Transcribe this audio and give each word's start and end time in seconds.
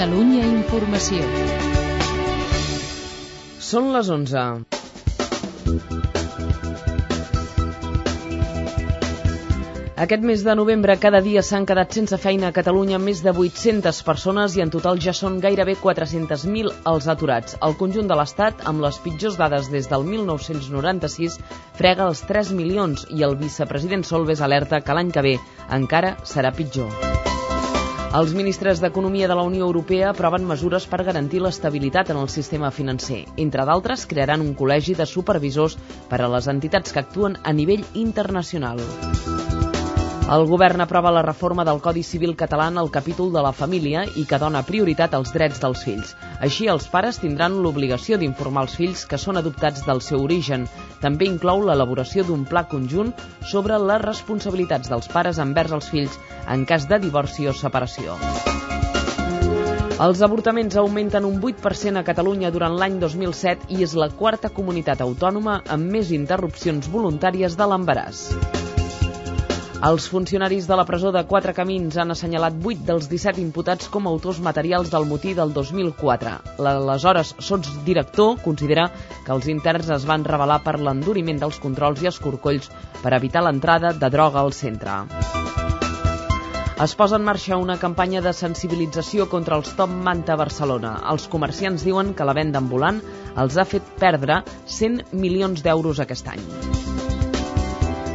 Catalunya 0.00 0.46
Informació. 0.48 1.24
Són 3.60 3.90
les 3.92 4.08
11. 4.08 4.44
Aquest 10.00 10.24
mes 10.24 10.40
de 10.46 10.54
novembre 10.56 10.96
cada 11.02 11.20
dia 11.20 11.42
s'han 11.44 11.68
quedat 11.68 11.92
sense 11.92 12.16
feina 12.16 12.48
a 12.48 12.56
Catalunya 12.56 12.96
més 13.10 13.20
de 13.26 13.36
800 13.44 14.00
persones 14.08 14.56
i 14.56 14.64
en 14.64 14.72
total 14.72 15.04
ja 15.04 15.12
són 15.12 15.36
gairebé 15.44 15.76
400.000 15.84 16.72
els 16.94 17.12
aturats. 17.16 17.60
El 17.60 17.76
conjunt 17.84 18.08
de 18.08 18.16
l'Estat, 18.16 18.64
amb 18.72 18.80
les 18.80 18.96
pitjors 19.04 19.36
dades 19.36 19.68
des 19.68 19.92
del 19.92 20.08
1996, 20.16 21.36
frega 21.76 22.08
els 22.08 22.24
3 22.32 22.56
milions 22.56 23.04
i 23.12 23.28
el 23.28 23.36
vicepresident 23.44 24.08
Solves 24.14 24.40
alerta 24.40 24.80
que 24.80 24.96
l'any 24.96 25.12
que 25.12 25.28
ve 25.28 25.36
encara 25.82 26.16
serà 26.24 26.56
pitjor. 26.56 26.88
Els 28.18 28.32
ministres 28.34 28.80
d'Economia 28.82 29.28
de 29.30 29.34
la 29.38 29.44
Unió 29.46 29.66
Europea 29.68 30.08
aproven 30.10 30.42
mesures 30.48 30.86
per 30.90 30.98
garantir 31.06 31.38
l'estabilitat 31.44 32.10
en 32.10 32.18
el 32.18 32.26
sistema 32.32 32.72
financer. 32.74 33.20
Entre 33.44 33.66
d'altres, 33.68 34.02
crearan 34.12 34.42
un 34.42 34.56
col·legi 34.58 34.96
de 34.98 35.06
supervisors 35.06 35.78
per 36.10 36.18
a 36.18 36.32
les 36.34 36.50
entitats 36.50 36.90
que 36.90 37.04
actuen 37.06 37.38
a 37.44 37.54
nivell 37.60 37.86
internacional. 37.94 38.82
El 40.30 40.44
govern 40.46 40.78
aprova 40.84 41.10
la 41.10 41.24
reforma 41.26 41.64
del 41.66 41.80
Codi 41.82 42.04
Civil 42.06 42.36
català 42.38 42.68
en 42.70 42.76
el 42.78 42.90
capítol 42.94 43.32
de 43.34 43.40
la 43.42 43.50
família 43.50 44.04
i 44.20 44.22
que 44.30 44.38
dona 44.38 44.60
prioritat 44.62 45.16
als 45.18 45.32
drets 45.34 45.58
dels 45.58 45.82
fills. 45.82 46.12
Així, 46.38 46.68
els 46.70 46.86
pares 46.92 47.18
tindran 47.18 47.56
l'obligació 47.64 48.14
d'informar 48.20 48.62
els 48.68 48.76
fills 48.78 49.02
que 49.10 49.18
són 49.18 49.40
adoptats 49.40 49.82
del 49.88 49.98
seu 50.06 50.22
origen. 50.22 50.68
També 51.02 51.26
inclou 51.26 51.64
l'elaboració 51.66 52.22
d'un 52.28 52.44
pla 52.46 52.62
conjunt 52.70 53.10
sobre 53.54 53.80
les 53.82 54.04
responsabilitats 54.04 54.92
dels 54.92 55.10
pares 55.10 55.42
envers 55.42 55.74
els 55.80 55.90
fills 55.90 56.14
en 56.46 56.62
cas 56.62 56.86
de 56.86 57.00
divorci 57.02 57.50
o 57.50 57.56
separació. 57.64 58.14
Els 60.00 60.22
avortaments 60.22 60.78
augmenten 60.78 61.26
un 61.26 61.42
8% 61.42 61.98
a 61.98 62.06
Catalunya 62.06 62.54
durant 62.54 62.78
l'any 62.78 63.02
2007 63.02 63.74
i 63.74 63.82
és 63.82 63.98
la 63.98 64.12
quarta 64.22 64.54
comunitat 64.54 65.02
autònoma 65.02 65.60
amb 65.66 65.90
més 65.98 66.14
interrupcions 66.14 66.86
voluntàries 66.94 67.58
de 67.58 67.72
l'embaràs. 67.74 68.28
Els 69.80 70.04
funcionaris 70.12 70.66
de 70.68 70.76
la 70.76 70.84
presó 70.84 71.08
de 71.08 71.22
Quatre 71.24 71.54
Camins 71.56 71.94
han 72.02 72.12
assenyalat 72.12 72.56
8 72.70 72.82
dels 72.84 73.06
17 73.08 73.40
imputats 73.40 73.88
com 73.88 74.04
a 74.04 74.10
autors 74.10 74.40
materials 74.44 74.90
del 74.92 75.06
motí 75.08 75.32
del 75.38 75.54
2004. 75.56 76.32
L'aleshores 76.60 77.30
sotsdirector 77.46 78.42
considera 78.44 78.90
que 79.24 79.32
els 79.32 79.48
interns 79.48 79.88
es 79.96 80.04
van 80.10 80.26
revelar 80.28 80.58
per 80.66 80.76
l'enduriment 80.76 81.40
dels 81.40 81.56
controls 81.64 82.04
i 82.04 82.10
escorcolls 82.12 82.68
per 83.00 83.14
evitar 83.16 83.40
l'entrada 83.46 83.94
de 83.96 84.12
droga 84.12 84.44
al 84.44 84.52
centre. 84.52 84.98
Es 86.84 86.92
posa 86.96 87.16
en 87.16 87.24
marxa 87.24 87.56
una 87.56 87.80
campanya 87.80 88.20
de 88.20 88.36
sensibilització 88.36 89.30
contra 89.32 89.56
els 89.56 89.72
top 89.80 89.96
manta 90.10 90.36
a 90.36 90.40
Barcelona. 90.44 90.98
Els 91.08 91.24
comerciants 91.32 91.88
diuen 91.88 92.12
que 92.12 92.28
la 92.28 92.36
venda 92.36 92.60
ambulant 92.60 93.00
els 93.32 93.56
ha 93.56 93.64
fet 93.64 93.96
perdre 93.96 94.42
100 94.76 95.16
milions 95.24 95.64
d'euros 95.64 96.04
aquest 96.04 96.28
any. 96.36 96.44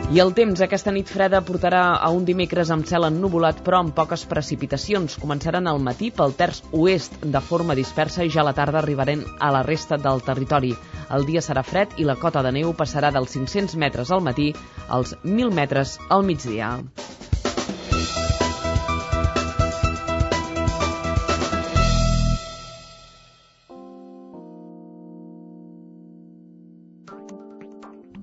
I 0.06 0.20
el 0.22 0.36
temps 0.38 0.60
aquesta 0.62 0.92
nit 0.94 1.10
freda 1.10 1.40
portarà 1.42 1.80
a 1.98 2.12
un 2.14 2.28
dimecres 2.28 2.70
amb 2.70 2.86
cel 2.86 3.08
ennuvolat 3.08 3.64
però 3.66 3.80
amb 3.82 3.94
poques 3.98 4.22
precipitacions. 4.30 5.16
Començaran 5.18 5.66
al 5.66 5.82
matí 5.82 6.12
pel 6.14 6.36
terç 6.38 6.62
oest 6.78 7.18
de 7.24 7.42
forma 7.42 7.74
dispersa 7.74 8.22
i 8.22 8.30
ja 8.30 8.44
a 8.44 8.46
la 8.46 8.54
tarda 8.54 8.84
arribarem 8.84 9.24
a 9.42 9.50
la 9.50 9.64
resta 9.66 9.98
del 9.98 10.22
territori. 10.22 10.76
El 11.10 11.26
dia 11.26 11.42
serà 11.42 11.66
fred 11.66 11.98
i 11.98 12.06
la 12.06 12.20
cota 12.22 12.46
de 12.46 12.54
neu 12.54 12.76
passarà 12.78 13.10
dels 13.10 13.34
500 13.34 13.76
metres 13.82 14.14
al 14.14 14.22
matí 14.22 14.52
als 14.88 15.18
1.000 15.24 15.52
metres 15.58 15.98
al 16.08 16.22
migdia. 16.22 16.76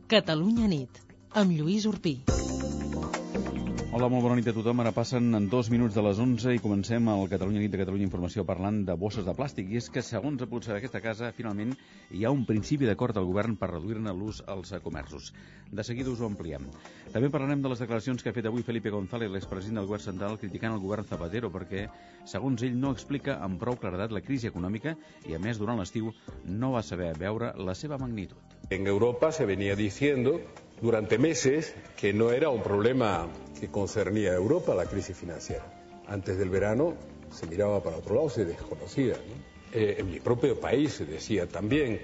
Catalunya 0.06 0.68
nit 0.70 1.01
amb 1.34 1.52
Lluís 1.56 1.86
Urpí. 1.88 2.20
Hola, 3.92 4.06
molt 4.08 4.24
bona 4.24 4.38
nit 4.38 4.46
a 4.48 4.52
tothom. 4.56 4.80
Ara 4.80 4.90
passen 4.96 5.34
en 5.36 5.50
dos 5.52 5.68
minuts 5.68 5.92
de 5.92 6.02
les 6.04 6.16
11 6.16 6.54
i 6.56 6.60
comencem 6.64 7.10
el 7.12 7.26
Catalunya 7.28 7.60
Nit 7.60 7.74
de 7.74 7.80
Catalunya 7.82 8.06
Informació 8.06 8.40
parlant 8.48 8.78
de 8.88 8.94
bosses 8.96 9.26
de 9.26 9.34
plàstic. 9.36 9.68
I 9.68 9.82
és 9.82 9.90
que, 9.92 10.00
segons 10.00 10.40
ha 10.40 10.48
pogut 10.48 10.64
saber 10.64 10.78
aquesta 10.80 11.02
casa, 11.04 11.28
finalment 11.36 11.74
hi 12.10 12.24
ha 12.24 12.32
un 12.32 12.46
principi 12.48 12.88
d'acord 12.88 13.12
del 13.16 13.28
govern 13.28 13.58
per 13.60 13.68
reduir-ne 13.68 14.14
l'ús 14.16 14.40
als 14.48 14.72
comerços. 14.84 15.28
De 15.68 15.84
seguida 15.84 16.08
us 16.08 16.24
ho 16.24 16.30
ampliem. 16.30 16.64
També 17.12 17.28
parlarem 17.28 17.60
de 17.60 17.74
les 17.74 17.84
declaracions 17.84 18.24
que 18.24 18.32
ha 18.32 18.36
fet 18.40 18.48
avui 18.48 18.64
Felipe 18.64 18.90
González, 18.96 19.30
l'expresident 19.30 19.82
del 19.82 19.92
govern 19.92 20.06
central, 20.08 20.40
criticant 20.40 20.72
el 20.72 20.80
govern 20.80 21.04
Zapatero 21.04 21.52
perquè, 21.52 21.86
segons 22.24 22.64
ell, 22.64 22.80
no 22.80 22.96
explica 22.96 23.38
amb 23.44 23.60
prou 23.60 23.76
claredat 23.76 24.12
la 24.12 24.24
crisi 24.24 24.48
econòmica 24.48 24.96
i, 25.28 25.36
a 25.36 25.40
més, 25.40 25.60
durant 25.60 25.80
l'estiu 25.80 26.14
no 26.48 26.72
va 26.72 26.82
saber 26.82 27.12
veure 27.20 27.52
la 27.60 27.76
seva 27.76 28.00
magnitud. 28.00 28.40
En 28.70 28.86
Europa 28.86 29.32
se 29.32 29.44
venía 29.44 29.76
diciendo 29.76 30.40
durante 30.82 31.16
meses 31.16 31.72
que 31.96 32.12
no 32.12 32.32
era 32.32 32.50
un 32.50 32.62
problema 32.62 33.28
que 33.58 33.68
concernía 33.68 34.32
a 34.32 34.34
Europa 34.34 34.74
la 34.74 34.86
crisis 34.86 35.16
financiera. 35.16 35.64
Antes 36.08 36.36
del 36.36 36.50
verano 36.50 36.94
se 37.32 37.46
miraba 37.46 37.82
para 37.82 37.96
otro 37.96 38.16
lado, 38.16 38.28
se 38.28 38.44
desconocía. 38.44 39.14
¿no? 39.14 39.78
Eh, 39.78 39.96
en 39.98 40.10
mi 40.10 40.18
propio 40.18 40.60
país 40.60 40.94
se 40.94 41.06
decía 41.06 41.46
también 41.46 42.00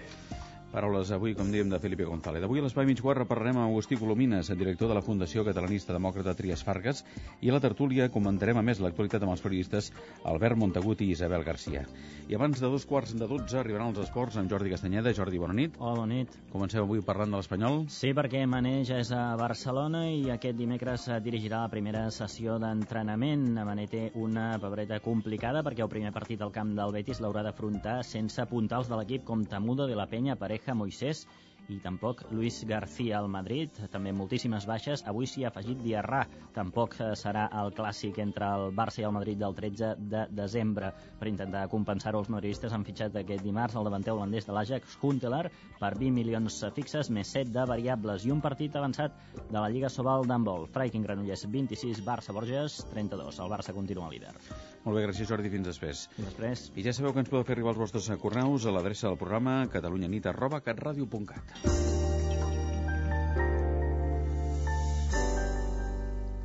Paraules 0.69 1.09
avui, 1.17 1.33
com 1.33 1.49
dèiem, 1.49 1.71
de 1.73 1.79
Felipe 1.81 2.05
González. 2.05 2.43
Avui 2.45 2.61
a 2.61 2.63
l'Espai 2.67 2.85
mig 2.85 3.01
guarra 3.01 3.25
parlarem 3.25 3.57
amb 3.57 3.71
Agustí 3.71 3.97
Colomines, 3.97 4.51
director 4.53 4.91
de 4.91 4.97
la 4.99 5.03
Fundació 5.03 5.41
Catalanista 5.47 5.95
Demòcrata 5.97 6.35
Trias 6.37 6.61
Fargas, 6.61 7.01
i 7.41 7.49
a 7.49 7.55
la 7.55 7.61
tertúlia 7.65 8.11
comentarem 8.13 8.61
a 8.61 8.65
més 8.67 8.83
l'actualitat 8.85 9.25
amb 9.25 9.33
els 9.33 9.41
periodistes 9.41 9.89
Albert 10.29 10.61
Montagut 10.61 11.01
i 11.01 11.09
Isabel 11.15 11.47
Garcia. 11.47 11.87
I 12.29 12.37
abans 12.37 12.61
de 12.61 12.69
dos 12.69 12.85
quarts 12.85 13.15
de 13.17 13.25
dotze 13.25 13.57
arribaran 13.57 13.95
els 13.95 14.03
esports 14.03 14.37
amb 14.37 14.53
Jordi 14.53 14.69
Castanyeda. 14.75 15.15
Jordi, 15.17 15.41
bona 15.41 15.57
nit. 15.57 15.79
Hola, 15.81 16.03
bona 16.03 16.19
nit. 16.19 16.37
Comencem 16.53 16.83
avui 16.85 17.01
parlant 17.01 17.33
de 17.33 17.41
l'Espanyol. 17.41 17.81
Sí, 17.89 18.13
perquè 18.13 18.45
Mané 18.45 18.83
ja 18.85 19.01
és 19.01 19.09
a 19.17 19.23
Barcelona 19.41 20.05
i 20.13 20.29
aquest 20.35 20.59
dimecres 20.61 21.09
dirigirà 21.25 21.63
la 21.65 21.73
primera 21.73 22.05
sessió 22.13 22.59
d'entrenament. 22.61 23.49
Mané 23.65 23.89
té 23.89 24.05
una 24.21 24.51
papereta 24.61 25.01
complicada 25.01 25.65
perquè 25.65 25.87
el 25.87 25.93
primer 25.93 26.13
partit 26.13 26.45
al 26.45 26.53
camp 26.53 26.77
del 26.77 26.93
Betis 26.93 27.25
l'haurà 27.25 27.47
d'afrontar 27.47 28.03
sense 28.05 28.45
puntals 28.53 28.93
de 28.93 29.01
l'equip 29.01 29.25
com 29.25 29.49
Tamudo 29.49 29.89
de 29.89 29.97
la 29.97 30.09
Penya, 30.13 30.37
Pareja, 30.59 30.75
Moisés 30.75 31.27
i 31.69 31.77
tampoc 31.85 32.23
Luis 32.33 32.65
García 32.65 33.19
al 33.19 33.29
Madrid, 33.29 33.69
també 33.93 34.11
moltíssimes 34.17 34.65
baixes. 34.67 35.03
Avui 35.07 35.27
s'hi 35.29 35.45
ha 35.45 35.51
afegit 35.51 35.83
Diarra, 35.85 36.23
tampoc 36.57 36.95
eh, 36.97 37.11
serà 37.21 37.45
el 37.61 37.75
clàssic 37.77 38.19
entre 38.25 38.49
el 38.57 38.73
Barça 38.75 39.03
i 39.03 39.05
el 39.05 39.13
Madrid 39.13 39.37
del 39.39 39.55
13 39.55 39.91
de 40.15 40.23
desembre. 40.33 40.91
Per 41.21 41.29
intentar 41.29 41.67
compensar-ho, 41.69 42.23
els 42.25 42.31
madridistes 42.33 42.73
han 42.73 42.87
fitxat 42.89 43.21
aquest 43.21 43.45
dimarts 43.45 43.77
el 43.77 43.85
davanter 43.85 44.15
holandès 44.17 44.49
de 44.49 44.57
l'Ajax, 44.57 44.97
Huntelaar, 45.03 45.51
per 45.79 45.93
20 46.01 46.17
milions 46.17 46.57
fixes 46.75 47.13
més 47.13 47.35
7 47.37 47.53
de 47.53 47.69
variables 47.69 48.25
i 48.25 48.33
un 48.33 48.41
partit 48.41 48.75
avançat 48.81 49.21
de 49.43 49.59
la 49.59 49.69
Lliga 49.69 49.93
Sobal 49.93 50.25
d'handbol. 50.25 50.71
Freiking 50.73 51.05
Granollers 51.05 51.45
26, 51.53 52.01
Barça 52.09 52.33
Borges 52.33 52.81
32. 52.95 53.45
El 53.45 53.53
Barça 53.53 53.77
continua 53.77 54.09
líder. 54.09 54.33
Molt 54.89 54.97
bé, 54.97 55.03
gràcies 55.05 55.29
Jordi, 55.29 55.51
fins 55.53 55.67
després. 55.69 56.07
Fins 56.15 56.29
després. 56.31 56.61
I 56.81 56.83
ja 56.87 56.93
sabeu 56.97 57.13
que 57.13 57.21
ens 57.21 57.29
podeu 57.29 57.43
fer 57.45 57.53
arribar 57.59 57.75
els 57.75 57.81
vostres 57.83 58.07
correus 58.23 58.65
a 58.65 58.73
l'adreça 58.73 59.05
del 59.05 59.19
programa 59.21 59.57
catalunyanit 59.69 60.29
arroba 60.31 60.63
catradio.cat. 60.65 61.59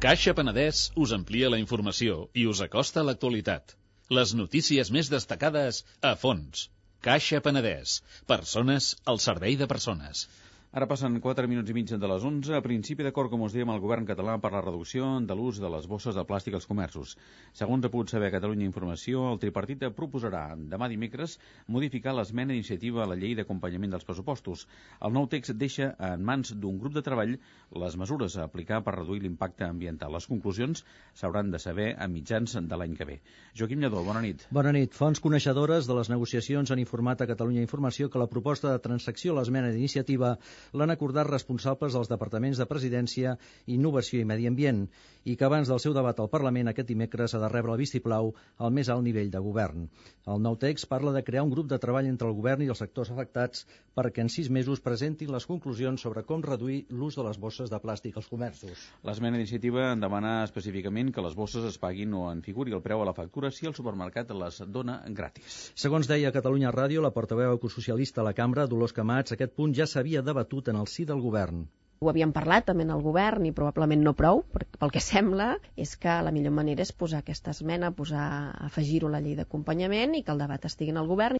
Caixa 0.03 0.33
Penedès 0.35 0.81
us 0.99 1.15
amplia 1.15 1.53
la 1.53 1.61
informació 1.61 2.25
i 2.35 2.43
us 2.51 2.59
acosta 2.65 2.99
a 2.99 3.07
l'actualitat. 3.07 3.77
Les 4.11 4.35
notícies 4.35 4.91
més 4.91 5.07
destacades 5.13 5.85
a 6.03 6.17
fons. 6.25 6.67
Caixa 7.07 7.39
Penedès. 7.45 8.01
Persones 8.27 8.91
al 9.13 9.23
servei 9.23 9.55
de 9.55 9.71
persones. 9.71 10.27
Ara 10.73 10.87
passen 10.89 11.19
4 11.21 11.45
minuts 11.45 11.69
i 11.69 11.73
mig 11.77 11.91
de 12.01 12.07
les 12.09 12.23
11. 12.25 12.55
A 12.57 12.61
principi 12.65 13.05
d'acord, 13.05 13.29
com 13.29 13.43
us 13.45 13.53
dèiem, 13.53 13.69
el 13.69 13.81
govern 13.81 14.07
català 14.09 14.39
per 14.41 14.49
la 14.55 14.61
reducció 14.63 15.05
de 15.21 15.35
l'ús 15.37 15.59
de 15.61 15.69
les 15.69 15.85
bosses 15.85 16.15
de 16.17 16.23
plàstic 16.25 16.55
als 16.57 16.65
comerços. 16.65 17.11
Segons 17.53 17.85
ha 17.85 17.91
pogut 17.93 18.09
saber 18.09 18.31
Catalunya 18.33 18.65
Informació, 18.65 19.27
el 19.29 19.37
tripartit 19.37 19.85
proposarà 19.93 20.55
demà 20.57 20.87
dimecres 20.89 21.35
modificar 21.69 22.15
l'esmena 22.17 22.55
d'iniciativa 22.55 23.03
a 23.03 23.05
la 23.11 23.17
llei 23.21 23.35
d'acompanyament 23.37 23.93
dels 23.93 24.07
pressupostos. 24.07 24.63
El 24.97 25.13
nou 25.13 25.27
text 25.29 25.53
deixa 25.61 25.91
en 26.09 26.25
mans 26.25 26.55
d'un 26.57 26.81
grup 26.81 26.97
de 26.97 27.05
treball 27.05 27.35
les 27.83 27.99
mesures 28.01 28.39
a 28.39 28.47
aplicar 28.49 28.81
per 28.81 28.95
reduir 28.97 29.21
l'impacte 29.21 29.69
ambiental. 29.69 30.17
Les 30.17 30.25
conclusions 30.25 30.81
s'hauran 31.13 31.53
de 31.53 31.61
saber 31.61 31.91
a 31.93 32.09
mitjans 32.09 32.57
de 32.57 32.81
l'any 32.81 32.97
que 32.97 33.09
ve. 33.11 33.19
Joaquim 33.53 33.85
Lledó, 33.85 34.01
bona 34.01 34.25
nit. 34.25 34.47
Bona 34.49 34.73
nit. 34.73 34.97
Fonts 34.97 35.21
coneixedores 35.21 35.85
de 35.85 36.01
les 36.01 36.09
negociacions 36.09 36.73
han 36.73 36.81
informat 36.81 37.21
a 37.21 37.29
Catalunya 37.29 37.61
Informació 37.61 38.09
que 38.09 38.25
la 38.25 38.31
proposta 38.33 38.73
de 38.73 38.81
transacció 38.81 39.37
a 39.37 39.41
l'esmena 39.43 39.69
d'iniciativa 39.69 40.33
l'han 40.73 40.93
acordat 40.93 41.27
responsables 41.29 41.93
dels 41.93 42.11
departaments 42.11 42.61
de 42.61 42.69
Presidència, 42.69 43.37
Innovació 43.67 44.21
i 44.21 44.29
Medi 44.29 44.47
Ambient 44.47 44.87
i 45.23 45.37
que 45.39 45.45
abans 45.47 45.69
del 45.71 45.79
seu 45.79 45.93
debat 45.95 46.17
al 46.19 46.29
Parlament 46.31 46.69
aquest 46.69 46.89
dimecres 46.89 47.33
ha 47.33 47.39
de 47.39 47.49
rebre 47.51 47.71
el 47.71 47.79
vistiplau 47.79 48.33
al 48.57 48.73
més 48.75 48.89
alt 48.91 49.03
nivell 49.05 49.31
de 49.31 49.39
govern. 49.39 49.87
El 50.27 50.41
nou 50.43 50.57
text 50.59 50.87
parla 50.91 51.13
de 51.15 51.23
crear 51.23 51.43
un 51.43 51.51
grup 51.51 51.69
de 51.71 51.79
treball 51.79 52.07
entre 52.09 52.27
el 52.27 52.35
govern 52.35 52.63
i 52.63 52.69
els 52.71 52.81
sectors 52.83 53.11
afectats 53.11 53.65
perquè 53.95 54.23
en 54.23 54.31
sis 54.31 54.49
mesos 54.49 54.81
presentin 54.83 55.31
les 55.31 55.45
conclusions 55.47 56.01
sobre 56.01 56.23
com 56.27 56.43
reduir 56.43 56.83
l'ús 56.89 57.15
de 57.15 57.23
les 57.23 57.39
bosses 57.39 57.71
de 57.71 57.79
plàstic 57.79 58.17
als 58.19 58.27
comerços. 58.27 58.83
L'esmena 59.07 59.37
d'iniciativa 59.37 59.93
demana 59.99 60.33
específicament 60.43 61.13
que 61.13 61.23
les 61.23 61.35
bosses 61.35 61.65
es 61.69 61.79
paguin 61.79 62.13
o 62.13 62.25
en 62.31 62.41
figuri 62.43 62.75
el 62.75 62.83
preu 62.83 63.01
a 63.01 63.07
la 63.07 63.15
factura 63.15 63.51
si 63.51 63.67
el 63.69 63.75
supermercat 63.77 64.31
les 64.35 64.59
dona 64.67 64.99
gratis. 65.07 65.71
Segons 65.75 66.09
deia 66.09 66.33
Catalunya 66.35 66.73
Ràdio, 66.73 67.01
la 67.03 67.13
portaveu 67.15 67.55
ecosocialista 67.55 68.21
a 68.21 68.27
la 68.27 68.35
cambra, 68.37 68.67
Dolors 68.67 68.95
Camats, 68.95 69.35
aquest 69.35 69.55
punt 69.55 69.75
ja 69.75 69.87
s'havia 69.87 70.23
debatut 70.25 70.52
en 70.73 70.81
el 70.81 70.87
si 70.87 71.05
del 71.09 71.21
govern. 71.21 71.63
Ho 72.03 72.09
havíem 72.11 72.33
parlat 72.35 72.65
també 72.67 72.83
en 72.83 72.91
el 72.91 73.01
govern 73.03 73.45
i 73.47 73.53
probablement 73.55 74.01
no 74.03 74.11
prou, 74.19 74.41
perquè 74.55 74.79
pel 74.79 74.91
que 74.91 75.01
sembla 75.03 75.45
és 75.79 75.95
que 75.95 76.17
la 76.27 76.33
millor 76.35 76.51
manera 76.57 76.83
és 76.83 76.91
posar 76.91 77.21
aquesta 77.23 77.53
esmena, 77.55 77.93
posar, 77.95 78.25
afegir-ho 78.67 79.07
a 79.07 79.15
la 79.15 79.21
llei 79.23 79.37
d'acompanyament 79.39 80.17
i 80.19 80.23
que 80.27 80.35
el 80.35 80.43
debat 80.43 80.67
estigui 80.67 80.91
en 80.91 80.99
el 80.99 81.07
govern. 81.07 81.39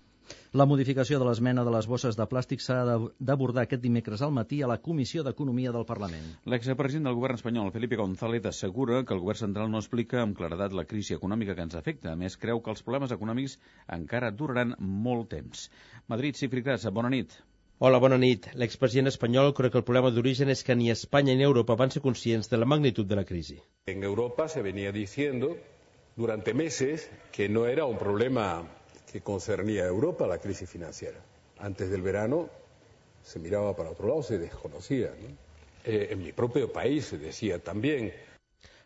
La 0.59 0.65
modificació 0.69 1.17
de 1.19 1.25
l'esmena 1.27 1.65
de 1.67 1.71
les 1.75 1.87
bosses 1.91 2.15
de 2.15 2.25
plàstic 2.31 2.63
s'ha 2.63 2.77
d'abordar 3.29 3.65
aquest 3.65 3.83
dimecres 3.83 4.23
al 4.23 4.31
matí 4.37 4.61
a 4.63 4.69
la 4.71 4.79
Comissió 4.87 5.23
d'Economia 5.27 5.73
del 5.75 5.87
Parlament. 5.91 6.27
L'expresident 6.53 7.09
del 7.09 7.19
govern 7.19 7.41
espanyol, 7.41 7.71
Felipe 7.75 7.99
González, 7.99 8.45
assegura 8.51 9.03
que 9.03 9.17
el 9.17 9.23
govern 9.25 9.41
central 9.41 9.71
no 9.73 9.83
explica 9.83 10.21
amb 10.23 10.37
claredat 10.39 10.77
la 10.79 10.87
crisi 10.93 11.17
econòmica 11.19 11.57
que 11.57 11.67
ens 11.67 11.75
afecta. 11.79 12.13
A 12.13 12.19
més, 12.23 12.39
creu 12.45 12.63
que 12.63 12.71
els 12.71 12.85
problemes 12.87 13.11
econòmics 13.17 13.57
encara 13.97 14.31
duraran 14.31 14.77
molt 14.79 15.33
temps. 15.35 15.67
Madrid, 16.07 16.39
Cifri 16.39 16.63
Gras, 16.63 16.87
bona 17.01 17.11
nit. 17.11 17.35
Hola, 17.79 17.97
bona 17.97 18.17
nit. 18.21 18.45
L'expresident 18.53 19.09
espanyol 19.09 19.49
creu 19.57 19.71
que 19.71 19.79
el 19.79 19.83
problema 19.83 20.11
d'origen 20.13 20.49
es 20.53 20.61
que 20.63 20.75
ni 20.75 20.91
Espanya 20.91 21.33
ni 21.35 21.43
Europa 21.43 21.75
van 21.75 21.91
ser 21.91 22.01
conscients 22.03 22.49
de 22.49 22.57
la 22.57 22.65
magnitud 22.65 23.05
de 23.05 23.15
la 23.15 23.25
crisi. 23.25 23.57
En 23.87 24.03
Europa 24.03 24.47
se 24.47 24.61
venía 24.61 24.91
diciendo 24.91 25.57
durante 26.15 26.53
meses 26.53 27.09
que 27.31 27.49
no 27.49 27.65
era 27.65 27.85
un 27.85 27.97
problema 27.97 28.63
que 29.11 29.21
concernía 29.21 29.83
a 29.83 29.87
Europa 29.87 30.27
la 30.27 30.37
crisis 30.37 30.69
financiera. 30.69 31.19
Antes 31.57 31.89
del 31.89 32.03
verano 32.03 32.47
se 33.23 33.39
miraba 33.39 33.75
para 33.75 33.89
otro 33.89 34.07
lado, 34.07 34.21
se 34.21 34.37
desconocía. 34.37 35.11
¿no? 35.19 35.35
Eh, 35.83 36.09
en 36.11 36.23
mi 36.23 36.31
propio 36.31 36.71
país 36.71 37.05
se 37.05 37.17
decía 37.17 37.59
también. 37.59 38.13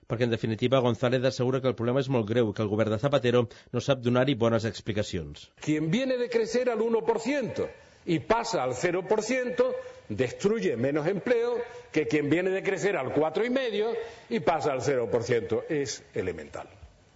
Perquè, 0.07 0.23
en 0.23 0.31
definitiva, 0.31 0.79
González 0.79 1.21
assegura 1.25 1.59
que 1.59 1.67
el 1.67 1.75
problema 1.75 1.99
és 1.99 2.07
molt 2.07 2.25
greu 2.29 2.47
i 2.47 2.53
que 2.55 2.63
el 2.63 2.69
govern 2.71 2.93
de 2.95 2.99
Zapatero 3.01 3.41
no 3.75 3.81
sap 3.83 3.99
donar-hi 3.99 4.37
bones 4.39 4.63
explicacions. 4.63 5.49
Quien 5.59 5.91
viene 5.91 6.15
de 6.15 6.29
crecer 6.29 6.69
al 6.69 6.79
1%, 6.79 7.67
y 8.07 8.19
pasa 8.19 8.63
al 8.63 8.73
0%, 8.73 9.75
destruye 10.09 10.77
menos 10.77 11.05
empleo 11.07 11.57
que 11.91 12.07
quien 12.07 12.29
viene 12.29 12.49
de 12.49 12.63
crecer 12.63 12.95
al 12.95 13.13
4,5% 13.13 13.95
y 14.29 14.39
pasa 14.39 14.71
al 14.71 14.81
0%. 14.81 15.63
Es 15.69 16.03
elemental. 16.13 16.67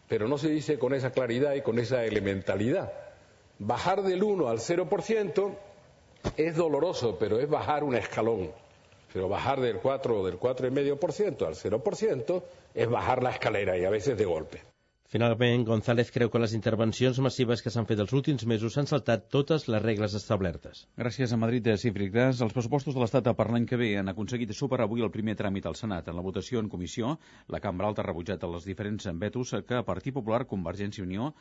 Pero 0.08 0.28
no 0.28 0.38
se 0.38 0.50
dice 0.50 0.78
con 0.78 0.94
esa 0.94 1.12
claridad 1.12 1.56
y 1.56 1.62
con 1.62 1.80
esa 1.80 2.04
elementalidad. 2.04 2.92
Bajar 3.58 4.04
del 4.04 4.22
1 4.22 4.50
al 4.50 4.60
0% 4.60 5.56
es 6.36 6.56
doloroso, 6.56 7.18
pero 7.18 7.40
es 7.40 7.50
bajar 7.50 7.84
un 7.86 7.96
escalón. 7.96 8.52
Pero 9.14 9.30
bajar 9.30 9.62
del 9.62 9.78
4 9.78 10.20
o 10.20 10.26
del 10.26 10.38
4,5% 10.38 11.48
al 11.48 11.56
0% 11.56 12.44
es 12.74 12.90
bajar 12.90 13.24
la 13.24 13.32
escalera 13.32 13.78
y 13.78 13.86
a 13.86 13.90
veces 13.90 14.18
de 14.18 14.26
golpe. 14.26 14.71
Finalment, 15.12 15.66
González 15.68 16.08
creu 16.16 16.30
que 16.32 16.40
les 16.40 16.54
intervencions 16.56 17.18
massives 17.20 17.60
que 17.60 17.72
s'han 17.74 17.88
fet 17.88 18.00
els 18.00 18.14
últims 18.16 18.46
mesos 18.48 18.78
s'han 18.78 18.88
saltat 18.88 19.26
totes 19.34 19.66
les 19.68 19.84
regles 19.84 20.16
establertes. 20.16 20.86
Gràcies 21.02 21.34
a 21.36 21.40
Madrid 21.42 21.66
de 21.66 21.76
Cifri 21.82 22.08
Gras. 22.14 22.40
Els 22.46 22.56
pressupostos 22.56 22.96
de 22.96 23.04
l'Estat 23.04 23.28
per 23.36 23.50
l'any 23.52 23.68
que 23.68 23.82
ve 23.82 23.90
han 24.00 24.08
aconseguit 24.14 24.56
superar 24.56 24.88
avui 24.88 25.04
el 25.04 25.12
primer 25.12 25.36
tràmit 25.36 25.68
al 25.68 25.76
Senat. 25.76 26.08
En 26.08 26.16
la 26.16 26.24
votació 26.24 26.64
en 26.64 26.72
comissió, 26.72 27.18
la 27.52 27.60
Cambra 27.60 27.92
Alta 27.92 28.06
ha 28.06 28.08
rebutjat 28.08 28.48
els 28.48 28.72
diferents 28.72 29.12
vetos 29.26 29.52
que 29.68 29.84
Partit 29.84 30.16
Popular, 30.16 30.46
Convergència 30.48 31.04
i 31.04 31.10
Unió, 31.10 31.34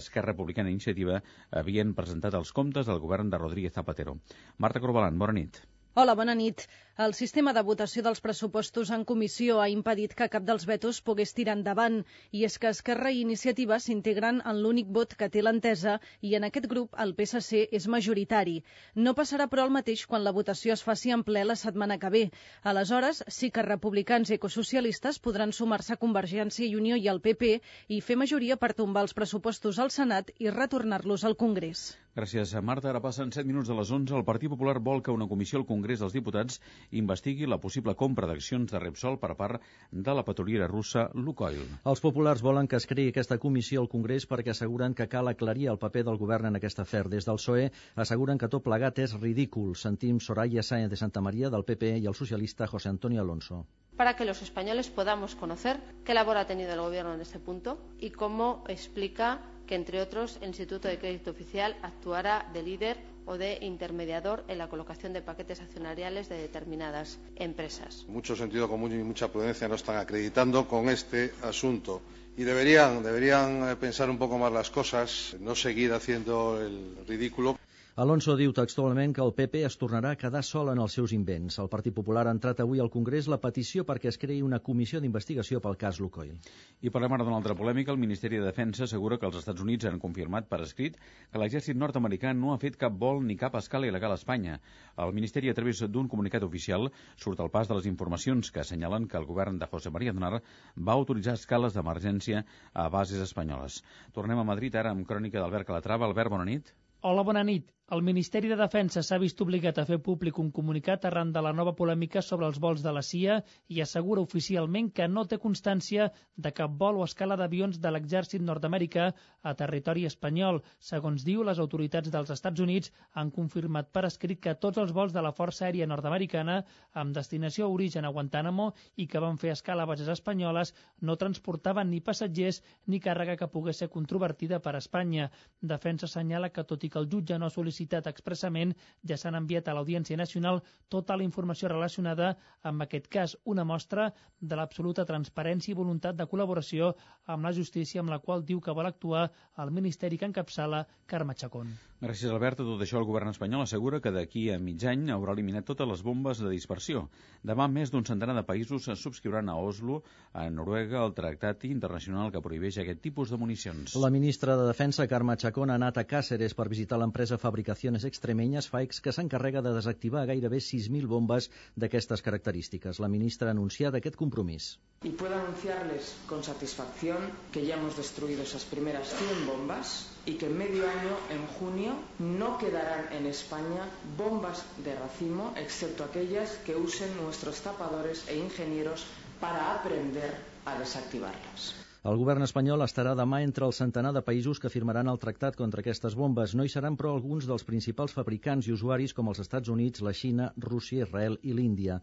Esquerra 0.00 0.32
Republicana 0.32 0.72
i 0.72 0.78
Iniciativa 0.80 1.20
havien 1.52 1.92
presentat 1.92 2.32
els 2.32 2.56
comptes 2.56 2.88
del 2.88 3.04
govern 3.04 3.28
de 3.28 3.44
Rodríguez 3.44 3.76
Zapatero. 3.76 4.16
Marta 4.56 4.80
Corbalan, 4.80 5.20
bona 5.20 5.36
nit. 5.36 5.60
Hola, 6.00 6.16
bona 6.16 6.32
nit. 6.38 6.64
El 7.04 7.12
sistema 7.14 7.52
de 7.54 7.62
votació 7.62 8.02
dels 8.02 8.18
pressupostos 8.22 8.88
en 8.94 9.04
comissió 9.08 9.60
ha 9.62 9.68
impedit 9.70 10.16
que 10.18 10.26
cap 10.30 10.42
dels 10.46 10.64
vetos 10.66 10.96
pogués 11.08 11.32
tirar 11.36 11.54
endavant 11.54 12.00
i 12.34 12.40
és 12.48 12.56
que 12.58 12.72
Esquerra 12.74 13.12
i 13.14 13.20
Iniciativa 13.22 13.76
s'integren 13.84 14.40
en 14.52 14.58
l'únic 14.64 14.90
vot 14.96 15.14
que 15.20 15.28
té 15.36 15.44
l'entesa 15.44 15.92
i 16.30 16.34
en 16.38 16.46
aquest 16.48 16.66
grup 16.72 16.98
el 17.04 17.14
PSC 17.20 17.60
és 17.80 17.86
majoritari. 17.94 18.56
No 18.96 19.12
passarà 19.20 19.46
però 19.52 19.68
el 19.68 19.74
mateix 19.76 20.02
quan 20.10 20.26
la 20.26 20.32
votació 20.40 20.74
es 20.74 20.82
faci 20.88 21.14
en 21.14 21.22
ple 21.28 21.44
la 21.46 21.54
setmana 21.62 22.00
que 22.02 22.10
ve. 22.16 22.24
Aleshores, 22.72 23.22
sí 23.28 23.52
que 23.54 23.62
republicans 23.68 24.34
i 24.34 24.40
ecosocialistes 24.40 25.22
podran 25.28 25.54
sumar-se 25.54 25.94
a 25.94 26.00
Convergència 26.02 26.66
i 26.66 26.74
Unió 26.82 26.98
i 26.98 27.06
al 27.14 27.22
PP 27.22 27.52
i 27.94 28.00
fer 28.08 28.18
majoria 28.24 28.58
per 28.58 28.74
tombar 28.82 29.06
els 29.06 29.14
pressupostos 29.14 29.78
al 29.78 29.94
Senat 29.94 30.34
i 30.40 30.50
retornar-los 30.50 31.22
al 31.22 31.38
Congrés. 31.38 31.92
Gràcies, 32.18 32.50
Marta. 32.66 32.88
Ara 32.90 32.98
passen 32.98 33.30
7 33.30 33.46
minuts 33.46 33.68
de 33.70 33.74
les 33.78 33.90
11. 33.94 34.16
El 34.18 34.24
Partit 34.26 34.50
Popular 34.50 34.80
vol 34.82 35.04
que 35.06 35.14
una 35.14 35.28
comissió 35.30 35.60
al 35.60 35.66
Congrés 35.68 36.00
dels 36.02 36.16
Diputats 36.16 36.58
investigui 36.90 37.46
la 37.46 37.58
possible 37.58 37.94
compra 37.94 38.26
d'accions 38.26 38.70
de 38.70 38.78
Repsol 38.78 39.18
per 39.18 39.34
part 39.36 39.62
de 39.90 40.14
la 40.14 40.24
petroliera 40.24 40.68
russa 40.70 41.08
Lukoil. 41.14 41.64
Els 41.84 42.00
populars 42.04 42.42
volen 42.42 42.68
que 42.68 42.76
es 42.76 42.86
creï 42.86 43.10
aquesta 43.12 43.38
comissió 43.38 43.82
al 43.82 43.90
Congrés 43.92 44.28
perquè 44.28 44.54
asseguren 44.54 44.94
que 44.94 45.08
cal 45.08 45.28
aclarir 45.28 45.68
el 45.72 45.78
paper 45.78 46.04
del 46.04 46.20
govern 46.20 46.48
en 46.48 46.56
aquest 46.56 46.80
afer. 46.84 47.06
Des 47.08 47.26
del 47.28 47.40
PSOE 47.40 47.70
asseguren 47.96 48.38
que 48.38 48.48
tot 48.48 48.64
plegat 48.64 48.98
és 48.98 49.16
ridícul. 49.20 49.74
Sentim 49.76 50.20
Soraya 50.20 50.62
Sáenz 50.62 50.90
de 50.90 50.96
Santa 50.96 51.20
María 51.20 51.50
del 51.50 51.64
PP 51.64 51.98
i 51.98 52.06
el 52.06 52.14
socialista 52.14 52.66
José 52.66 52.88
Antonio 52.88 53.20
Alonso. 53.22 53.66
para 53.98 54.14
que 54.14 54.24
los 54.24 54.42
españoles 54.42 54.90
podamos 54.90 55.34
conocer 55.34 55.80
qué 56.04 56.14
labor 56.14 56.36
ha 56.36 56.46
tenido 56.46 56.72
el 56.72 56.80
Gobierno 56.80 57.14
en 57.14 57.20
este 57.20 57.40
punto 57.40 57.80
y 57.98 58.10
cómo 58.10 58.62
explica 58.68 59.40
que, 59.68 59.76
entre 59.76 60.00
otros, 60.00 60.38
el 60.40 60.48
Instituto 60.48 60.88
de 60.88 60.98
Crédito 60.98 61.30
Oficial 61.30 61.76
actuara 61.82 62.50
de 62.52 62.62
líder 62.62 62.96
o 63.26 63.36
de 63.36 63.58
intermediador 63.60 64.42
en 64.48 64.56
la 64.56 64.68
colocación 64.68 65.12
de 65.12 65.20
paquetes 65.20 65.60
accionariales 65.60 66.28
de 66.30 66.38
determinadas 66.38 67.18
empresas. 67.36 68.06
Mucho 68.08 68.34
sentido 68.34 68.68
común 68.68 68.98
y 68.98 69.04
mucha 69.04 69.28
prudencia 69.30 69.68
no 69.68 69.74
están 69.74 69.98
acreditando 69.98 70.66
con 70.66 70.88
este 70.88 71.34
asunto. 71.42 72.00
Y 72.38 72.44
deberían, 72.44 73.02
deberían 73.02 73.76
pensar 73.78 74.08
un 74.08 74.16
poco 74.16 74.38
más 74.38 74.50
las 74.50 74.70
cosas, 74.70 75.36
no 75.40 75.54
seguir 75.54 75.92
haciendo 75.92 76.58
el 76.60 76.96
ridículo. 77.06 77.58
Alonso 77.98 78.36
diu 78.38 78.52
textualment 78.54 79.10
que 79.10 79.24
el 79.24 79.32
PP 79.34 79.64
es 79.66 79.74
tornarà 79.78 80.12
a 80.14 80.16
quedar 80.18 80.44
sol 80.46 80.68
en 80.70 80.78
els 80.78 80.92
seus 80.94 81.10
invents. 81.16 81.56
El 81.58 81.68
Partit 81.70 81.94
Popular 81.96 82.22
ha 82.28 82.34
entrat 82.36 82.60
avui 82.62 82.78
al 82.78 82.92
Congrés 82.94 83.26
la 83.26 83.40
petició 83.42 83.82
perquè 83.88 84.06
es 84.12 84.18
creï 84.22 84.44
una 84.46 84.60
comissió 84.68 85.00
d'investigació 85.02 85.58
pel 85.64 85.74
cas 85.80 85.96
Lukoil. 85.98 86.36
I 86.78 86.92
parlem 86.94 87.16
ara 87.16 87.24
d'una 87.26 87.40
altra 87.40 87.56
polèmica. 87.58 87.90
El 87.90 87.98
Ministeri 87.98 88.38
de 88.38 88.44
Defensa 88.44 88.84
assegura 88.84 89.16
que 89.18 89.26
els 89.26 89.40
Estats 89.40 89.64
Units 89.64 89.88
han 89.90 89.98
confirmat 90.04 90.46
per 90.46 90.60
escrit 90.62 90.94
que 91.02 91.40
l'exèrcit 91.42 91.74
nord-americà 91.74 92.30
no 92.38 92.52
ha 92.52 92.60
fet 92.62 92.78
cap 92.78 92.94
vol 93.00 93.18
ni 93.26 93.34
cap 93.40 93.56
escala 93.58 93.88
il·legal 93.90 94.14
a 94.14 94.18
Espanya. 94.20 94.60
El 94.94 95.14
Ministeri, 95.16 95.50
a 95.50 95.56
través 95.58 95.80
d'un 95.82 96.06
comunicat 96.12 96.46
oficial, 96.46 96.86
surt 97.16 97.42
al 97.42 97.50
pas 97.50 97.66
de 97.66 97.80
les 97.80 97.88
informacions 97.90 98.52
que 98.54 98.62
assenyalen 98.62 99.08
que 99.08 99.18
el 99.18 99.26
govern 99.26 99.58
de 99.58 99.66
José 99.72 99.90
María 99.90 100.14
Aznar 100.14 100.36
va 100.38 100.94
autoritzar 100.94 101.34
escales 101.34 101.74
d'emergència 101.74 102.44
a 102.74 102.86
bases 102.94 103.26
espanyoles. 103.26 103.82
Tornem 104.14 104.38
a 104.38 104.46
Madrid 104.54 104.78
ara 104.78 104.94
amb 104.94 105.02
crònica 105.10 105.42
d'Albert 105.42 105.66
Calatrava. 105.66 106.06
Albert, 106.06 106.30
bona 106.36 106.46
nit. 106.46 106.70
Hola, 107.02 107.26
bona 107.26 107.42
nit. 107.42 107.74
El 107.96 108.02
Ministeri 108.04 108.50
de 108.50 108.56
Defensa 108.60 109.00
s'ha 109.00 109.16
vist 109.20 109.38
obligat 109.40 109.78
a 109.80 109.84
fer 109.88 109.96
públic 110.06 110.38
un 110.42 110.50
comunicat 110.56 111.06
arran 111.08 111.30
de 111.32 111.40
la 111.40 111.54
nova 111.56 111.72
polèmica 111.76 112.20
sobre 112.20 112.44
els 112.44 112.58
vols 112.60 112.82
de 112.84 112.92
la 112.92 113.00
CIA 113.00 113.38
i 113.72 113.78
assegura 113.80 114.20
oficialment 114.20 114.90
que 114.98 115.06
no 115.08 115.22
té 115.30 115.38
constància 115.40 116.10
de 116.36 116.52
cap 116.58 116.74
vol 116.82 116.98
o 117.00 117.06
escala 117.06 117.38
d'avions 117.40 117.78
de 117.80 117.92
l'exèrcit 117.94 118.44
nord-americà 118.44 119.06
a 119.40 119.54
territori 119.60 120.04
espanyol. 120.04 120.60
Segons 120.90 121.24
diu, 121.24 121.40
les 121.48 121.62
autoritats 121.64 122.12
dels 122.12 122.34
Estats 122.34 122.60
Units 122.66 122.92
han 123.14 123.30
confirmat 123.38 123.88
per 123.88 124.04
escrit 124.10 124.44
que 124.44 124.54
tots 124.66 124.82
els 124.84 124.92
vols 124.92 125.16
de 125.16 125.24
la 125.24 125.32
Força 125.40 125.64
Aèria 125.64 125.88
Nord-Americana 125.88 126.58
amb 126.92 127.16
destinació 127.16 127.70
a 127.70 127.72
origen 127.78 128.04
a 128.04 128.12
Guantánamo 128.12 128.68
i 128.96 129.08
que 129.08 129.24
van 129.24 129.40
fer 129.40 129.54
escala 129.56 129.88
a 129.88 129.92
bases 129.94 130.12
espanyoles 130.18 130.74
no 131.00 131.16
transportaven 131.16 131.88
ni 131.88 132.04
passatgers 132.04 132.60
ni 132.84 133.00
càrrega 133.00 133.40
que 133.40 133.48
pogués 133.56 133.80
ser 133.80 133.88
controvertida 133.88 134.60
per 134.60 134.76
Espanya. 134.76 135.32
Defensa 135.74 136.04
assenyala 136.04 136.52
que 136.52 136.68
tot 136.68 136.84
i 136.84 136.92
que 136.92 137.00
el 137.00 137.08
jutge 137.08 137.40
no 137.40 137.48
ha 137.48 137.56
sol·licitat 137.56 137.77
citat 137.78 138.10
expressament, 138.10 138.74
ja 139.08 139.16
s'han 139.16 139.38
enviat 139.38 139.68
a 139.68 139.76
l'Audiència 139.78 140.18
Nacional 140.20 140.62
tota 140.88 141.16
la 141.16 141.26
informació 141.26 141.72
relacionada 141.72 142.34
amb 142.70 142.84
aquest 142.84 143.08
cas, 143.12 143.36
una 143.44 143.64
mostra 143.64 144.10
de 144.40 144.56
l'absoluta 144.58 145.06
transparència 145.08 145.72
i 145.72 145.78
voluntat 145.78 146.16
de 146.18 146.26
col·laboració 146.30 146.94
amb 147.26 147.48
la 147.48 147.54
justícia 147.56 148.02
amb 148.02 148.14
la 148.14 148.22
qual 148.24 148.44
diu 148.46 148.60
que 148.60 148.74
vol 148.74 148.86
actuar 148.86 149.28
el 149.58 149.74
Ministeri 149.74 150.18
que 150.18 150.30
encapçala 150.30 150.86
Carme 151.06 151.34
Chacón. 151.34 151.76
Gràcies, 151.98 152.30
Albert. 152.30 152.60
A 152.62 152.66
tot 152.66 152.82
això, 152.84 153.00
el 153.00 153.06
govern 153.08 153.32
espanyol 153.32 153.64
assegura 153.64 153.98
que 153.98 154.12
d'aquí 154.14 154.44
a 154.54 154.58
mig 154.62 154.84
any 154.86 155.08
haurà 155.10 155.32
eliminat 155.34 155.66
totes 155.66 155.88
les 155.90 156.04
bombes 156.06 156.38
de 156.38 156.52
dispersió. 156.52 157.08
Demà, 157.42 157.66
més 157.66 157.90
d'un 157.90 158.06
centenar 158.06 158.36
de 158.36 158.44
països 158.46 158.86
subscriuran 159.02 159.50
a 159.50 159.56
Oslo, 159.58 160.04
a 160.32 160.46
Noruega, 160.48 161.02
el 161.02 161.16
tractat 161.16 161.66
internacional 161.66 162.30
que 162.30 162.42
prohibeix 162.44 162.78
aquest 162.78 163.02
tipus 163.02 163.32
de 163.34 163.40
municions. 163.42 163.96
La 163.98 164.12
ministra 164.14 164.54
de 164.56 164.68
Defensa, 164.70 165.08
Carme 165.10 165.36
Chacón, 165.36 165.74
ha 165.74 165.80
anat 165.80 165.98
a 165.98 166.06
Càceres 166.06 166.54
per 166.54 166.68
visitar 166.70 167.00
l'empresa 167.02 167.40
fabricant 167.42 167.67
Comunicaciones 167.68 168.04
Extremeñas, 168.04 168.70
FAEX, 168.72 169.02
que 169.04 169.12
s'encarrega 169.12 169.60
de 169.60 169.76
desactivar 169.76 170.24
gairebé 170.24 170.56
6.000 170.56 171.04
bombes 171.04 171.50
d'aquestes 171.76 172.24
característiques. 172.24 172.96
La 172.96 173.10
ministra 173.12 173.50
ha 173.50 173.52
anunciat 173.52 173.92
aquest 173.98 174.16
compromís. 174.16 174.68
Y 175.04 175.12
puedo 175.12 175.36
anunciarles 175.36 176.16
con 176.30 176.40
satisfacción 176.42 177.28
que 177.52 177.66
ya 177.66 177.76
hemos 177.76 177.94
destruido 177.94 178.40
esas 178.42 178.64
primeras 178.64 179.12
100 179.12 179.44
bombas 179.46 180.08
y 180.24 180.40
que 180.40 180.46
en 180.46 180.56
medio 180.56 180.88
año, 180.88 181.12
en 181.28 181.44
junio, 181.60 181.92
no 182.18 182.56
quedarán 182.56 183.12
en 183.12 183.26
España 183.26 183.84
bombas 184.16 184.64
de 184.82 184.94
racimo, 184.96 185.52
excepto 185.60 186.04
aquellas 186.04 186.56
que 186.64 186.74
usen 186.74 187.12
nuestros 187.20 187.60
tapadores 187.60 188.24
e 188.32 188.38
ingenieros 188.38 189.04
para 189.44 189.74
aprender 189.76 190.32
a 190.64 190.78
desactivarlas. 190.78 191.87
El 192.08 192.16
govern 192.16 192.40
espanyol 192.44 192.80
estarà 192.84 193.10
demà 193.18 193.42
entre 193.44 193.66
el 193.66 193.72
centenar 193.76 194.14
de 194.16 194.22
països 194.24 194.56
que 194.62 194.70
firmaran 194.72 195.10
el 195.10 195.18
tractat 195.20 195.56
contra 195.58 195.82
aquestes 195.82 196.14
bombes. 196.16 196.54
No 196.56 196.64
hi 196.64 196.70
seran, 196.72 196.94
però, 196.96 197.10
alguns 197.12 197.44
dels 197.44 197.66
principals 197.68 198.14
fabricants 198.16 198.68
i 198.68 198.72
usuaris 198.72 199.12
com 199.12 199.28
els 199.28 199.42
Estats 199.42 199.68
Units, 199.68 200.00
la 200.06 200.14
Xina, 200.16 200.46
Rússia, 200.64 201.04
Israel 201.04 201.36
i 201.42 201.52
l'Índia. 201.52 201.98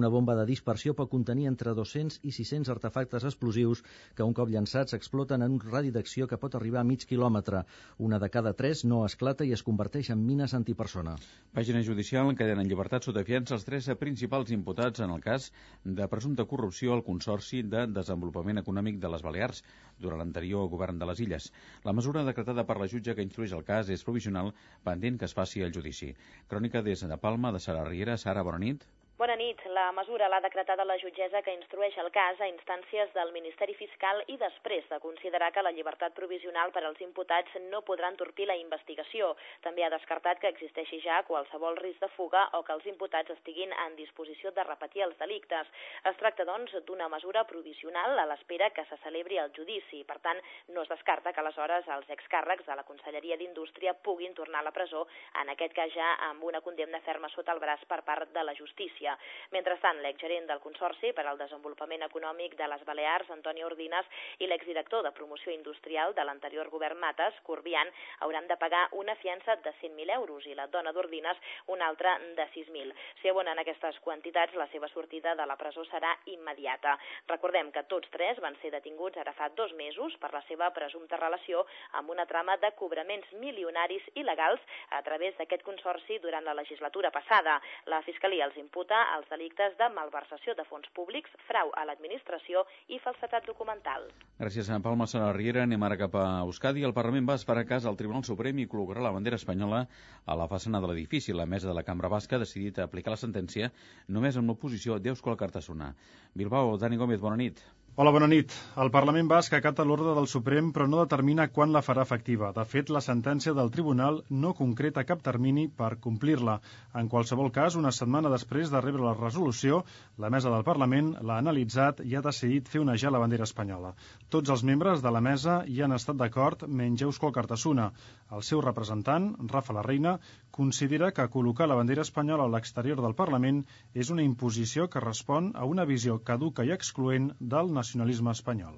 Una 0.00 0.08
bomba 0.14 0.36
de 0.38 0.46
dispersió 0.48 0.94
pot 0.96 1.10
contenir 1.12 1.44
entre 1.50 1.74
200 1.76 2.22
i 2.22 2.32
600 2.36 2.70
artefactes 2.72 3.26
explosius 3.28 3.82
que 4.16 4.24
un 4.24 4.32
cop 4.38 4.48
llançats 4.48 4.96
exploten 4.96 5.44
en 5.44 5.58
un 5.58 5.60
radi 5.66 5.92
d'acció 5.92 6.30
que 6.30 6.40
pot 6.40 6.56
arribar 6.56 6.80
a 6.80 6.88
mig 6.92 7.04
quilòmetre. 7.10 7.64
Una 7.98 8.22
de 8.22 8.30
cada 8.32 8.54
tres 8.54 8.86
no 8.86 9.02
esclata 9.04 9.44
i 9.44 9.52
es 9.58 9.66
converteix 9.66 10.08
en 10.14 10.24
mines 10.24 10.56
antipersona. 10.56 11.18
Pàgina 11.52 11.84
judicial 11.84 12.32
queden 12.38 12.64
en 12.64 12.70
llibertat 12.70 13.04
sota 13.04 13.26
fiança 13.28 13.58
els 13.58 13.68
tres 13.68 13.92
principals 14.00 14.56
imputats 14.56 15.04
en 15.04 15.12
el 15.12 15.20
cas 15.20 15.52
de 15.84 16.08
presumpta 16.08 16.48
corrupció 16.48 16.96
al 16.96 17.04
Consorci 17.04 17.60
de 17.60 17.84
Desenvolupament 18.00 18.64
Econòmic 18.64 19.02
de 19.02 19.12
les 19.12 19.26
Balears 19.26 19.49
Balears 19.50 19.62
durant 20.02 20.20
l'anterior 20.22 20.68
govern 20.72 21.00
de 21.00 21.08
les 21.10 21.20
Illes. 21.24 21.48
La 21.88 21.94
mesura 21.98 22.22
decretada 22.28 22.64
per 22.68 22.76
la 22.82 22.88
jutge 22.92 23.14
que 23.16 23.26
instrueix 23.26 23.52
el 23.56 23.66
cas 23.70 23.90
és 23.96 24.06
provisional 24.06 24.52
pendent 24.86 25.18
que 25.18 25.28
es 25.28 25.36
faci 25.40 25.66
el 25.66 25.74
judici. 25.78 26.14
Crònica 26.52 26.82
des 26.86 27.04
de 27.12 27.18
Palma, 27.26 27.52
de 27.52 27.60
Sara 27.66 27.84
Riera. 27.88 28.16
Sara, 28.26 28.46
bona 28.50 28.62
nit. 28.66 28.86
Bona 29.20 29.34
nit. 29.36 29.60
La 29.76 29.90
mesura 29.92 30.30
l'ha 30.32 30.38
decretada 30.40 30.84
la 30.88 30.94
jutgessa 30.96 31.42
que 31.44 31.52
instrueix 31.52 31.96
el 32.00 32.06
cas 32.10 32.38
a 32.40 32.46
instàncies 32.48 33.10
del 33.12 33.32
Ministeri 33.34 33.74
Fiscal 33.76 34.22
i 34.32 34.38
després 34.40 34.86
de 34.88 34.96
considerar 35.02 35.50
que 35.52 35.60
la 35.60 35.72
llibertat 35.76 36.14
provisional 36.16 36.70
per 36.72 36.80
als 36.88 37.02
imputats 37.04 37.58
no 37.66 37.82
podrà 37.84 38.08
entorpir 38.08 38.46
la 38.48 38.56
investigació. 38.56 39.34
També 39.66 39.84
ha 39.84 39.90
descartat 39.92 40.40
que 40.40 40.48
existeixi 40.48 41.02
ja 41.04 41.18
qualsevol 41.28 41.76
risc 41.82 42.00
de 42.00 42.08
fuga 42.14 42.46
o 42.56 42.62
que 42.64 42.72
els 42.72 42.86
imputats 42.94 43.34
estiguin 43.34 43.74
en 43.84 43.98
disposició 43.98 44.54
de 44.56 44.64
repetir 44.64 45.04
els 45.04 45.20
delictes. 45.20 45.68
Es 46.12 46.16
tracta, 46.22 46.48
doncs, 46.48 46.72
d'una 46.88 47.10
mesura 47.12 47.44
provisional 47.52 48.16
a 48.24 48.24
l'espera 48.32 48.70
que 48.72 48.86
se 48.88 48.96
celebri 49.04 49.36
el 49.44 49.52
judici. 49.52 50.00
Per 50.08 50.16
tant, 50.24 50.40
no 50.72 50.86
es 50.86 50.94
descarta 50.94 51.34
que 51.34 51.44
aleshores 51.44 51.92
els 51.98 52.08
excàrrecs 52.16 52.64
de 52.72 52.80
la 52.80 52.88
Conselleria 52.88 53.36
d'Indústria 53.36 53.92
puguin 54.00 54.32
tornar 54.32 54.64
a 54.64 54.70
la 54.70 54.74
presó, 54.80 55.04
en 55.44 55.52
aquest 55.52 55.76
cas 55.76 55.92
ja 55.92 56.16
amb 56.30 56.48
una 56.48 56.64
condemna 56.64 57.04
ferma 57.04 57.28
sota 57.36 57.52
el 57.52 57.60
braç 57.60 57.84
per 57.84 58.00
part 58.08 58.32
de 58.32 58.48
la 58.48 58.56
justícia. 58.56 59.09
Catalunya. 59.10 59.18
Mentrestant, 59.50 59.98
l'exgerent 60.02 60.46
del 60.46 60.60
Consorci 60.62 61.12
per 61.12 61.24
al 61.26 61.38
Desenvolupament 61.38 62.04
Econòmic 62.06 62.54
de 62.56 62.66
les 62.70 62.82
Balears, 62.86 63.30
Antoni 63.30 63.64
Ordines, 63.66 64.06
i 64.38 64.46
l'exdirector 64.46 65.02
de 65.02 65.10
Promoció 65.10 65.50
Industrial 65.52 66.14
de 66.14 66.24
l'anterior 66.24 66.68
govern 66.70 66.98
Mates, 66.98 67.34
Corbian, 67.42 67.90
hauran 68.20 68.46
de 68.46 68.56
pagar 68.56 68.88
una 68.92 69.16
fiança 69.16 69.56
de 69.56 69.72
100.000 69.80 70.14
euros 70.14 70.46
i 70.46 70.54
la 70.54 70.68
dona 70.68 70.92
d'Ordines 70.92 71.36
una 71.66 71.88
altra 71.88 72.16
de 72.36 72.46
6.000. 72.54 72.94
Si 73.20 73.28
abonen 73.28 73.58
aquestes 73.58 73.98
quantitats, 74.00 74.54
la 74.54 74.68
seva 74.70 74.88
sortida 74.88 75.34
de 75.34 75.46
la 75.46 75.56
presó 75.56 75.84
serà 75.90 76.14
immediata. 76.26 76.96
Recordem 77.26 77.72
que 77.72 77.84
tots 77.90 78.10
tres 78.14 78.38
van 78.38 78.56
ser 78.62 78.70
detinguts 78.70 79.18
ara 79.18 79.34
fa 79.34 79.50
dos 79.56 79.72
mesos 79.74 80.14
per 80.22 80.32
la 80.32 80.44
seva 80.46 80.70
presumpta 80.70 81.18
relació 81.18 81.66
amb 81.98 82.10
una 82.10 82.26
trama 82.26 82.56
de 82.62 82.70
cobraments 82.78 83.32
milionaris 83.42 84.06
il·legals 84.14 84.62
a 84.90 85.02
través 85.02 85.34
d'aquest 85.38 85.66
consorci 85.66 86.20
durant 86.22 86.44
la 86.44 86.54
legislatura 86.54 87.10
passada. 87.10 87.58
La 87.86 88.02
Fiscalia 88.06 88.46
els 88.46 88.56
imputa 88.60 88.99
els 89.16 89.28
delictes 89.30 89.76
de 89.78 89.88
malversació 89.94 90.54
de 90.58 90.64
fons 90.68 90.88
públics, 90.96 91.32
frau 91.48 91.72
a 91.76 91.84
l'administració 91.88 92.64
i 92.88 93.00
falsetat 93.04 93.46
documental. 93.48 94.06
Gràcies 94.40 94.70
a 94.70 94.80
Palma 94.84 95.08
Sara 95.10 95.32
Riera. 95.36 95.64
Anem 95.66 95.82
ara 95.86 95.98
cap 96.00 96.14
a 96.18 96.26
Euskadi. 96.44 96.84
El 96.86 96.96
Parlament 96.96 97.28
va 97.28 97.38
esperar 97.40 97.66
cas 97.68 97.86
al 97.86 97.98
Tribunal 98.00 98.24
Suprem 98.28 98.62
i 98.62 98.68
col·locarà 98.70 99.04
la 99.04 99.14
bandera 99.16 99.40
espanyola 99.40 99.84
a 100.26 100.38
la 100.38 100.48
façana 100.52 100.80
de 100.80 100.90
l'edifici. 100.90 101.36
La 101.36 101.46
mesa 101.46 101.68
de 101.68 101.76
la 101.76 101.84
Cambra 101.86 102.12
Basca 102.12 102.36
ha 102.36 102.44
decidit 102.44 102.78
aplicar 102.78 103.16
la 103.16 103.20
sentència 103.20 103.72
només 104.08 104.36
amb 104.36 104.52
l'oposició 104.52 104.98
d'Euskal 104.98 105.38
Cartasuna. 105.40 105.94
Bilbao, 106.34 106.76
Dani 106.78 107.00
Gómez, 107.00 107.20
bona 107.20 107.40
nit. 107.40 107.62
Hola, 108.00 108.14
bona 108.16 108.28
nit. 108.32 108.54
El 108.80 108.88
Parlament 108.88 109.26
Basc 109.28 109.52
acata 109.52 109.84
l'ordre 109.84 110.14
del 110.16 110.26
Suprem 110.32 110.70
però 110.72 110.86
no 110.88 111.02
determina 111.02 111.44
quan 111.52 111.74
la 111.74 111.82
farà 111.84 112.00
efectiva. 112.06 112.48
De 112.56 112.62
fet, 112.64 112.88
la 112.96 113.02
sentència 113.04 113.52
del 113.52 113.68
Tribunal 113.74 114.22
no 114.44 114.54
concreta 114.56 115.02
cap 115.04 115.20
termini 115.26 115.66
per 115.68 115.98
complir-la. 116.06 116.54
En 116.96 117.10
qualsevol 117.12 117.50
cas, 117.52 117.76
una 117.76 117.92
setmana 117.92 118.32
després 118.32 118.72
de 118.72 118.80
rebre 118.80 119.04
la 119.04 119.12
resolució, 119.18 119.82
la 120.16 120.30
mesa 120.32 120.48
del 120.48 120.64
Parlament 120.64 121.10
l'ha 121.20 121.36
analitzat 121.44 122.00
i 122.06 122.16
ha 122.16 122.22
decidit 122.24 122.70
fer 122.72 122.80
onejar 122.80 123.12
la 123.12 123.20
bandera 123.20 123.44
espanyola. 123.44 123.92
Tots 124.32 124.48
els 124.56 124.64
membres 124.64 125.04
de 125.04 125.12
la 125.12 125.20
mesa 125.20 125.58
hi 125.68 125.84
han 125.84 125.92
estat 125.98 126.16
d'acord, 126.16 126.64
menys 126.80 127.04
Eusko 127.04 127.34
Cartasuna. 127.36 127.90
El 128.32 128.40
seu 128.48 128.64
representant, 128.64 129.28
Rafa 129.52 129.76
la 129.76 129.84
Reina, 129.84 130.16
considera 130.56 131.12
que 131.12 131.28
col·locar 131.36 131.68
la 131.68 131.76
bandera 131.76 132.08
espanyola 132.08 132.48
a 132.48 132.54
l'exterior 132.56 133.04
del 133.04 133.18
Parlament 133.20 133.60
és 133.92 134.08
una 134.08 134.24
imposició 134.24 134.88
que 134.88 135.04
respon 135.04 135.52
a 135.52 135.68
una 135.68 135.84
visió 135.84 136.16
caduca 136.24 136.64
i 136.64 136.72
excloent 136.72 137.32
del 137.40 137.68
nacionalisme 137.68 137.88
espanyol 138.30 138.74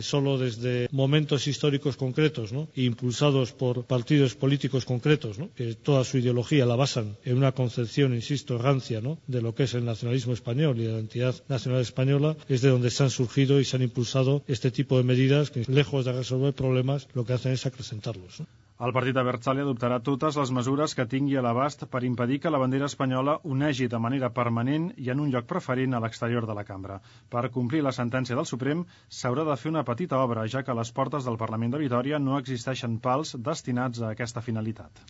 solo 0.00 0.38
desde 0.38 0.88
momentos 0.90 1.46
históricos 1.46 1.96
concretos, 1.96 2.50
impulsados 2.74 3.52
por 3.52 3.84
partidos 3.84 4.34
políticos 4.34 4.84
concretos, 4.84 5.36
que 5.54 5.74
toda 5.74 6.04
su 6.04 6.18
ideología 6.18 6.66
la 6.66 6.76
basan 6.76 7.16
en 7.24 7.36
una 7.36 7.52
concepción, 7.52 8.14
insisto, 8.14 8.58
rancia 8.58 9.00
de 9.26 9.42
lo 9.42 9.54
que 9.54 9.64
es 9.64 9.74
el 9.74 9.84
nacionalismo 9.84 10.32
español 10.32 10.78
y 10.78 10.84
de 10.84 10.92
la 10.92 10.98
entidad 10.98 11.34
nacional 11.48 11.82
española, 11.82 12.36
es 12.48 12.62
de 12.62 12.70
donde 12.70 12.90
se 12.90 13.02
han 13.04 13.10
surgido 13.10 13.60
y 13.60 13.64
se 13.64 13.76
han 13.76 13.82
impulsado 13.82 14.42
este 14.48 14.70
tipo 14.70 14.96
de 14.96 15.04
medidas 15.04 15.50
que, 15.50 15.64
lejos 15.68 16.04
de 16.04 16.12
resolver 16.12 16.54
problemas, 16.54 17.08
lo 17.14 17.24
que 17.24 17.34
hacen 17.34 17.52
es 17.52 17.66
acrecentarlos. 17.66 18.42
El 18.86 18.92
partit 18.96 19.18
Abertzale 19.20 19.60
adoptarà 19.62 19.96
totes 20.04 20.36
les 20.40 20.50
mesures 20.58 20.94
que 20.98 21.04
tingui 21.14 21.34
a 21.36 21.42
l'abast 21.46 21.82
per 21.94 22.00
impedir 22.08 22.38
que 22.44 22.52
la 22.54 22.60
bandera 22.62 22.86
espanyola 22.90 23.34
unegi 23.54 23.88
de 23.94 24.00
manera 24.04 24.30
permanent 24.38 24.86
i 25.06 25.10
en 25.14 25.20
un 25.24 25.34
lloc 25.34 25.50
preferent 25.50 25.98
a 25.98 26.00
l'exterior 26.04 26.46
de 26.50 26.56
la 26.58 26.64
cambra. 26.70 26.96
Per 27.34 27.42
complir 27.58 27.82
la 27.84 27.92
sentència 27.98 28.38
del 28.38 28.48
Suprem 28.52 28.86
s'haurà 29.18 29.44
de 29.50 29.58
fer 29.64 29.74
una 29.74 29.84
petita 29.90 30.22
obra, 30.28 30.46
ja 30.54 30.62
que 30.64 30.72
a 30.72 30.78
les 30.80 30.94
portes 31.00 31.28
del 31.28 31.36
Parlament 31.44 31.76
de 31.76 31.82
Vitoria 31.84 32.22
no 32.28 32.38
existeixen 32.40 32.96
pals 33.08 33.36
destinats 33.50 34.00
a 34.00 34.14
aquesta 34.14 34.40
finalitat. 34.48 35.04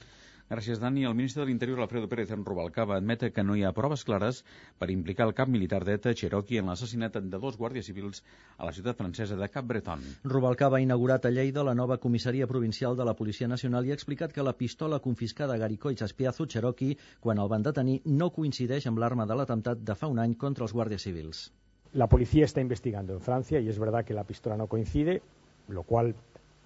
Gràcies, 0.51 0.81
Dani. 0.83 1.05
El 1.07 1.15
ministre 1.15 1.45
de 1.45 1.47
l'Interior, 1.47 1.79
Alfredo 1.79 2.09
Pérez 2.11 2.33
en 2.35 2.41
Rubalcaba, 2.45 2.97
admeta 2.99 3.29
que 3.31 3.45
no 3.47 3.55
hi 3.55 3.61
ha 3.63 3.71
proves 3.73 4.03
clares 4.03 4.41
per 4.83 4.89
implicar 4.91 5.29
el 5.29 5.35
cap 5.39 5.47
militar 5.47 5.79
d'ETA, 5.87 6.11
Cherokee, 6.19 6.59
en 6.59 6.67
l'assassinat 6.67 7.21
de 7.23 7.39
dos 7.45 7.55
guàrdies 7.61 7.87
civils 7.87 8.25
a 8.57 8.67
la 8.67 8.73
ciutat 8.75 8.99
francesa 8.99 9.39
de 9.39 9.49
Cap 9.49 9.69
Breton. 9.69 10.03
Rubalcaba 10.25 10.81
ha 10.81 10.83
inaugurat 10.83 11.29
a 11.29 11.31
Lleida 11.31 11.63
la 11.63 11.77
nova 11.79 12.01
comissaria 12.03 12.49
provincial 12.51 12.99
de 12.99 13.07
la 13.07 13.15
Policia 13.15 13.47
Nacional 13.47 13.87
i 13.87 13.95
ha 13.95 13.99
explicat 14.01 14.35
que 14.35 14.43
la 14.43 14.57
pistola 14.59 14.99
confiscada 14.99 15.55
a 15.55 15.63
Garicoits 15.63 16.03
Espiazu, 16.09 16.49
Cherokee, 16.51 16.99
quan 17.21 17.39
el 17.39 17.53
van 17.55 17.63
detenir, 17.63 18.01
no 18.07 18.33
coincideix 18.35 18.91
amb 18.91 18.99
l'arma 18.99 19.29
de 19.31 19.39
l'atemptat 19.39 19.87
de 19.87 19.95
fa 19.95 20.11
un 20.11 20.19
any 20.19 20.35
contra 20.35 20.67
els 20.67 20.75
guàrdies 20.75 21.07
civils. 21.07 21.53
La 21.93 22.09
policía 22.09 22.45
está 22.45 22.61
investigando 22.61 23.15
en 23.15 23.21
Francia 23.21 23.61
y 23.61 23.69
es 23.69 23.79
verdad 23.79 24.05
que 24.05 24.15
la 24.15 24.25
pistola 24.25 24.57
no 24.57 24.67
coincide, 24.67 25.23
lo 25.69 25.85
cual 25.85 26.17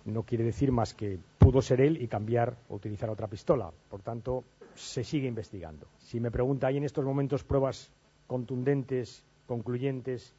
no 0.05 0.23
quiere 0.23 0.45
decir 0.45 0.71
más 0.73 0.95
que 0.95 1.19
pudo 1.39 1.63
ser 1.63 1.81
él 1.81 2.01
y 2.03 2.09
cambiar 2.09 2.57
o 2.69 2.75
utilizar 2.77 3.11
otra 3.11 3.27
pistola. 3.27 3.71
Por 3.91 4.03
tanto, 4.03 4.45
se 4.75 5.05
sigue 5.05 5.29
investigando. 5.29 5.87
Si 5.99 6.21
me 6.21 6.31
pregunta, 6.31 6.67
¿hay 6.67 6.77
en 6.77 6.85
estos 6.85 7.05
momentos 7.05 7.45
pruebas 7.45 7.91
contundentes, 8.27 9.23
concluyentes 9.47 10.35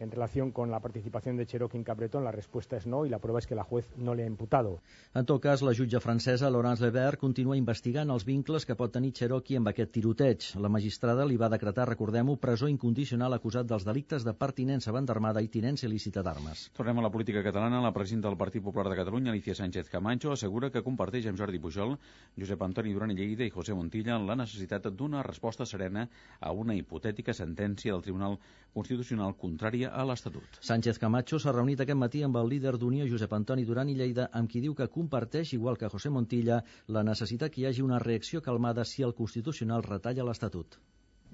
en 0.00 0.10
relación 0.10 0.50
con 0.50 0.70
la 0.70 0.80
participación 0.80 1.36
de 1.36 1.46
Cherokee 1.46 1.76
en 1.76 1.84
Capbreton? 1.84 2.24
La 2.24 2.32
respuesta 2.32 2.76
es 2.76 2.86
no 2.86 3.06
y 3.06 3.08
la 3.08 3.18
prueba 3.18 3.38
es 3.38 3.46
que 3.46 3.54
la 3.54 3.62
juez 3.62 3.86
no 3.96 4.14
le 4.14 4.24
ha 4.24 4.26
imputado. 4.26 4.80
En 5.14 5.26
tot 5.26 5.42
cas, 5.42 5.62
la 5.62 5.74
jutge 5.74 6.00
francesa 6.00 6.50
Laurence 6.50 6.82
Lebert 6.82 7.20
continua 7.20 7.56
investigant 7.56 8.10
els 8.10 8.24
vincles 8.24 8.66
que 8.66 8.74
pot 8.74 8.92
tenir 8.92 9.12
Cherokee 9.12 9.60
amb 9.60 9.68
aquest 9.70 9.92
tiroteig. 9.92 10.46
La 10.56 10.72
magistrada 10.72 11.26
li 11.28 11.36
va 11.36 11.50
decretar, 11.52 11.86
recordem-ho, 11.88 12.38
presó 12.40 12.68
incondicional 12.68 13.36
acusat 13.36 13.68
dels 13.68 13.84
delictes 13.84 14.24
de 14.24 14.34
pertinença 14.34 14.90
a 14.90 14.96
banda 14.96 15.12
armada 15.12 15.42
i 15.44 15.48
tinença 15.52 15.86
il·lícita 15.86 16.24
d'armes. 16.24 16.70
Tornem 16.76 16.98
a 16.98 17.06
la 17.06 17.12
política 17.12 17.44
catalana. 17.44 17.82
La 17.84 17.92
presidenta 17.92 18.28
del 18.28 18.38
Partit 18.38 18.64
Popular 18.64 18.88
de 18.88 18.96
Catalunya, 18.96 19.30
Alicia 19.30 19.54
Sánchez 19.54 19.90
Camacho, 19.90 20.32
assegura 20.32 20.70
que 20.70 20.82
comparteix 20.82 21.26
amb 21.26 21.38
Jordi 21.38 21.60
Pujol, 21.60 21.96
Josep 22.38 22.62
Antoni 22.62 22.94
Duran 22.94 23.12
i 23.12 23.18
Lleida 23.18 23.44
i 23.44 23.52
José 23.52 23.74
Montilla 23.74 24.18
la 24.18 24.36
necessitat 24.38 24.88
d'una 24.94 25.22
resposta 25.26 25.66
serena 25.66 26.06
a 26.40 26.52
una 26.52 26.74
hipotètica 26.74 27.34
sentència 27.36 27.92
del 27.92 28.04
Tribunal 28.06 28.38
Constitucional 28.74 29.34
contrària 29.34 29.89
a 29.92 30.04
l'Estatut. 30.08 30.60
Sánchez 30.68 30.98
Camacho 31.02 31.38
s'ha 31.42 31.54
reunit 31.56 31.80
aquest 31.84 31.98
matí 32.02 32.22
amb 32.26 32.38
el 32.40 32.48
líder 32.52 32.76
d'Unió, 32.78 33.08
Josep 33.10 33.34
Antoni 33.36 33.66
Duran 33.68 33.90
i 33.90 33.96
Lleida, 33.98 34.28
amb 34.40 34.50
qui 34.50 34.62
diu 34.64 34.74
que 34.78 34.88
comparteix, 34.88 35.54
igual 35.56 35.78
que 35.80 35.90
José 35.92 36.10
Montilla, 36.14 36.62
la 36.88 37.04
necessitat 37.06 37.52
que 37.54 37.62
hi 37.62 37.68
hagi 37.70 37.84
una 37.86 37.98
reacció 37.98 38.40
calmada 38.40 38.84
si 38.84 39.02
el 39.06 39.14
Constitucional 39.14 39.86
retalla 39.86 40.26
l'Estatut. 40.26 40.78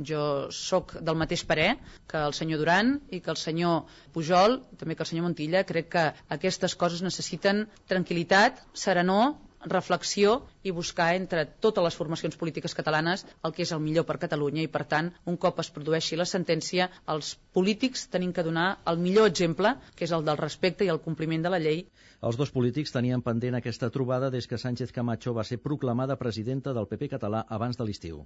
Jo 0.08 0.50
sóc 0.52 0.92
del 1.00 1.16
mateix 1.16 1.42
parer 1.48 1.70
que 2.10 2.20
el 2.20 2.34
senyor 2.36 2.60
Duran 2.60 2.90
i 3.16 3.22
que 3.25 3.32
el 3.32 3.38
senyor 3.40 3.86
Pujol, 4.12 4.58
també 4.76 4.96
que 4.96 5.06
el 5.06 5.08
senyor 5.08 5.25
Montilla, 5.25 5.64
crec 5.64 5.88
que 5.94 6.04
aquestes 6.36 6.76
coses 6.76 7.00
necessiten 7.06 7.64
tranquil·litat, 7.88 8.60
serenor, 8.76 9.32
reflexió 9.73 10.32
i 10.62 10.75
buscar 10.78 11.08
entre 11.18 11.44
totes 11.66 11.85
les 11.87 11.99
formacions 11.99 12.38
polítiques 12.40 12.75
catalanes 12.78 13.25
el 13.49 13.54
que 13.56 13.64
és 13.66 13.73
el 13.76 13.82
millor 13.85 14.06
per 14.08 14.18
Catalunya 14.25 14.64
i, 14.64 14.70
per 14.76 14.85
tant, 14.92 15.12
un 15.32 15.38
cop 15.44 15.61
es 15.64 15.70
produeixi 15.76 16.18
la 16.20 16.28
sentència, 16.32 16.88
els 17.14 17.35
polítics 17.58 18.06
tenim 18.16 18.32
que 18.32 18.46
donar 18.46 18.68
el 18.92 18.99
millor 19.06 19.30
exemple, 19.32 19.75
que 19.96 20.08
és 20.08 20.16
el 20.18 20.26
del 20.28 20.40
respecte 20.42 20.87
i 20.87 20.92
el 20.94 21.02
compliment 21.08 21.46
de 21.46 21.54
la 21.56 21.62
llei. 21.62 21.87
Els 22.26 22.40
dos 22.40 22.52
polítics 22.58 22.94
tenien 22.94 23.23
pendent 23.23 23.58
aquesta 23.58 23.90
trobada 23.96 24.30
des 24.35 24.46
que 24.50 24.62
Sánchez 24.66 24.92
Camacho 24.99 25.35
va 25.37 25.44
ser 25.44 25.62
proclamada 25.68 26.20
presidenta 26.26 26.76
del 26.78 26.88
PP 26.92 27.11
català 27.16 27.44
abans 27.61 27.76
de 27.76 27.88
l'estiu. 27.90 28.25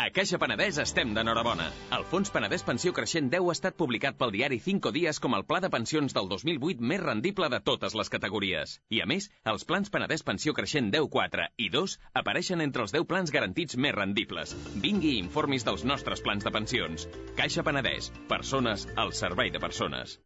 A 0.00 0.06
Caixa 0.16 0.38
Penedès 0.40 0.78
estem 0.80 1.10
d'enhorabona. 1.12 1.66
El 1.92 2.06
Fons 2.08 2.30
Penedès 2.32 2.62
Pensió 2.64 2.88
Creixent 2.96 3.26
10 3.34 3.44
ha 3.50 3.52
estat 3.52 3.74
publicat 3.76 4.16
pel 4.16 4.30
diari 4.32 4.56
5 4.64 4.92
dies 4.96 5.20
com 5.20 5.36
el 5.36 5.44
pla 5.44 5.58
de 5.60 5.68
pensions 5.74 6.16
del 6.16 6.30
2008 6.30 6.86
més 6.92 7.02
rendible 7.02 7.50
de 7.52 7.58
totes 7.66 7.92
les 8.00 8.08
categories. 8.14 8.78
I 8.88 9.02
a 9.04 9.08
més, 9.10 9.28
els 9.52 9.68
plans 9.68 9.92
Penedès 9.92 10.24
Pensió 10.24 10.56
Creixent 10.56 10.88
10 10.94 11.04
4 11.12 11.48
i 11.60 11.68
2 11.76 11.98
apareixen 12.22 12.64
entre 12.64 12.86
els 12.86 12.96
10 12.96 13.04
plans 13.12 13.34
garantits 13.36 13.76
més 13.76 13.92
rendibles. 13.98 14.56
Vingui 14.80 15.18
i 15.18 15.20
informis 15.20 15.68
dels 15.68 15.84
nostres 15.84 16.24
plans 16.24 16.48
de 16.48 16.56
pensions. 16.56 17.04
Caixa 17.36 17.60
Penedès. 17.68 18.08
Persones 18.32 18.88
al 18.96 19.12
servei 19.12 19.52
de 19.52 19.60
persones. 19.60 20.16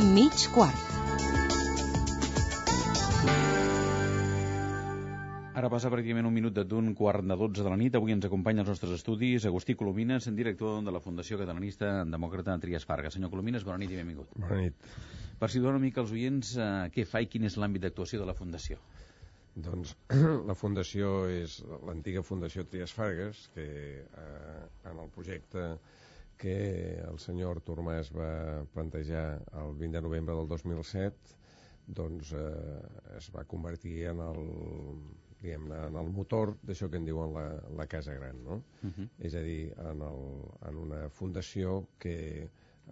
Mig 0.00 0.48
quart. 0.56 0.89
Ara 5.60 5.68
passa 5.68 5.90
pràcticament 5.92 6.24
un 6.24 6.32
minut 6.32 6.56
d'un 6.64 6.86
quart 6.96 7.26
de 7.28 7.36
dotze 7.36 7.64
de 7.66 7.68
la 7.68 7.76
nit. 7.76 7.96
Avui 7.98 8.14
ens 8.14 8.24
acompanya 8.24 8.62
als 8.62 8.70
nostres 8.70 8.94
estudis 8.96 9.44
Agustí 9.44 9.74
Colomines, 9.76 10.28
director 10.38 10.78
de 10.86 10.94
la 10.94 11.02
Fundació 11.04 11.36
Catalanista 11.36 11.90
Demòcrata 12.08 12.54
Trias 12.62 12.86
Farga. 12.88 13.10
Senyor 13.12 13.28
Colomines, 13.34 13.66
bona 13.68 13.76
nit 13.82 13.92
i 13.92 13.98
benvingut. 13.98 14.32
Bona 14.40 14.62
nit. 14.62 14.88
Per 15.42 15.50
situar 15.52 15.74
una 15.74 15.82
mica 15.82 16.00
als 16.00 16.14
oients, 16.16 16.54
eh, 16.56 16.70
què 16.94 17.04
fa 17.10 17.20
i 17.20 17.28
quin 17.28 17.44
és 17.44 17.58
l'àmbit 17.60 17.84
d'actuació 17.84 18.22
de 18.22 18.30
la 18.30 18.36
Fundació? 18.38 18.80
Doncs 19.68 19.92
la 20.48 20.56
Fundació 20.56 21.12
és 21.28 21.60
l'antiga 21.90 22.24
Fundació 22.24 22.64
Trias 22.64 22.96
Fargas, 22.96 23.44
que 23.52 23.68
eh, 24.00 24.58
en 24.88 25.04
el 25.04 25.12
projecte 25.12 25.74
que 26.40 26.58
el 27.04 27.20
senyor 27.20 27.58
Artur 27.58 27.82
Mas 27.84 28.08
va 28.16 28.64
plantejar 28.72 29.26
el 29.60 29.76
20 29.76 29.98
de 29.98 30.06
novembre 30.08 30.40
del 30.40 30.48
2007 30.56 31.36
doncs 32.00 32.30
eh, 32.38 32.46
es 33.18 33.28
va 33.34 33.42
convertir 33.50 34.06
en 34.12 34.20
el, 34.22 34.46
diguem 35.40 35.70
en 35.72 35.96
el 35.96 36.10
motor 36.14 36.54
d'això 36.62 36.90
que 36.90 37.00
en 37.00 37.06
diuen 37.08 37.32
la, 37.34 37.44
la 37.76 37.86
Casa 37.90 38.14
Gran, 38.14 38.42
no? 38.44 38.62
Uh 38.82 38.90
-huh. 38.90 39.08
És 39.18 39.34
a 39.34 39.42
dir, 39.42 39.72
en, 39.76 40.02
el, 40.02 40.20
en 40.68 40.76
una 40.76 41.08
fundació 41.08 41.86
que 41.98 42.16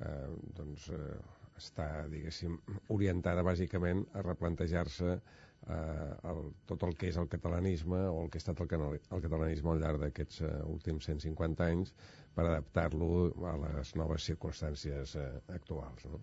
eh, 0.00 0.28
doncs, 0.56 0.88
eh, 0.88 1.18
està, 1.58 2.06
diguéssim, 2.10 2.58
orientada 2.88 3.42
bàsicament 3.42 4.06
a 4.14 4.22
replantejar-se 4.22 5.20
eh, 5.66 6.14
el, 6.30 6.42
tot 6.70 6.82
el 6.82 6.96
que 6.96 7.08
és 7.08 7.16
el 7.16 7.28
catalanisme 7.28 8.00
o 8.08 8.22
el 8.22 8.30
que 8.30 8.38
ha 8.38 8.44
estat 8.44 8.60
el, 8.60 8.68
canal, 8.68 8.98
el 8.98 9.24
catalanisme 9.24 9.70
al 9.70 9.82
llarg 9.82 10.00
d'aquests 10.04 10.40
eh, 10.46 10.52
últims 10.66 11.10
150 11.10 11.66
anys 11.66 11.94
per 12.34 12.46
adaptar-lo 12.46 13.08
a 13.50 13.56
les 13.64 13.94
noves 13.96 14.28
circumstàncies 14.30 15.16
eh, 15.18 15.28
actuals. 15.48 16.06
No? 16.06 16.22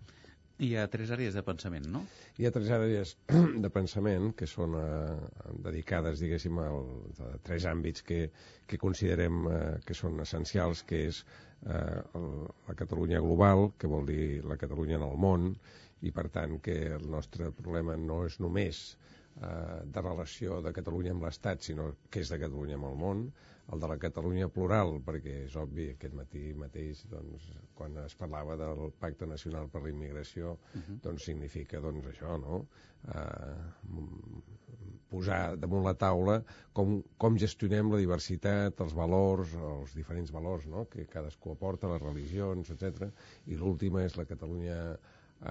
Hi 0.56 0.70
ha 0.80 0.86
tres 0.88 1.10
àrees 1.12 1.34
de 1.36 1.42
pensament, 1.44 1.86
no? 1.92 2.00
Hi 2.40 2.46
ha 2.48 2.50
tres 2.52 2.70
àrees 2.72 3.10
de 3.64 3.70
pensament 3.72 4.30
que 4.38 4.46
són 4.48 4.76
eh, 4.80 5.48
dedicades, 5.66 6.22
diguéssim, 6.22 6.60
al, 6.62 6.78
a 7.26 7.32
tres 7.44 7.66
àmbits 7.68 8.04
que, 8.06 8.20
que 8.64 8.78
considerem 8.80 9.42
eh, 9.50 9.58
que 9.84 9.96
són 9.98 10.16
essencials, 10.24 10.80
que 10.88 11.02
és 11.10 11.18
eh, 11.20 11.98
el, 12.16 12.30
la 12.70 12.76
Catalunya 12.78 13.20
global, 13.26 13.66
que 13.76 13.90
vol 13.92 14.08
dir 14.08 14.46
la 14.48 14.56
Catalunya 14.62 14.96
en 14.96 15.04
el 15.10 15.20
món, 15.26 15.50
i 16.00 16.12
per 16.16 16.28
tant 16.32 16.56
que 16.64 16.78
el 16.96 17.04
nostre 17.12 17.50
problema 17.60 17.98
no 18.00 18.22
és 18.24 18.40
només 18.40 18.80
eh, 18.94 19.82
de 19.92 20.06
relació 20.08 20.62
de 20.64 20.72
Catalunya 20.80 21.12
amb 21.12 21.28
l'Estat, 21.28 21.68
sinó 21.68 21.90
que 22.08 22.24
és 22.24 22.32
de 22.32 22.40
Catalunya 22.46 22.80
amb 22.80 22.88
el 22.94 22.98
món, 23.04 23.26
el 23.72 23.80
de 23.82 23.88
la 23.90 23.98
Catalunya 23.98 24.48
plural, 24.52 25.00
perquè 25.06 25.40
és 25.44 25.56
obvi, 25.58 25.88
aquest 25.92 26.14
matí 26.14 26.42
mateix, 26.58 27.02
doncs, 27.10 27.48
quan 27.74 27.96
es 28.04 28.14
parlava 28.18 28.56
del 28.60 28.92
Pacte 29.00 29.26
Nacional 29.26 29.70
per 29.72 29.82
la 29.82 29.90
Immigració, 29.90 30.52
uh 30.52 30.80
-huh. 30.80 31.00
doncs 31.02 31.24
significa 31.24 31.80
doncs, 31.80 32.06
això, 32.06 32.38
no? 32.40 32.66
Eh, 33.06 33.56
posar 35.10 35.56
damunt 35.62 35.84
la 35.86 35.94
taula 35.94 36.40
com, 36.76 37.02
com 37.22 37.38
gestionem 37.38 37.90
la 37.92 38.00
diversitat, 38.02 38.80
els 38.80 38.94
valors, 38.94 39.52
els 39.54 39.94
diferents 39.94 40.32
valors 40.34 40.66
no? 40.66 40.86
que 40.90 41.06
cadascú 41.06 41.52
aporta, 41.52 41.90
les 41.92 42.02
religions, 42.02 42.70
etc. 42.70 43.10
I 43.46 43.58
l'última 43.60 44.02
és 44.04 44.16
la 44.16 44.26
Catalunya 44.32 44.80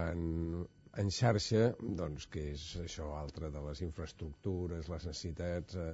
en, 0.04 0.66
en 0.98 1.12
xarxa, 1.12 1.72
doncs, 2.02 2.28
que 2.32 2.52
és 2.52 2.68
això 2.84 3.14
altre 3.20 3.52
de 3.54 3.64
les 3.70 3.82
infraestructures, 3.88 4.90
les 4.92 5.08
necessitats, 5.08 5.76
eh, 5.76 5.94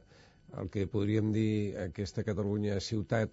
el 0.60 0.70
que 0.70 0.84
podríem 0.92 1.32
dir 1.32 1.78
aquesta 1.80 2.26
Catalunya 2.28 2.80
ciutat 2.84 3.32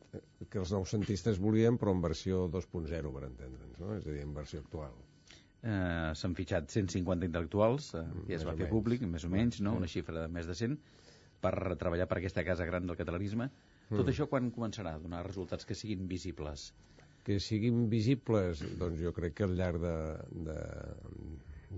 que 0.48 0.60
els 0.62 0.70
noucentistes 0.72 1.40
volien, 1.42 1.78
però 1.78 1.94
en 1.96 2.02
versió 2.04 2.44
2.0, 2.52 3.12
per 3.14 3.24
entendre'ns, 3.26 3.78
no? 3.80 3.94
és 3.96 4.06
a 4.06 4.12
dir, 4.14 4.22
en 4.22 4.34
versió 4.36 4.60
actual. 4.62 4.94
Eh, 5.58 6.12
S'han 6.14 6.36
fitxat 6.38 6.70
150 6.70 7.26
intel·lectuals, 7.26 7.90
eh, 7.98 8.04
ja 8.30 8.36
es 8.38 8.46
va 8.46 8.54
fer 8.58 8.68
públic, 8.70 9.02
més 9.10 9.26
o 9.26 9.32
menys, 9.32 9.58
no? 9.64 9.74
una 9.80 9.90
xifra 9.90 10.20
de 10.22 10.28
més 10.30 10.46
de 10.46 10.54
100, 10.54 10.76
per 11.42 11.54
treballar 11.78 12.06
per 12.10 12.20
aquesta 12.20 12.44
casa 12.46 12.66
gran 12.66 12.86
del 12.86 12.98
catalanisme. 12.98 13.50
Tot 13.88 14.04
Mm. 14.04 14.12
això 14.12 14.28
quan 14.28 14.52
començarà 14.52 14.94
a 14.94 15.02
donar 15.02 15.24
resultats 15.26 15.64
que 15.66 15.74
siguin 15.74 16.06
visibles? 16.08 16.72
Que 17.24 17.40
siguin 17.40 17.88
visibles, 17.90 18.62
doncs 18.78 19.00
jo 19.00 19.12
crec 19.12 19.34
que 19.34 19.44
al 19.44 19.56
llarg 19.56 19.80
de, 19.82 19.96
de, 20.46 20.58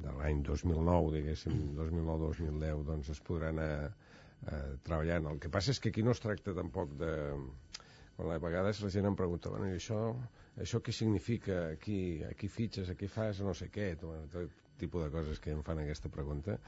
de 0.05 0.13
l'any 0.19 0.43
2009, 0.43 1.13
diguéssim, 1.17 1.77
2009-2010, 1.79 2.85
doncs 2.85 3.09
es 3.15 3.21
podran 3.21 3.59
anar 3.59 3.95
eh, 4.47 4.77
treballant. 4.87 5.29
El 5.33 5.41
que 5.43 5.53
passa 5.53 5.75
és 5.75 5.81
que 5.83 5.93
aquí 5.93 6.05
no 6.07 6.17
es 6.17 6.23
tracta 6.23 6.57
tampoc 6.57 6.97
de... 7.01 7.13
Quan 8.17 8.35
a 8.35 8.41
vegades 8.43 8.83
la 8.85 8.91
gent 8.93 9.07
em 9.09 9.15
pregunta, 9.17 9.49
bueno, 9.49 9.71
i 9.71 9.79
això, 9.79 10.01
això 10.61 10.83
què 10.85 10.93
significa? 10.93 11.71
Aquí, 11.73 12.21
aquí 12.29 12.51
fitxes, 12.53 12.91
aquí 12.93 13.09
fas 13.09 13.41
no 13.41 13.55
sé 13.57 13.71
què, 13.73 13.95
tot, 14.01 14.27
tot 14.35 14.59
tipus 14.81 15.05
de 15.05 15.11
coses 15.13 15.41
que 15.41 15.55
em 15.55 15.63
fan 15.65 15.81
aquesta 15.81 16.11
pregunta. 16.13 16.59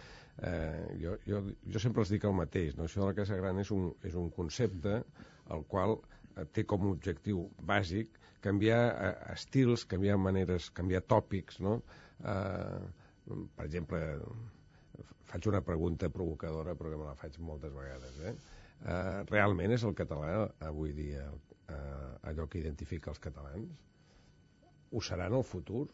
Eh, 0.48 0.96
jo, 1.02 1.18
jo, 1.26 1.42
jo 1.74 1.82
sempre 1.82 2.04
els 2.04 2.12
dic 2.12 2.24
el 2.28 2.36
mateix, 2.36 2.76
no? 2.78 2.88
això 2.88 3.02
de 3.02 3.10
la 3.10 3.18
Casa 3.18 3.38
Gran 3.40 3.60
és 3.60 3.72
un, 3.74 3.90
és 4.08 4.16
un 4.18 4.30
concepte 4.36 4.98
el 5.56 5.64
qual 5.68 5.98
eh, 5.98 6.46
té 6.56 6.64
com 6.68 6.86
a 6.86 6.92
objectiu 6.94 7.46
bàsic 7.72 8.18
canviar 8.44 8.80
eh, 8.90 9.12
estils, 9.36 9.86
canviar 9.88 10.18
maneres, 10.20 10.70
canviar 10.76 11.04
tòpics, 11.14 11.60
no? 11.64 11.78
Eh, 12.20 12.82
per 13.28 13.66
exemple, 13.68 14.00
faig 15.32 15.48
una 15.48 15.62
pregunta 15.64 16.10
provocadora, 16.12 16.74
però 16.76 16.92
que 16.92 17.00
me 17.00 17.08
la 17.08 17.16
faig 17.16 17.38
moltes 17.40 17.72
vegades, 17.72 18.20
eh? 18.20 18.34
Eh, 18.82 19.22
realment 19.30 19.72
és 19.72 19.84
el 19.86 19.94
català 19.96 20.44
avui 20.68 20.92
dia 20.92 21.24
eh, 21.30 22.28
allò 22.28 22.48
que 22.50 22.60
identifica 22.60 23.12
els 23.12 23.22
catalans? 23.22 23.70
Ho 24.92 25.00
serà 25.00 25.30
en 25.30 25.38
el 25.38 25.46
futur? 25.46 25.86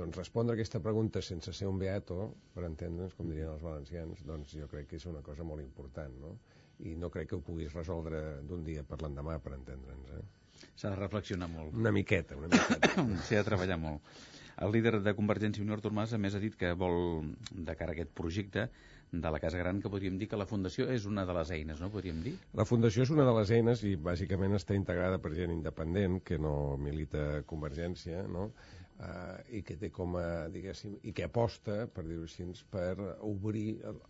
Doncs 0.00 0.16
respondre 0.16 0.56
aquesta 0.56 0.80
pregunta 0.82 1.20
sense 1.22 1.52
ser 1.52 1.68
un 1.68 1.78
beato, 1.78 2.30
per 2.54 2.64
entendre'ns, 2.66 3.14
com 3.18 3.28
dirien 3.30 3.52
els 3.52 3.62
valencians, 3.62 4.24
doncs 4.26 4.56
jo 4.56 4.66
crec 4.70 4.88
que 4.90 4.98
és 4.98 5.06
una 5.10 5.22
cosa 5.22 5.46
molt 5.46 5.62
important, 5.62 6.16
no? 6.22 6.34
I 6.88 6.96
no 6.96 7.10
crec 7.12 7.30
que 7.30 7.36
ho 7.36 7.44
puguis 7.44 7.74
resoldre 7.76 8.40
d'un 8.48 8.64
dia 8.64 8.82
per 8.86 9.02
l'endemà, 9.02 9.36
per 9.44 9.54
entendre'ns, 9.58 10.14
eh? 10.16 10.26
S'ha 10.74 10.90
de 10.90 10.96
reflexionar 10.96 11.48
molt. 11.52 11.76
Una 11.76 11.92
miqueta, 11.92 12.36
una 12.36 12.48
miqueta. 12.52 13.04
S'hi 13.26 13.36
ha 13.36 13.44
de 13.44 13.48
treballar 13.50 13.78
molt. 13.80 14.16
El 14.60 14.74
líder 14.76 14.98
de 15.00 15.14
Convergència 15.16 15.62
i 15.62 15.64
Unió, 15.64 15.76
Artur 15.78 15.92
Mas, 15.96 16.12
a 16.12 16.18
més 16.20 16.34
ha 16.36 16.40
dit 16.42 16.56
que 16.60 16.72
vol, 16.76 17.30
de 17.50 17.76
cara 17.80 17.94
a 17.94 17.96
aquest 17.96 18.10
projecte 18.16 18.66
de 19.10 19.30
la 19.32 19.40
Casa 19.42 19.58
Gran, 19.58 19.80
que 19.80 19.90
podríem 19.90 20.18
dir 20.20 20.28
que 20.30 20.38
la 20.38 20.46
Fundació 20.46 20.86
és 20.92 21.06
una 21.08 21.24
de 21.26 21.34
les 21.34 21.50
eines, 21.56 21.80
no? 21.80 21.88
Podríem 21.94 22.20
dir? 22.26 22.34
La 22.60 22.66
Fundació 22.68 23.06
és 23.06 23.12
una 23.14 23.24
de 23.26 23.32
les 23.38 23.50
eines 23.56 23.82
i 23.88 23.94
bàsicament 24.10 24.54
està 24.58 24.76
integrada 24.76 25.18
per 25.18 25.32
gent 25.38 25.54
independent 25.54 26.20
que 26.28 26.38
no 26.38 26.76
milita 26.78 27.42
Convergència, 27.50 28.22
no? 28.28 28.50
Uh, 29.00 29.40
i 29.56 29.62
que 29.64 29.78
té 29.80 29.88
com 29.96 30.18
a, 30.20 30.26
diguéssim, 30.52 30.98
i 31.08 31.14
que 31.16 31.24
aposta, 31.24 31.86
per 31.88 32.04
dir-ho 32.04 32.28
així, 32.28 32.44
per 32.70 32.92
obrir 33.24 33.78
el, 33.88 34.02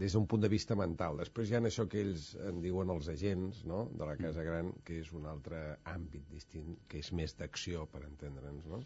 des 0.00 0.16
d'un 0.16 0.24
punt 0.26 0.40
de 0.40 0.48
vista 0.48 0.74
mental. 0.78 1.20
Després 1.20 1.50
hi 1.50 1.58
ha 1.58 1.60
això 1.68 1.84
que 1.90 2.00
ells 2.00 2.30
en 2.48 2.64
diuen 2.64 2.90
els 2.96 3.12
agents 3.12 3.60
no? 3.68 3.84
de 3.92 4.08
la 4.08 4.16
Casa 4.16 4.44
Gran, 4.46 4.72
que 4.88 5.02
és 5.04 5.12
un 5.12 5.28
altre 5.28 5.60
àmbit 5.92 6.24
distint, 6.32 6.78
que 6.88 7.04
és 7.04 7.12
més 7.12 7.36
d'acció, 7.36 7.84
per 7.92 8.06
entendre'ns. 8.08 8.64
No? 8.72 8.80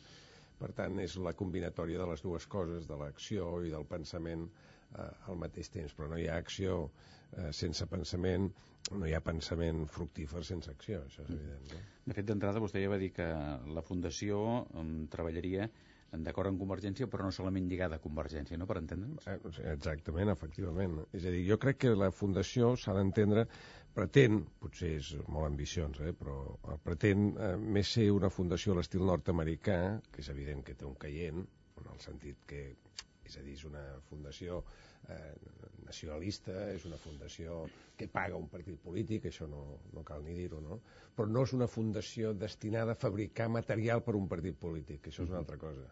Per 0.60 0.70
tant, 0.76 1.00
és 1.02 1.16
la 1.20 1.34
combinatòria 1.36 2.00
de 2.00 2.06
les 2.10 2.22
dues 2.24 2.46
coses, 2.48 2.86
de 2.88 2.96
l'acció 3.00 3.50
i 3.66 3.72
del 3.74 3.84
pensament 3.88 4.46
eh, 4.48 5.10
al 5.28 5.40
mateix 5.40 5.68
temps. 5.74 5.92
Però 5.96 6.08
no 6.12 6.20
hi 6.20 6.28
ha 6.30 6.38
acció 6.40 6.78
eh, 6.86 7.50
sense 7.52 7.86
pensament, 7.90 8.48
no 8.94 9.08
hi 9.08 9.16
ha 9.16 9.22
pensament 9.24 9.84
fructífer 9.90 10.44
sense 10.46 10.70
acció, 10.70 11.02
això 11.04 11.26
és 11.26 11.34
evident. 11.34 11.66
No? 11.72 11.82
De 12.06 12.16
fet, 12.16 12.28
d'entrada, 12.28 12.62
vostè 12.62 12.82
ja 12.82 12.92
va 12.92 13.00
dir 13.02 13.10
que 13.16 13.26
la 13.76 13.84
Fundació 13.84 14.40
um, 14.78 14.96
treballaria 15.12 15.68
d'acord 16.24 16.48
amb 16.48 16.60
Convergència, 16.62 17.08
però 17.10 17.26
no 17.26 17.32
solament 17.34 17.66
lligada 17.68 17.98
a 17.98 18.02
Convergència, 18.02 18.56
no?, 18.56 18.68
per 18.70 18.78
entendre'ns? 18.80 19.26
Eh, 19.28 19.72
Exactament, 19.72 20.30
efectivament. 20.32 21.00
És 21.12 21.26
a 21.26 21.32
dir, 21.34 21.42
jo 21.48 21.58
crec 21.60 21.82
que 21.82 21.92
la 21.98 22.12
Fundació 22.14 22.72
s'ha 22.80 22.94
d'entendre 22.96 23.46
pretén, 23.96 24.42
potser 24.60 24.90
és 24.98 25.12
molt 25.32 25.48
ambiciós, 25.48 26.00
eh, 26.04 26.12
però 26.16 26.36
el 26.72 26.80
pretén 26.84 27.30
eh, 27.32 27.54
més 27.76 27.94
ser 27.96 28.10
una 28.12 28.30
fundació 28.32 28.74
a 28.74 28.80
l'estil 28.80 29.06
nord-americà, 29.08 29.78
que 30.12 30.20
és 30.24 30.28
evident 30.32 30.60
que 30.66 30.76
té 30.76 30.84
un 30.88 30.98
caient, 31.00 31.40
en 31.80 31.88
el 31.92 32.02
sentit 32.04 32.44
que, 32.50 32.62
és 33.26 33.38
a 33.40 33.44
dir, 33.44 33.56
és 33.56 33.64
una 33.68 33.84
fundació 34.10 34.60
eh, 35.08 35.32
nacionalista, 35.86 36.54
és 36.74 36.84
una 36.88 37.00
fundació 37.00 37.62
que 37.96 38.08
paga 38.12 38.36
un 38.36 38.50
partit 38.52 38.80
polític, 38.84 39.30
això 39.30 39.48
no, 39.48 39.64
no 39.96 40.04
cal 40.04 40.24
ni 40.24 40.36
dir-ho, 40.36 40.60
no? 40.60 40.80
però 41.16 41.30
no 41.32 41.46
és 41.48 41.56
una 41.56 41.70
fundació 41.70 42.34
destinada 42.36 42.92
a 42.92 43.02
fabricar 43.06 43.48
material 43.48 44.04
per 44.04 44.16
un 44.20 44.28
partit 44.28 44.58
polític, 44.60 45.08
això 45.08 45.24
és 45.24 45.32
una 45.32 45.40
altra 45.44 45.56
cosa 45.60 45.88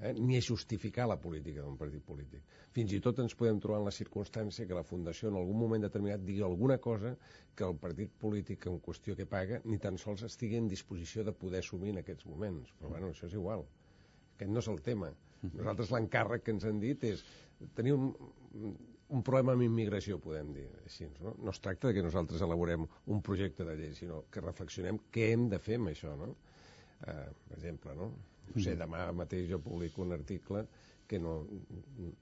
eh? 0.00 0.12
ni 0.18 0.36
a 0.38 0.44
justificar 0.44 1.06
la 1.08 1.18
política 1.20 1.62
d'un 1.62 1.76
partit 1.80 2.04
polític. 2.06 2.44
Fins 2.76 2.92
i 2.92 3.00
tot 3.04 3.18
ens 3.22 3.34
podem 3.38 3.60
trobar 3.60 3.80
en 3.82 3.88
la 3.88 3.94
circumstància 3.94 4.66
que 4.68 4.76
la 4.76 4.84
Fundació 4.86 5.30
en 5.30 5.38
algun 5.40 5.58
moment 5.58 5.84
determinat 5.84 6.24
digui 6.24 6.44
alguna 6.46 6.78
cosa 6.78 7.14
que 7.56 7.66
el 7.66 7.76
partit 7.80 8.12
polític 8.22 8.66
en 8.70 8.78
qüestió 8.84 9.16
que 9.18 9.26
paga 9.26 9.60
ni 9.64 9.78
tan 9.82 9.98
sols 9.98 10.24
estigui 10.28 10.60
en 10.60 10.70
disposició 10.70 11.24
de 11.24 11.34
poder 11.36 11.60
assumir 11.64 11.92
en 11.92 12.00
aquests 12.02 12.26
moments. 12.30 12.72
Però 12.78 12.94
bueno, 12.94 13.12
això 13.12 13.28
és 13.28 13.36
igual. 13.38 13.66
Aquest 14.36 14.50
no 14.52 14.64
és 14.64 14.70
el 14.72 14.80
tema. 14.82 15.12
Nosaltres 15.42 15.90
l'encàrrec 15.90 16.46
que 16.46 16.54
ens 16.54 16.64
han 16.68 16.78
dit 16.80 17.04
és 17.04 17.24
tenir 17.76 17.96
un, 17.96 18.12
un 19.12 19.22
problema 19.26 19.56
amb 19.56 19.64
immigració, 19.66 20.18
podem 20.22 20.52
dir 20.56 20.66
així. 20.84 21.08
No? 21.20 21.34
no 21.42 21.52
es 21.52 21.60
tracta 21.60 21.90
de 21.90 21.98
que 21.98 22.04
nosaltres 22.06 22.42
elaborem 22.46 22.86
un 22.86 23.22
projecte 23.26 23.66
de 23.68 23.76
llei, 23.78 23.92
sinó 23.98 24.22
que 24.32 24.44
reflexionem 24.44 25.00
què 25.12 25.32
hem 25.34 25.48
de 25.52 25.60
fer 25.62 25.80
amb 25.80 25.92
això. 25.92 26.14
No? 26.18 26.32
Eh, 27.02 27.28
per 27.48 27.58
exemple, 27.58 27.96
no? 27.98 28.12
No 28.50 28.60
sé, 28.60 28.74
demà 28.76 29.06
mateix 29.16 29.48
jo 29.48 29.60
publico 29.62 30.02
un 30.02 30.12
article 30.12 30.66
que 31.08 31.18
no, 31.20 31.38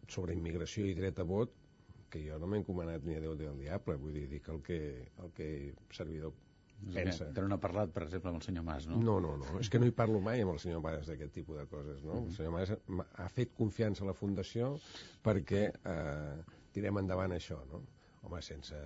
sobre 0.09 0.35
immigració 0.35 0.87
i 0.87 0.95
dret 0.99 1.19
a 1.19 1.27
vot 1.27 1.57
que 2.11 2.23
jo 2.27 2.39
no 2.43 2.49
m'he 2.51 2.61
encomanat 2.61 3.05
ni 3.07 3.15
a 3.15 3.23
Déu 3.23 3.37
del 3.39 3.59
diable, 3.63 3.97
vull 4.03 4.17
dir, 4.19 4.27
dic 4.29 4.49
el 4.51 4.61
que, 4.67 4.79
el 5.23 5.31
que 5.37 5.49
servidor 5.95 6.35
pensa. 6.95 7.29
Que 7.35 7.45
no 7.47 7.57
ha 7.57 7.63
parlat, 7.63 7.93
per 7.95 8.05
exemple, 8.07 8.33
amb 8.33 8.41
el 8.41 8.47
senyor 8.47 8.65
Mas, 8.67 8.89
no? 8.91 8.99
No, 9.05 9.19
no, 9.23 9.37
no, 9.41 9.59
és 9.63 9.71
que 9.71 9.81
no 9.81 9.89
hi 9.89 9.95
parlo 9.97 10.21
mai 10.25 10.43
amb 10.45 10.55
el 10.55 10.61
senyor 10.63 10.83
Mas 10.85 11.07
d'aquest 11.11 11.35
tipus 11.39 11.61
de 11.61 11.67
coses, 11.71 12.03
no? 12.03 12.19
Uh 12.19 12.25
-huh. 12.25 12.27
El 12.27 12.37
senyor 12.37 12.53
Mas 12.57 12.75
ha 13.25 13.29
fet 13.29 13.55
confiança 13.55 14.05
a 14.05 14.11
la 14.11 14.17
Fundació 14.17 14.75
perquè 15.23 15.63
eh, 15.71 16.43
tirem 16.73 16.99
endavant 16.99 17.33
això, 17.33 17.61
no? 17.71 17.83
Home, 18.23 18.43
sense, 18.43 18.77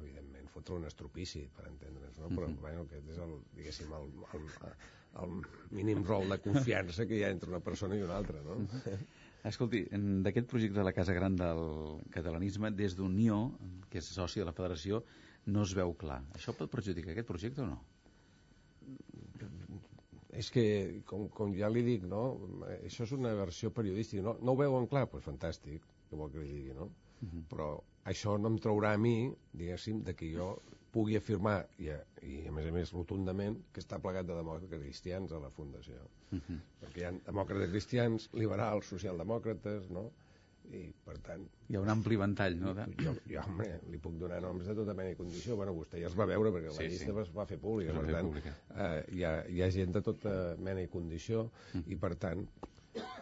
evidentment, 0.00 0.41
fotre 0.52 0.76
un 0.76 0.86
estropici, 0.88 1.46
per 1.56 1.66
entendre's, 1.70 2.18
no? 2.20 2.28
Però, 2.28 2.46
uh 2.46 2.52
-huh. 2.52 2.60
bueno, 2.60 2.84
aquest 2.88 3.08
és 3.10 3.18
el, 3.18 3.34
diguéssim, 3.56 3.92
el, 3.98 4.08
el, 4.38 4.46
el 5.22 5.34
mínim 5.70 6.04
rol 6.04 6.28
de 6.28 6.38
confiança 6.38 7.06
que 7.06 7.18
hi 7.18 7.24
ha 7.24 7.30
entre 7.30 7.50
una 7.50 7.60
persona 7.60 7.96
i 7.96 8.02
una 8.02 8.16
altra, 8.16 8.42
no? 8.42 8.56
Uh 8.56 8.68
-huh. 8.68 8.98
Escolti, 9.44 9.86
d'aquest 10.22 10.46
projecte 10.46 10.78
de 10.78 10.84
la 10.84 10.92
Casa 10.92 11.12
Gran 11.12 11.36
del 11.36 12.00
catalanisme, 12.10 12.70
des 12.70 12.94
d'Unió, 12.94 13.58
que 13.90 13.98
és 13.98 14.04
soci 14.04 14.38
de 14.38 14.46
la 14.46 14.52
Federació, 14.52 15.02
no 15.46 15.62
es 15.62 15.74
veu 15.74 15.94
clar. 15.98 16.20
Això 16.36 16.54
pot 16.54 16.70
perjudicar 16.70 17.10
aquest 17.10 17.26
projecte 17.26 17.62
o 17.62 17.66
no? 17.66 17.80
És 20.32 20.48
que, 20.50 21.02
com, 21.04 21.28
com 21.28 21.54
ja 21.58 21.68
li 21.68 21.82
dic, 21.82 22.04
no? 22.08 22.22
això 22.86 23.02
és 23.02 23.12
una 23.12 23.34
versió 23.34 23.70
periodística. 23.70 24.22
No, 24.22 24.36
no 24.40 24.52
ho 24.52 24.56
veuen 24.56 24.86
clar? 24.86 25.04
Doncs 25.04 25.12
pues 25.12 25.24
fantàstic, 25.24 25.82
que 26.08 26.16
vol 26.16 26.30
que 26.30 26.38
li 26.38 26.52
digui, 26.52 26.76
no? 26.78 26.84
Uh 27.20 27.28
-huh. 27.28 27.42
Però 27.50 27.68
això 28.10 28.36
no 28.38 28.52
em 28.52 28.58
traurà 28.62 28.94
a 28.96 29.00
mi, 29.00 29.32
diguéssim, 29.52 30.02
de 30.06 30.14
que 30.18 30.30
jo 30.34 30.54
pugui 30.92 31.16
afirmar, 31.16 31.62
i 31.80 31.88
a, 31.88 31.98
i 32.28 32.42
a 32.48 32.52
més 32.52 32.66
a 32.68 32.72
més 32.74 32.92
rotundament, 32.92 33.56
que 33.72 33.80
està 33.80 33.98
plegat 34.02 34.26
de 34.28 34.36
demòcrates 34.36 34.82
cristians 34.82 35.32
a 35.32 35.40
la 35.40 35.50
Fundació. 35.50 36.02
Uh 36.32 36.40
-huh. 36.40 36.58
Perquè 36.80 37.00
hi 37.00 37.04
ha 37.04 37.12
demòcrates 37.28 37.70
cristians, 37.70 38.28
liberals, 38.32 38.90
socialdemòcrates, 38.92 39.88
no? 39.90 40.10
i 40.70 40.82
per 41.04 41.16
tant... 41.26 41.44
Hi 41.68 41.76
ha 41.76 41.82
un 41.82 41.90
ampli 41.92 42.16
ventall, 42.20 42.56
no? 42.60 42.72
De... 42.76 42.86
Jo, 43.02 43.14
jo, 43.28 43.42
home, 43.42 43.68
li 43.92 44.00
puc 44.02 44.16
donar 44.20 44.40
noms 44.44 44.68
de 44.68 44.74
tota 44.78 44.94
mena 44.98 45.12
i 45.12 45.18
condició. 45.18 45.56
Bueno, 45.58 45.74
vostè 45.76 46.00
ja 46.00 46.08
els 46.10 46.16
va 46.18 46.26
veure 46.30 46.52
perquè 46.54 46.72
sí, 46.72 46.82
la 46.82 46.88
llista 46.88 47.10
sí. 47.10 47.24
es 47.24 47.32
va 47.36 47.46
fer 47.50 47.58
pública. 47.62 47.94
Per 47.98 48.14
tant, 48.16 48.30
eh, 48.38 49.04
hi, 49.12 49.24
ha, 49.28 49.32
hi 49.48 49.62
ha 49.62 49.70
gent 49.74 49.96
de 49.96 50.02
tota 50.08 50.34
mena 50.58 50.84
i 50.84 50.90
condició 50.92 51.48
mm. 51.74 51.84
i 51.92 51.98
per 52.04 52.14
tant, 52.24 52.46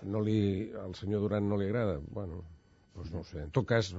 no 0.03 0.23
li, 0.27 0.41
al 0.83 0.97
senyor 0.99 1.25
Duran 1.25 1.49
no 1.49 1.59
li 1.61 1.71
agrada. 1.71 1.99
Bueno, 2.11 2.43
doncs 2.97 3.15
no 3.17 3.25
sé. 3.27 3.47
En 3.47 3.55
tot 3.57 3.69
cas, 3.71 3.93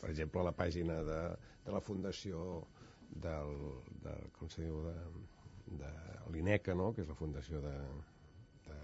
per 0.00 0.10
exemple, 0.10 0.42
la 0.42 0.56
pàgina 0.56 1.00
de, 1.06 1.20
de 1.64 1.72
la 1.74 1.80
Fundació 1.84 2.64
del, 3.10 3.52
de, 4.04 4.14
com 4.38 4.50
se 4.50 4.64
diu, 4.64 4.80
de, 4.86 4.96
de 5.80 5.90
l'INECA, 6.32 6.74
no? 6.78 6.90
que 6.94 7.04
és 7.04 7.10
la 7.10 7.16
fundació 7.18 7.60
de, 7.64 7.74
de 8.66 8.78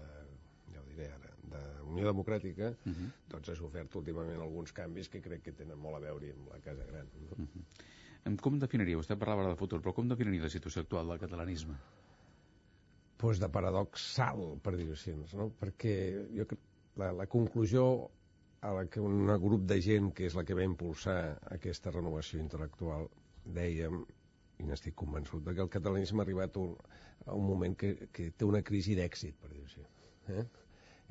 ja 0.73 0.81
ho 0.81 0.87
diré 0.89 1.09
ara, 1.13 1.33
de 1.53 1.61
Unió 1.87 2.07
Democràtica, 2.09 2.73
uh 2.75 2.93
-huh. 2.93 3.11
doncs 3.31 3.49
ha 3.49 3.55
sofert 3.55 3.95
últimament 3.95 4.41
alguns 4.41 4.73
canvis 4.73 5.09
que 5.09 5.21
crec 5.21 5.43
que 5.43 5.51
tenen 5.51 5.79
molt 5.79 5.95
a 5.95 5.99
veure 5.99 6.31
amb 6.33 6.49
la 6.51 6.59
Casa 6.59 6.85
Gran. 6.85 7.07
No? 7.21 7.43
Uh 7.43 7.47
-huh. 7.47 8.35
Com 8.41 8.59
definiria, 8.59 8.97
vostè 8.97 9.15
parlava 9.17 9.47
de 9.47 9.55
futur, 9.55 9.79
però 9.81 9.93
com 9.93 10.07
definiria 10.07 10.43
la 10.43 10.49
situació 10.49 10.81
actual 10.81 11.07
del 11.07 11.19
catalanisme? 11.19 11.75
Pues 13.17 13.39
de 13.39 13.49
paradoxal, 13.49 14.59
per 14.61 14.75
dir-ho 14.75 14.91
així, 14.91 15.13
no? 15.33 15.51
perquè 15.59 16.27
jo 16.35 16.45
crec 16.45 16.59
la, 16.95 17.11
la 17.13 17.25
conclusió 17.27 18.11
a 18.61 18.73
la 18.73 18.85
que 18.89 19.01
un 19.03 19.27
grup 19.41 19.65
de 19.69 19.79
gent 19.81 20.11
que 20.17 20.25
és 20.27 20.35
la 20.37 20.43
que 20.47 20.55
va 20.57 20.65
impulsar 20.65 21.17
aquesta 21.55 21.93
renovació 21.93 22.39
intel·lectual 22.41 23.07
dèiem 23.57 23.99
i 24.57 24.65
n'estic 24.65 24.95
convençut 24.97 25.45
que 25.45 25.61
el 25.61 25.73
catalanisme 25.73 26.23
ha 26.23 26.25
arribat 26.25 26.57
a 26.57 27.35
un 27.35 27.45
moment 27.45 27.75
que, 27.77 28.09
que 28.11 28.31
té 28.31 28.45
una 28.45 28.63
crisi 28.65 28.95
d'èxit, 28.97 29.37
per 29.37 29.51
dir-ho 29.51 29.67
així. 29.67 29.83
Eh? 30.33 30.45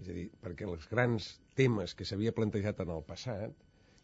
És 0.03 0.11
a 0.11 0.17
dir, 0.17 0.27
perquè 0.43 0.67
els 0.69 0.89
grans 0.91 1.29
temes 1.57 1.95
que 1.95 2.05
s'havia 2.05 2.35
plantejat 2.37 2.83
en 2.85 2.93
el 2.97 3.05
passat, 3.07 3.55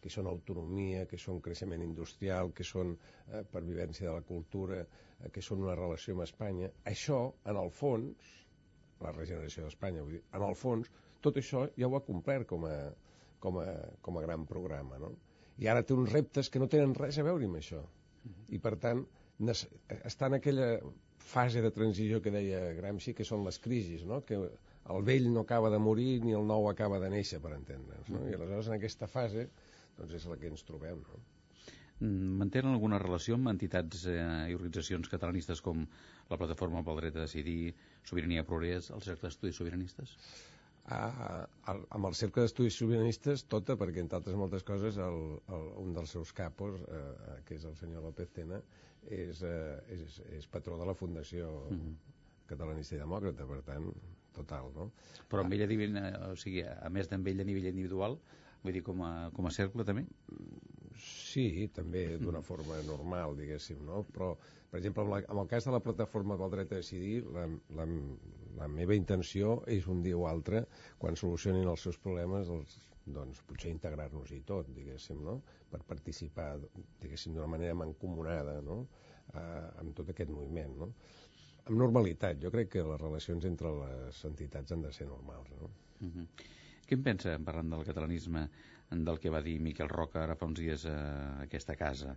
que 0.03 0.11
són 0.11 0.27
autonomia, 0.27 1.05
que 1.07 1.19
són 1.21 1.39
creixement 1.43 1.83
industrial, 1.83 2.51
que 2.55 2.65
són 2.67 2.95
eh, 2.95 3.43
pervivència 3.51 4.09
de 4.09 4.15
la 4.15 4.25
cultura, 4.27 4.81
eh, 4.83 5.29
que 5.31 5.43
són 5.45 5.63
una 5.63 5.75
relació 5.79 6.15
amb 6.15 6.25
Espanya, 6.25 6.71
això, 6.91 7.19
en 7.51 7.59
el 7.59 7.71
fons, 7.71 8.33
la 9.03 9.13
regeneració 9.15 9.67
d'Espanya, 9.67 10.03
vull 10.03 10.17
dir, 10.17 10.23
en 10.35 10.45
el 10.47 10.57
fons, 10.59 10.91
tot 11.23 11.39
això 11.39 11.63
ja 11.79 11.87
ho 11.87 11.95
ha 11.97 12.03
complert 12.03 12.49
com 12.49 12.67
a, 12.67 12.75
com 13.43 13.59
a, 13.61 13.67
com 14.05 14.17
a 14.19 14.23
gran 14.25 14.47
programa, 14.49 14.99
no? 15.01 15.11
I 15.61 15.69
ara 15.69 15.83
té 15.85 15.93
uns 15.93 16.11
reptes 16.13 16.49
que 16.49 16.61
no 16.61 16.69
tenen 16.71 16.95
res 16.97 17.19
a 17.19 17.25
veure 17.27 17.45
amb 17.49 17.59
això. 17.59 17.81
I, 18.49 18.59
per 18.63 18.77
tant, 18.81 19.03
està 19.99 20.29
en 20.29 20.39
aquella 20.39 20.69
fase 21.23 21.61
de 21.63 21.71
transició 21.71 22.21
que 22.23 22.33
deia 22.33 22.61
Gramsci, 22.77 23.13
que 23.17 23.27
són 23.27 23.45
les 23.47 23.59
crisis, 23.63 24.03
no? 24.07 24.21
que 24.27 24.39
el 24.39 25.05
vell 25.07 25.29
no 25.33 25.43
acaba 25.45 25.69
de 25.71 25.79
morir 25.79 26.21
ni 26.23 26.33
el 26.35 26.47
nou 26.47 26.67
acaba 26.69 26.99
de 27.03 27.11
néixer, 27.13 27.39
per 27.43 27.53
entendre'ns. 27.55 28.09
No? 28.11 28.25
I 28.27 28.35
aleshores 28.37 28.71
en 28.71 28.77
aquesta 28.77 29.07
fase 29.07 29.47
doncs 29.97 30.17
és 30.17 30.25
la 30.29 30.39
que 30.41 30.49
ens 30.49 30.65
trobem. 30.67 31.03
No? 31.05 31.21
Mm, 31.99 32.31
mantenen 32.41 32.73
alguna 32.73 32.99
relació 33.01 33.37
amb 33.37 33.51
entitats 33.53 34.07
eh, 34.09 34.17
i 34.51 34.57
organitzacions 34.57 35.11
catalanistes 35.11 35.61
com 35.63 35.85
la 36.31 36.39
Plataforma 36.39 36.83
pel 36.83 36.99
Dret 36.99 37.19
a 37.19 37.27
Decidir, 37.27 37.73
Sobirania 38.09 38.45
Progrés, 38.47 38.89
el 38.91 39.05
Cercle 39.05 39.29
d'Estudis 39.29 39.61
Sobiranistes? 39.61 40.17
A, 40.91 41.03
a, 41.63 41.75
amb 41.95 42.09
el 42.09 42.15
cercle 42.19 42.43
d'estudis 42.43 42.75
sobiranistes 42.75 43.45
tota, 43.51 43.77
perquè 43.79 44.01
entre 44.03 44.19
altres 44.19 44.35
moltes 44.35 44.65
coses 44.67 44.97
el, 44.99 45.19
el, 45.47 45.69
un 45.79 45.93
dels 45.95 46.11
seus 46.11 46.33
capos 46.35 46.81
eh, 46.83 47.37
que 47.47 47.55
és 47.55 47.63
el 47.69 47.77
senyor 47.79 48.03
López 48.03 48.33
Tena 48.35 48.59
és, 49.07 49.43
eh, 49.47 49.77
és, 49.95 50.19
és 50.39 50.49
patró 50.51 50.77
de 50.79 50.87
la 50.89 50.95
Fundació 50.95 51.49
mm 51.69 51.79
-hmm. 51.79 51.95
Catalanista 52.47 52.95
i 52.95 52.99
Demòcrata 52.99 53.47
per 53.47 53.61
tant, 53.63 53.91
total 54.33 54.71
no? 54.75 54.91
però 55.29 55.43
amb 55.43 55.53
ell 55.53 55.63
a 55.63 55.67
nivell, 55.67 55.97
o 56.31 56.35
sigui, 56.35 56.63
a 56.63 56.89
més 56.89 57.07
d'amb 57.07 57.27
ell 57.27 57.39
a 57.39 57.43
nivell 57.43 57.71
individual 57.71 58.19
vull 58.63 58.73
dir, 58.73 58.83
com 58.83 59.01
a, 59.03 59.29
com 59.35 59.45
a 59.45 59.51
cercle 59.51 59.85
també? 59.85 60.05
Sí, 61.01 61.67
també 61.75 62.05
d'una 62.17 62.39
mm. 62.41 62.47
forma 62.51 62.79
normal, 62.87 63.37
diguéssim, 63.39 63.81
no? 63.87 64.03
Però, 64.13 64.33
per 64.71 64.79
exemple, 64.79 65.05
amb, 65.05 65.13
la, 65.15 65.19
amb 65.33 65.43
el 65.43 65.51
cas 65.51 65.67
de 65.67 65.73
la 65.75 65.81
plataforma 65.83 66.37
pel 66.39 66.53
dret 66.53 66.73
a 66.73 66.81
decidir, 66.81 67.23
la, 67.35 67.45
la, 67.79 67.87
la 68.59 68.69
meva 68.71 68.97
intenció 68.97 69.59
és 69.71 69.87
un 69.91 70.01
dia 70.05 70.17
o 70.17 70.27
altre, 70.29 70.65
quan 71.01 71.19
solucionin 71.19 71.69
els 71.69 71.85
seus 71.87 71.99
problemes, 72.01 72.51
els, 72.53 72.77
doncs 73.05 73.41
potser 73.47 73.71
integrar-nos-hi 73.73 74.39
tot, 74.47 74.69
diguéssim, 74.75 75.19
no? 75.25 75.39
per 75.71 75.81
participar, 75.87 76.55
diguéssim, 77.01 77.35
d'una 77.35 77.49
manera 77.51 77.75
mancomunada 77.75 78.59
no? 78.63 78.83
eh, 79.33 79.81
amb 79.81 79.95
tot 79.97 80.13
aquest 80.13 80.31
moviment. 80.31 80.77
No? 80.83 80.91
Amb 81.63 81.79
normalitat, 81.79 82.39
jo 82.43 82.51
crec 82.53 82.71
que 82.75 82.85
les 82.87 83.01
relacions 83.01 83.47
entre 83.49 83.71
les 83.81 84.23
entitats 84.29 84.75
han 84.75 84.83
de 84.85 84.91
ser 84.95 85.07
normals. 85.09 85.51
No? 85.59 85.71
Uh 85.99 86.11
-huh. 86.11 86.27
Què 86.87 86.97
en 86.97 87.03
pensa, 87.03 87.39
parlant 87.39 87.69
del 87.69 87.85
catalanisme, 87.87 88.49
del 89.07 89.19
que 89.19 89.31
va 89.33 89.41
dir 89.41 89.57
Miquel 89.63 89.89
Roca 89.89 90.21
ara 90.23 90.37
fa 90.39 90.47
uns 90.49 90.61
dies 90.61 90.85
a 90.89 90.97
aquesta 91.43 91.75
casa, 91.79 92.15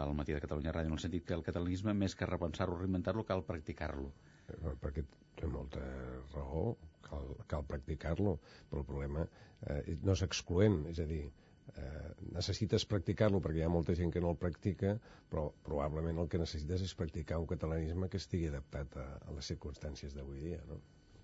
al 0.00 0.14
matí 0.16 0.32
de 0.32 0.40
Catalunya 0.40 0.72
Ràdio, 0.72 0.92
en 0.92 0.96
el 0.96 1.02
sentit 1.02 1.26
que 1.28 1.36
el 1.36 1.44
catalanisme, 1.44 1.92
més 1.96 2.14
que 2.16 2.28
repensar-lo, 2.28 2.78
reinventar-lo, 2.78 3.26
cal 3.28 3.44
practicar-lo? 3.48 4.08
Eh, 4.48 4.74
perquè 4.80 5.04
té 5.38 5.48
molta 5.50 5.82
raó, 6.32 6.72
cal, 7.04 7.34
cal 7.50 7.66
practicar-lo, 7.68 8.38
però 8.70 8.82
el 8.82 8.88
problema 8.88 9.26
eh, 9.26 9.96
no 10.02 10.16
és 10.16 10.24
excloent, 10.26 10.80
és 10.92 11.02
a 11.02 11.06
dir, 11.10 11.22
eh, 11.76 12.08
necessites 12.38 12.86
practicar-lo 12.88 13.42
perquè 13.44 13.62
hi 13.62 13.66
ha 13.66 13.72
molta 13.72 13.96
gent 13.98 14.12
que 14.14 14.22
no 14.24 14.32
el 14.32 14.40
practica, 14.40 14.96
però 15.32 15.48
probablement 15.66 16.22
el 16.24 16.30
que 16.32 16.40
necessites 16.40 16.86
és 16.88 16.96
practicar 16.98 17.40
un 17.42 17.48
catalanisme 17.52 18.08
que 18.08 18.20
estigui 18.22 18.48
adaptat 18.48 18.96
a, 19.00 19.08
a 19.28 19.36
les 19.36 19.52
circumstàncies 19.52 20.16
d'avui 20.16 20.40
dia, 20.46 20.60
no? 20.70 20.80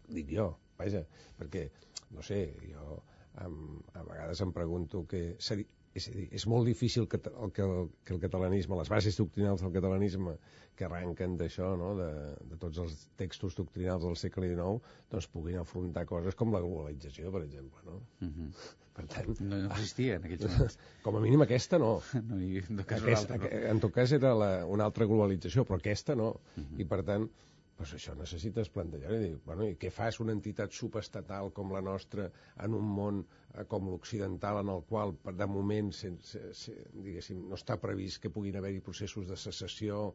Dic 0.08 0.30
jo, 0.32 0.50
vaja, 0.78 1.02
perquè, 1.40 1.68
no 2.16 2.22
sé, 2.24 2.42
jo 2.64 3.00
am, 3.44 3.83
a 3.94 4.05
vegades 4.05 4.40
em 4.44 4.53
pregunto 4.53 5.05
que 5.11 5.22
és 5.37 5.51
a 5.53 5.59
dir, 5.59 5.66
és 5.98 6.46
molt 6.46 6.68
difícil 6.68 7.09
que, 7.11 7.18
el, 7.31 7.53
que, 7.55 7.64
el, 7.64 7.88
que 8.07 8.14
el 8.14 8.20
catalanisme, 8.22 8.77
les 8.79 8.90
bases 8.92 9.16
doctrinals 9.18 9.62
del 9.64 9.72
catalanisme 9.74 10.35
que 10.79 10.87
arrenquen 10.87 11.37
d'això, 11.38 11.72
no? 11.81 11.94
de, 11.98 12.11
de 12.51 12.59
tots 12.62 12.79
els 12.85 12.98
textos 13.18 13.57
doctrinals 13.59 14.05
del 14.07 14.18
segle 14.20 14.51
XIX, 14.53 14.92
doncs 15.11 15.31
puguin 15.33 15.59
afrontar 15.62 16.05
coses 16.07 16.38
com 16.38 16.55
la 16.55 16.62
globalització, 16.62 17.33
per 17.35 17.42
exemple. 17.46 17.83
No? 17.88 17.96
Uh 18.20 18.29
-huh. 18.29 18.53
Per 18.98 19.07
tant, 19.07 19.40
no, 19.40 19.57
no 19.64 19.70
existia 19.70 20.16
en 20.18 20.24
aquells 20.27 20.46
moments. 20.46 20.79
Com 21.05 21.16
a 21.16 21.20
mínim 21.22 21.42
aquesta 21.42 21.79
no. 21.79 22.01
no 22.31 22.38
i 22.42 22.59
en, 22.59 22.81
tot 22.81 22.87
cas 22.87 23.03
aquesta, 23.03 23.37
no. 23.37 23.51
en 23.72 23.81
tot 23.81 23.92
cas 23.94 24.12
era 24.12 24.35
la, 24.35 24.51
una 24.66 24.85
altra 24.85 25.07
globalització, 25.07 25.64
però 25.64 25.79
aquesta 25.79 26.14
no. 26.14 26.31
Uh 26.57 26.62
-huh. 26.62 26.81
I 26.81 26.85
per 26.85 27.03
tant, 27.05 27.29
pues 27.78 27.92
això 27.94 28.14
necessites 28.18 28.70
plantejar 28.74 29.12
i 29.14 29.18
dir, 29.22 29.34
bueno, 29.46 29.66
i 29.70 29.76
què 29.80 29.90
fas 29.94 30.18
una 30.24 30.34
entitat 30.34 30.74
subestatal 30.74 31.52
com 31.54 31.70
la 31.74 31.82
nostra 31.84 32.26
en 32.64 32.74
un 32.74 32.88
món 32.98 33.20
eh, 33.22 33.64
com 33.70 33.86
l'occidental 33.92 34.60
en 34.64 34.72
el 34.74 34.82
qual 34.88 35.14
de 35.42 35.46
moment 35.46 35.92
sense, 35.94 36.42
se, 36.58 36.74
diguéssim, 36.92 37.44
no 37.50 37.58
està 37.58 37.78
previst 37.80 38.22
que 38.24 38.32
puguin 38.34 38.58
haver-hi 38.58 38.82
processos 38.88 39.30
de 39.30 39.38
secessió 39.38 40.08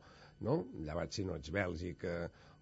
no? 0.43 0.57
llevat 0.75 1.15
si 1.15 1.23
no 1.27 1.39
ets 1.39 1.53
Bèlgica 1.55 2.17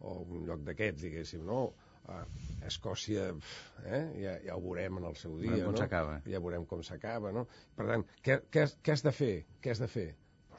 o 0.05 0.19
un 0.21 0.45
lloc 0.45 0.61
d'aquests, 0.67 1.01
diguéssim, 1.07 1.45
no? 1.49 1.63
a 2.09 2.21
Escòcia, 2.69 3.27
eh? 3.85 4.01
ja, 4.21 4.35
ja 4.45 4.55
ho 4.55 4.61
veurem 4.61 4.99
en 5.01 5.07
el 5.09 5.15
seu 5.17 5.33
dia, 5.41 5.63
com 5.65 5.73
no? 5.73 5.81
Ja 6.29 6.41
veurem 6.43 6.65
com 6.69 6.83
s'acaba, 6.85 7.33
no? 7.33 7.47
Per 7.77 7.87
tant, 7.89 8.05
què, 8.25 8.37
què, 8.53 8.67
què 8.85 8.93
has 8.93 9.05
de 9.05 9.13
fer? 9.17 9.33
Què 9.63 9.73
has 9.73 9.81
de 9.81 9.89
fer? 9.89 10.11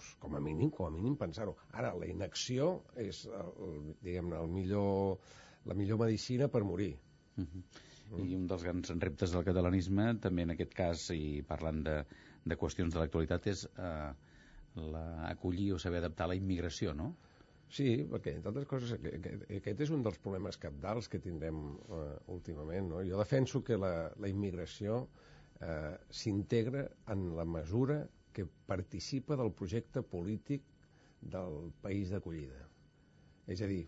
Pues, 0.02 0.16
com 0.18 0.34
a 0.34 0.40
mínim, 0.42 0.70
com 0.74 0.88
a 0.88 0.90
mínim 0.90 1.14
pensar-ho. 1.18 1.54
Ara, 1.78 1.92
la 1.94 2.08
inacció 2.10 2.68
és, 2.98 3.22
diguem-ne, 4.02 4.40
el 4.42 4.50
millor, 4.50 5.18
la 5.70 5.76
millor 5.78 6.00
medicina 6.00 6.48
per 6.50 6.64
morir. 6.66 6.96
Uh 7.36 7.44
-huh. 7.44 7.62
Mm. 8.10 8.24
I 8.26 8.34
un 8.36 8.46
dels 8.46 8.64
grans 8.66 8.90
reptes 9.04 9.32
del 9.32 9.44
catalanisme, 9.44 10.18
també 10.20 10.42
en 10.42 10.50
aquest 10.50 10.74
cas, 10.74 11.10
i 11.10 11.42
parlant 11.42 11.82
de, 11.84 12.04
de 12.44 12.56
qüestions 12.56 12.92
de 12.92 12.98
l'actualitat, 13.00 13.46
és 13.46 13.64
eh, 13.78 14.12
la, 14.74 15.04
acollir 15.28 15.72
o 15.72 15.78
saber 15.78 15.98
adaptar 15.98 16.28
la 16.28 16.34
immigració, 16.34 16.94
no? 16.94 17.14
Sí, 17.70 18.04
perquè, 18.10 18.34
entre 18.36 18.50
altres 18.50 18.66
coses, 18.66 18.92
aquest 18.92 19.80
és 19.80 19.90
un 19.90 20.02
dels 20.02 20.18
problemes 20.18 20.58
capdals 20.58 21.08
que 21.08 21.18
tindrem 21.18 21.56
uh, 21.74 22.18
últimament. 22.26 22.88
No? 22.88 23.04
Jo 23.08 23.18
defenso 23.18 23.62
que 23.64 23.78
la, 23.78 24.12
la 24.20 24.28
immigració 24.28 25.08
eh, 25.60 25.96
s'integra 26.10 26.90
en 27.14 27.36
la 27.36 27.44
mesura 27.44 28.02
que 28.32 28.46
participa 28.68 29.36
del 29.38 29.52
projecte 29.56 30.02
polític 30.02 30.64
del 31.34 31.70
país 31.82 32.10
d'acollida. 32.12 32.62
És 33.52 33.62
a 33.62 33.68
dir, 33.70 33.84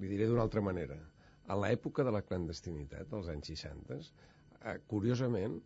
li 0.00 0.10
diré 0.10 0.28
d'una 0.28 0.44
altra 0.46 0.62
manera, 0.64 0.96
a 1.50 1.58
l'època 1.58 2.04
de 2.06 2.12
la 2.14 2.22
clandestinitat, 2.24 3.08
dels 3.10 3.28
anys 3.32 3.52
60, 3.52 3.98
eh, 4.62 4.76
curiosament, 4.88 5.58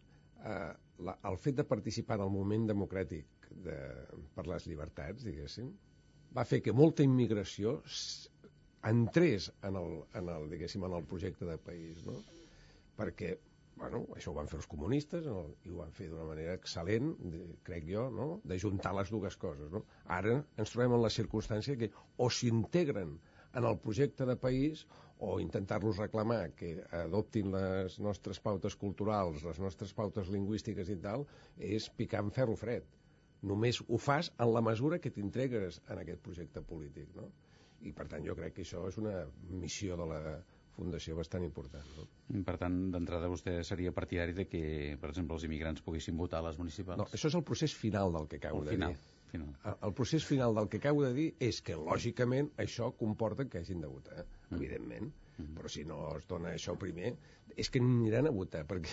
eh, 0.42 0.72
la, 1.06 1.16
el 1.30 1.36
fet 1.40 1.58
de 1.60 1.66
participar 1.68 2.18
en 2.18 2.26
el 2.26 2.32
moment 2.34 2.66
democràtic 2.70 3.50
de, 3.66 3.76
per 4.34 4.46
les 4.48 4.66
llibertats, 4.70 5.26
diguéssim, 5.26 5.70
va 6.36 6.44
fer 6.44 6.62
que 6.64 6.74
molta 6.76 7.04
immigració 7.06 7.78
entrés 8.86 9.50
en 9.66 9.76
el, 9.80 10.00
en 10.18 10.30
el, 10.32 10.48
diguéssim, 10.52 10.84
en 10.86 10.96
el 10.98 11.06
projecte 11.10 11.48
de 11.48 11.58
país, 11.58 12.02
no? 12.06 12.18
Perquè 12.96 13.34
bueno, 13.76 14.02
això 14.16 14.32
ho 14.32 14.36
van 14.36 14.48
fer 14.50 14.58
els 14.58 14.68
comunistes 14.72 15.26
el, 15.30 15.50
i 15.68 15.72
ho 15.72 15.80
van 15.82 15.92
fer 15.96 16.08
d'una 16.10 16.26
manera 16.28 16.54
excel·lent, 16.56 17.10
de, 17.32 17.42
crec 17.68 17.88
jo, 17.90 18.06
no? 18.18 18.28
de 18.48 18.58
juntar 18.60 18.94
les 18.96 19.12
dues 19.12 19.36
coses. 19.40 19.70
No? 19.72 19.82
Ara 20.18 20.38
ens 20.56 20.72
trobem 20.72 20.96
en 20.96 21.02
la 21.04 21.12
circumstància 21.12 21.76
que 21.80 21.90
o 22.16 22.30
s'integren 22.32 23.18
en 23.56 23.68
el 23.68 23.76
projecte 23.84 24.26
de 24.28 24.36
país 24.40 24.86
o 25.18 25.38
intentar-los 25.40 26.00
reclamar 26.00 26.52
que 26.56 26.74
adoptin 26.98 27.52
les 27.52 27.98
nostres 28.04 28.40
pautes 28.40 28.76
culturals, 28.76 29.44
les 29.44 29.60
nostres 29.60 29.94
pautes 29.96 30.28
lingüístiques 30.32 30.92
i 30.92 30.98
tal, 31.00 31.24
és 31.56 31.88
picar 32.00 32.24
en 32.24 32.32
ferro 32.38 32.56
fred. 32.56 32.84
Només 33.46 33.80
ho 33.86 34.00
fas 34.00 34.32
en 34.40 34.52
la 34.52 34.64
mesura 34.64 34.98
que 35.00 35.12
t'integres 35.12 35.80
en 35.86 36.00
aquest 36.02 36.20
projecte 36.24 36.64
polític. 36.64 37.12
No? 37.16 37.28
I 37.84 37.92
per 37.96 38.08
tant 38.12 38.24
jo 38.24 38.36
crec 38.36 38.56
que 38.56 38.64
això 38.64 38.84
és 38.88 38.96
una 39.00 39.18
missió 39.48 39.96
de 40.00 40.08
la, 40.12 40.20
fundació 40.76 41.16
bastant 41.18 41.44
important. 41.46 41.90
No? 41.96 42.06
Per 42.46 42.56
tant, 42.60 42.78
d'entrada 42.94 43.28
vostè 43.32 43.58
seria 43.66 43.92
partidari 43.96 44.36
de 44.36 44.46
que, 44.50 44.62
per 45.00 45.10
exemple, 45.12 45.38
els 45.38 45.46
immigrants 45.48 45.84
poguessin 45.86 46.16
votar 46.20 46.42
a 46.42 46.48
les 46.48 46.58
municipals? 46.60 47.00
No, 47.00 47.08
això 47.18 47.30
és 47.32 47.36
el 47.38 47.44
procés 47.50 47.74
final 47.76 48.12
del 48.16 48.28
que 48.30 48.40
acabo 48.42 48.62
el 48.62 48.70
de 48.70 48.76
final, 48.76 48.96
dir. 48.96 49.12
Final. 49.32 49.54
El 49.88 49.94
procés 49.98 50.26
final 50.26 50.54
del 50.58 50.68
que 50.72 50.80
acabo 50.82 51.04
de 51.06 51.12
dir 51.16 51.30
és 51.42 51.62
que, 51.64 51.78
lògicament, 51.78 52.52
això 52.62 52.92
comporta 53.00 53.48
que 53.50 53.62
hagin 53.62 53.82
de 53.84 53.90
votar, 53.90 54.24
mm. 54.24 54.58
evidentment. 54.58 55.14
Mm. 55.36 55.56
Però 55.58 55.68
si 55.72 55.84
no 55.84 56.02
es 56.16 56.28
dona 56.28 56.54
això 56.56 56.76
primer, 56.80 57.14
és 57.56 57.70
que 57.72 57.80
no 57.80 57.88
aniran 57.88 58.28
a 58.28 58.34
votar, 58.34 58.64
perquè 58.68 58.92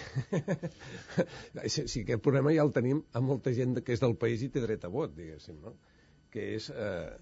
si 1.74 2.04
aquest 2.04 2.24
problema 2.24 2.54
ja 2.56 2.64
el 2.66 2.74
tenim 2.76 3.04
a 3.16 3.22
molta 3.24 3.54
gent 3.56 3.80
que 3.82 3.96
és 3.96 4.04
del 4.04 4.16
país 4.20 4.44
i 4.44 4.50
té 4.52 4.64
dret 4.64 4.84
a 4.88 4.92
vot, 4.92 5.14
diguéssim, 5.16 5.60
no? 5.64 5.76
que 6.34 6.46
és 6.56 6.70
eh, 6.74 7.14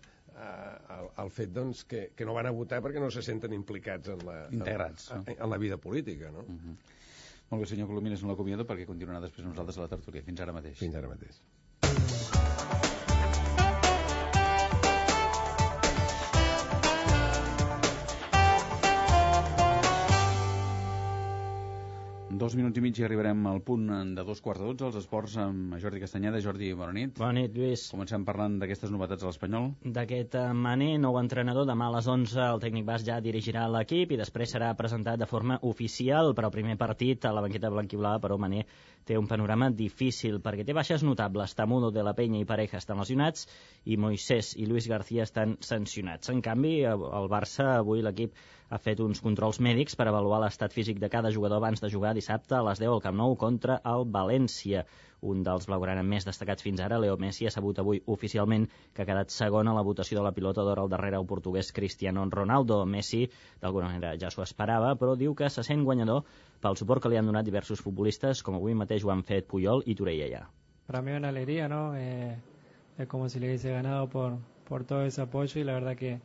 el, 0.42 1.10
el 1.24 1.32
fet 1.34 1.54
doncs, 1.56 1.84
que, 1.90 2.08
que 2.18 2.28
no 2.28 2.36
van 2.38 2.50
a 2.50 2.56
votar 2.56 2.82
perquè 2.84 3.02
no 3.04 3.12
se 3.14 3.24
senten 3.26 3.54
implicats 3.58 4.14
en 4.16 4.26
la, 4.28 4.38
Integrats, 4.52 5.12
en, 5.12 5.24
no? 5.24 5.34
en, 5.34 5.44
en 5.46 5.54
la 5.54 5.62
vida 5.62 5.78
política. 5.78 6.32
No? 6.32 6.46
Uh 6.48 6.58
-huh. 6.58 6.76
Molt 7.52 7.64
bé, 7.64 7.68
senyor 7.68 7.88
Colomines, 7.88 8.22
no 8.24 8.30
l'acomiado 8.30 8.66
perquè 8.66 8.86
continuarà 8.88 9.20
després 9.20 9.46
nosaltres 9.46 9.78
a 9.78 9.82
la 9.82 9.92
tertúlia. 9.92 10.24
Fins 10.24 10.40
ara 10.40 10.54
mateix. 10.54 10.78
Fins 10.80 10.96
ara 10.96 11.08
mateix. 11.08 11.42
Dos 22.42 22.56
minuts 22.58 22.80
i 22.80 22.82
mig 22.82 22.98
i 22.98 23.04
arribarem 23.06 23.44
al 23.46 23.60
punt 23.62 23.84
de 24.18 24.24
dos 24.26 24.40
quarts 24.42 24.64
de 24.64 24.66
dotze, 24.72 24.88
els 24.88 24.96
esports 25.04 25.36
amb 25.38 25.76
Jordi 25.78 26.00
Castanyeda. 26.02 26.40
Jordi, 26.42 26.72
bona 26.74 26.96
nit. 26.96 27.12
Bona 27.22 27.36
nit, 27.38 27.54
Lluís. 27.54 27.84
Comencem 27.94 28.24
parlant 28.26 28.56
d'aquestes 28.58 28.90
novetats 28.90 29.22
a 29.22 29.30
l'Espanyol. 29.30 29.68
D'aquest 29.98 30.38
eh, 30.40 30.48
Mané, 30.58 30.88
nou 31.04 31.20
entrenador, 31.22 31.68
demà 31.70 31.92
a 31.92 31.94
les 32.00 32.08
11 32.10 32.40
el 32.48 32.64
tècnic 32.64 32.88
bas 32.88 33.06
ja 33.06 33.20
dirigirà 33.22 33.68
l'equip 33.70 34.16
i 34.16 34.18
després 34.18 34.56
serà 34.56 34.72
presentat 34.80 35.22
de 35.22 35.28
forma 35.30 35.60
oficial 35.70 36.34
per 36.34 36.48
al 36.48 36.54
primer 36.56 36.80
partit 36.82 37.28
a 37.30 37.34
la 37.38 37.44
banqueta 37.46 37.70
blanquiblada, 37.70 38.24
però 38.24 38.40
Mané 38.42 38.64
té 39.06 39.20
un 39.22 39.30
panorama 39.30 39.70
difícil 39.70 40.40
perquè 40.42 40.66
té 40.66 40.74
baixes 40.74 41.06
notables. 41.06 41.54
Tamudo 41.54 41.92
de 41.94 42.02
la 42.02 42.16
Penya 42.18 42.42
i 42.42 42.48
Pareja 42.50 42.82
estan 42.82 42.98
lesionats 43.04 43.46
i 43.86 44.00
Moisés 44.02 44.56
i 44.58 44.66
Luis 44.66 44.90
García 44.90 45.30
estan 45.30 45.60
sancionats. 45.62 46.34
En 46.34 46.42
canvi, 46.42 46.80
el 46.90 47.30
Barça, 47.30 47.76
avui 47.76 48.02
l'equip 48.02 48.34
ha 48.72 48.80
fet 48.80 49.02
uns 49.04 49.20
controls 49.20 49.60
mèdics 49.60 49.98
per 50.00 50.06
avaluar 50.08 50.40
l'estat 50.40 50.72
físic 50.72 51.00
de 51.00 51.10
cada 51.12 51.30
jugador 51.36 51.60
abans 51.60 51.82
de 51.84 51.90
jugar 51.92 52.14
dissabte 52.16 52.56
a 52.56 52.62
les 52.64 52.80
10 52.80 52.94
al 52.96 53.02
Camp 53.04 53.18
Nou 53.20 53.36
contra 53.36 53.82
el 53.92 54.06
València. 54.16 54.86
Un 55.28 55.42
dels 55.44 55.68
blaugrana 55.68 56.06
més 56.08 56.24
destacats 56.26 56.64
fins 56.64 56.80
ara, 56.82 56.98
Leo 57.04 57.18
Messi, 57.20 57.46
ha 57.46 57.52
sabut 57.52 57.82
avui 57.84 58.00
oficialment 58.16 58.70
que 58.96 59.04
ha 59.04 59.10
quedat 59.10 59.36
segon 59.36 59.68
a 59.68 59.76
la 59.76 59.84
votació 59.84 60.18
de 60.18 60.24
la 60.24 60.32
pilota 60.38 60.64
d'or 60.64 60.80
al 60.80 60.90
darrere 60.94 61.20
el 61.20 61.28
portuguès 61.28 61.74
Cristiano 61.76 62.24
Ronaldo. 62.32 62.80
Messi, 62.86 63.26
d'alguna 63.60 63.92
manera, 63.92 64.16
ja 64.18 64.32
s'ho 64.32 64.46
esperava, 64.48 64.96
però 64.96 65.18
diu 65.20 65.36
que 65.36 65.52
se 65.52 65.68
sent 65.68 65.84
guanyador 65.84 66.24
pel 66.64 66.80
suport 66.80 67.04
que 67.04 67.12
li 67.12 67.20
han 67.20 67.28
donat 67.28 67.46
diversos 67.46 67.84
futbolistes, 67.84 68.42
com 68.42 68.56
avui 68.56 68.74
mateix 68.74 69.04
ho 69.04 69.12
han 69.12 69.28
fet 69.28 69.52
Puyol 69.52 69.84
i 69.86 70.00
Torella 70.00 70.32
ja. 70.32 70.46
Para 70.88 71.04
mí 71.04 71.12
una 71.12 71.30
alegría, 71.30 71.68
¿no? 71.68 71.92
Eh, 71.96 72.38
es 72.98 73.08
como 73.08 73.28
si 73.28 73.40
le 73.40 73.48
hubiese 73.48 73.72
ganado 73.72 74.08
por, 74.08 74.38
por 74.64 74.86
todo 74.86 75.04
ese 75.04 75.22
apoyo 75.22 75.60
y 75.60 75.66
la 75.66 75.74
verdad 75.74 75.98
que 75.98 76.22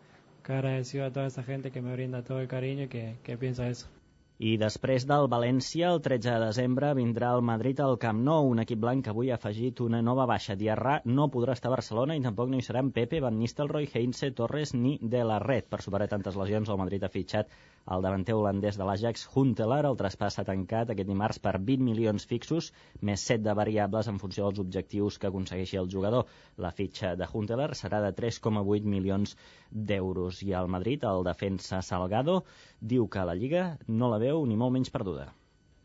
que 0.47 0.55
agradecido 0.55 1.05
a 1.05 1.13
toda 1.13 1.27
esa 1.27 1.43
gente 1.43 1.73
que 1.73 1.83
me 1.83 1.93
brinda 1.93 2.23
todo 2.23 2.41
el 2.41 2.49
cariño 2.49 2.85
y 2.85 2.89
que, 2.89 3.17
que 3.25 3.37
piensa 3.37 3.69
eso. 3.69 3.89
I 4.37 4.59
després 4.61 5.07
del 5.09 5.31
València, 5.33 5.89
el 5.95 6.03
13 6.05 6.29
de 6.35 6.41
desembre, 6.43 6.91
vindrà 6.99 7.31
el 7.33 7.45
Madrid 7.51 7.79
al 7.81 7.95
Camp 8.03 8.19
Nou, 8.21 8.51
un 8.53 8.61
equip 8.61 8.83
blanc 8.83 9.07
que 9.07 9.13
avui 9.15 9.31
ha 9.33 9.39
afegit 9.41 9.81
una 9.81 10.03
nova 10.05 10.27
baixa. 10.29 10.59
Diarra 10.61 10.99
no 11.07 11.31
podrà 11.33 11.55
estar 11.57 11.71
a 11.71 11.75
Barcelona 11.75 12.19
i 12.19 12.21
tampoc 12.27 12.53
no 12.53 12.61
hi 12.61 12.67
seran 12.67 12.91
Pepe, 12.99 13.23
Van 13.25 13.39
Nistelrooy, 13.41 13.89
Heinze, 13.95 14.31
Torres 14.37 14.75
ni 14.75 14.99
De 15.01 15.25
La 15.25 15.39
Red. 15.41 15.71
Per 15.73 15.81
superar 15.81 16.11
tantes 16.13 16.37
lesions, 16.37 16.69
el 16.69 16.81
Madrid 16.83 17.09
ha 17.09 17.13
fitxat 17.17 17.57
el 17.95 18.03
davanter 18.03 18.35
holandès 18.35 18.79
de 18.79 18.87
l'Ajax, 18.89 19.27
Huntelaar. 19.35 19.85
El 19.87 19.99
traspàs 20.01 20.37
s'ha 20.37 20.45
tancat 20.49 20.91
aquest 20.93 21.09
dimarts 21.11 21.39
per 21.43 21.55
20 21.71 21.85
milions 21.87 22.27
fixos, 22.33 22.73
més 23.01 23.23
7 23.31 23.45
de 23.47 23.55
variables 23.61 24.11
en 24.11 24.19
funció 24.23 24.49
dels 24.49 24.63
objectius 24.65 25.21
que 25.23 25.31
aconsegueixi 25.31 25.79
el 25.83 25.91
jugador. 25.93 26.27
La 26.67 26.75
fitxa 26.75 27.15
de 27.21 27.31
Huntelaar 27.33 27.73
serà 27.79 28.03
de 28.05 28.13
3,8 28.21 28.91
milions 28.97 29.37
d'euros. 29.71 30.43
I 30.43 30.53
el 30.61 30.71
Madrid, 30.77 31.07
el 31.07 31.27
defensa 31.31 31.83
Salgado, 31.83 32.43
diu 32.81 33.09
que 33.09 33.25
la 33.25 33.39
Lliga 33.39 33.67
no 33.89 34.11
la 34.11 34.23
veu 34.23 34.47
ni 34.47 34.59
molt 34.59 34.75
menys 34.75 34.91
perduda. 34.91 35.31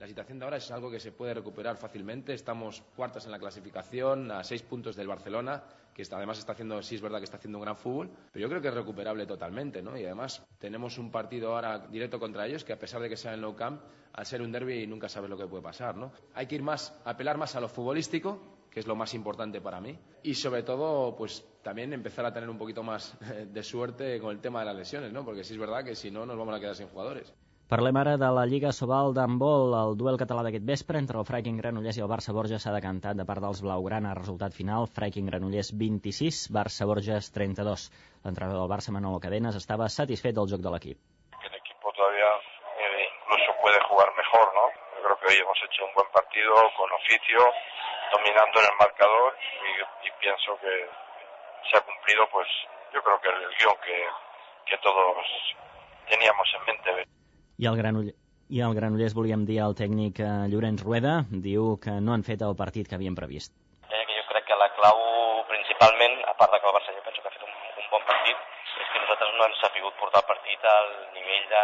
La 0.01 0.07
situación 0.07 0.39
de 0.39 0.45
ahora 0.45 0.57
es 0.57 0.71
algo 0.71 0.89
que 0.89 0.99
se 0.99 1.11
puede 1.11 1.35
recuperar 1.35 1.77
fácilmente. 1.77 2.33
Estamos 2.33 2.81
cuartos 2.95 3.27
en 3.27 3.31
la 3.31 3.37
clasificación, 3.37 4.31
a 4.31 4.43
seis 4.43 4.63
puntos 4.63 4.95
del 4.95 5.07
Barcelona, 5.07 5.61
que 6.09 6.15
además 6.15 6.39
está 6.39 6.53
haciendo, 6.53 6.81
sí 6.81 6.95
es 6.95 7.01
verdad 7.01 7.19
que 7.19 7.25
está 7.25 7.37
haciendo 7.37 7.57
un 7.57 7.63
gran 7.63 7.75
fútbol, 7.75 8.11
pero 8.31 8.43
yo 8.43 8.49
creo 8.49 8.61
que 8.61 8.67
es 8.69 8.73
recuperable 8.73 9.25
totalmente, 9.25 9.81
¿no? 9.81 9.97
Y 9.97 10.05
además 10.05 10.43
tenemos 10.59 10.97
un 10.97 11.11
partido 11.11 11.55
ahora 11.55 11.79
directo 11.87 12.19
contra 12.19 12.45
ellos 12.45 12.63
que 12.63 12.73
a 12.73 12.79
pesar 12.79 13.01
de 13.01 13.09
que 13.09 13.17
sea 13.17 13.33
en 13.33 13.41
low 13.41 13.55
camp, 13.55 13.81
al 14.13 14.25
ser 14.25 14.41
un 14.41 14.51
derby 14.51 14.85
nunca 14.87 15.07
sabes 15.09 15.29
lo 15.29 15.37
que 15.37 15.47
puede 15.47 15.63
pasar, 15.63 15.95
¿no? 15.95 16.11
Hay 16.33 16.47
que 16.47 16.55
ir 16.55 16.63
más, 16.63 16.93
apelar 17.05 17.37
más 17.37 17.55
a 17.55 17.61
lo 17.61 17.69
futbolístico, 17.69 18.39
que 18.69 18.79
es 18.79 18.87
lo 18.87 18.95
más 18.95 19.13
importante 19.13 19.59
para 19.59 19.81
mí, 19.81 19.97
y 20.23 20.33
sobre 20.33 20.63
todo, 20.63 21.15
pues 21.15 21.45
también 21.61 21.91
empezar 21.93 22.25
a 22.25 22.33
tener 22.33 22.49
un 22.49 22.57
poquito 22.57 22.83
más 22.83 23.17
de 23.51 23.63
suerte 23.63 24.19
con 24.19 24.31
el 24.31 24.39
tema 24.39 24.59
de 24.59 24.65
las 24.67 24.75
lesiones, 24.75 25.11
¿no? 25.11 25.25
Porque 25.25 25.43
sí 25.43 25.53
es 25.53 25.59
verdad 25.59 25.83
que 25.83 25.95
si 25.95 26.09
no 26.09 26.25
nos 26.25 26.37
vamos 26.37 26.55
a 26.55 26.59
quedar 26.59 26.75
sin 26.75 26.87
jugadores. 26.87 27.33
Parlem 27.71 27.95
ara 27.95 28.17
de 28.19 28.27
la 28.35 28.41
Lliga 28.51 28.73
Sobal 28.75 29.13
d'handbol. 29.15 29.73
El 29.81 29.93
duel 29.99 30.17
català 30.19 30.41
d'aquest 30.43 30.65
vespre 30.69 30.99
entre 30.99 31.15
el 31.21 31.27
Freiking 31.27 31.59
Granollers 31.61 31.95
i 31.95 32.01
el 32.03 32.09
Barça 32.11 32.33
Borges 32.35 32.65
s'ha 32.65 32.73
decantat 32.75 33.15
de 33.15 33.25
part 33.29 33.39
dels 33.45 33.61
blaugrana. 33.63 34.11
Resultat 34.17 34.57
final, 34.57 34.89
Freiking 34.97 35.29
Granollers 35.29 35.69
26, 35.83 36.39
Barça 36.57 36.87
Borges 36.89 37.29
32. 37.37 37.85
L'entrenador 38.25 38.59
del 38.59 38.71
Barça, 38.73 38.91
Manolo 38.91 39.21
Cadenas, 39.23 39.55
estava 39.55 39.87
satisfet 39.87 40.35
del 40.35 40.49
joc 40.51 40.65
de 40.65 40.73
l'equip. 40.73 40.99
El 41.47 41.55
equipo 41.61 41.93
todavía 41.95 42.33
eh, 42.75 43.07
incluso 43.07 43.55
puede 43.63 43.79
jugar 43.87 44.11
mejor, 44.19 44.51
¿no? 44.51 44.65
Yo 44.91 45.07
creo 45.07 45.17
que 45.21 45.27
hoy 45.31 45.39
hemos 45.39 45.63
hecho 45.63 45.87
un 45.87 45.95
buen 45.95 46.11
partido 46.11 46.53
con 46.75 46.91
oficio, 46.91 47.39
dominando 48.11 48.59
en 48.59 48.67
el 48.67 48.77
marcador 48.83 49.31
y, 49.39 49.71
y 49.79 50.11
pienso 50.19 50.59
que 50.59 50.75
se 51.71 51.79
ha 51.79 51.81
cumplido, 51.87 52.27
pues 52.35 52.51
yo 52.91 52.99
creo 52.99 53.15
que 53.23 53.29
el 53.31 53.55
guión 53.55 53.79
que, 53.79 53.97
que 54.67 54.77
todos 54.83 55.23
teníamos 56.11 56.47
en 56.59 56.63
mente. 56.67 57.20
I 57.61 57.67
el 57.69 57.77
Granollers 57.77 58.17
i 58.51 58.59
el 58.65 58.73
Granollers 58.75 59.13
volíem 59.15 59.43
dir 59.47 59.61
al 59.63 59.75
tècnic 59.79 60.17
eh, 60.19 60.29
Llorenç 60.51 60.81
Rueda, 60.83 61.11
diu 61.43 61.77
que 61.83 61.93
no 62.03 62.11
han 62.11 62.25
fet 62.27 62.41
el 62.43 62.55
partit 62.61 62.89
que 62.89 62.97
havien 62.97 63.15
previst. 63.15 63.53
Eh, 63.87 64.01
que 64.09 64.17
jo 64.17 64.23
crec 64.31 64.47
que 64.49 64.57
la 64.59 64.67
clau 64.79 64.97
principalment, 65.51 66.17
a 66.27 66.33
part 66.39 66.51
de 66.51 66.59
que 66.59 66.67
el 66.67 66.75
Barça 66.75 66.95
jo 66.97 67.03
penso 67.05 67.21
que 67.21 67.29
ha 67.29 67.35
fet 67.37 67.45
un, 67.45 67.53
un 67.83 67.87
bon 67.93 68.03
partit, 68.09 68.41
és 68.81 68.89
que 68.91 69.03
nosaltres 69.03 69.37
no 69.37 69.45
hem 69.45 69.55
sabut 69.61 69.95
portar 70.01 70.23
el 70.23 70.27
partit 70.33 70.67
al 70.73 70.89
nivell 71.15 71.45
de, 71.53 71.63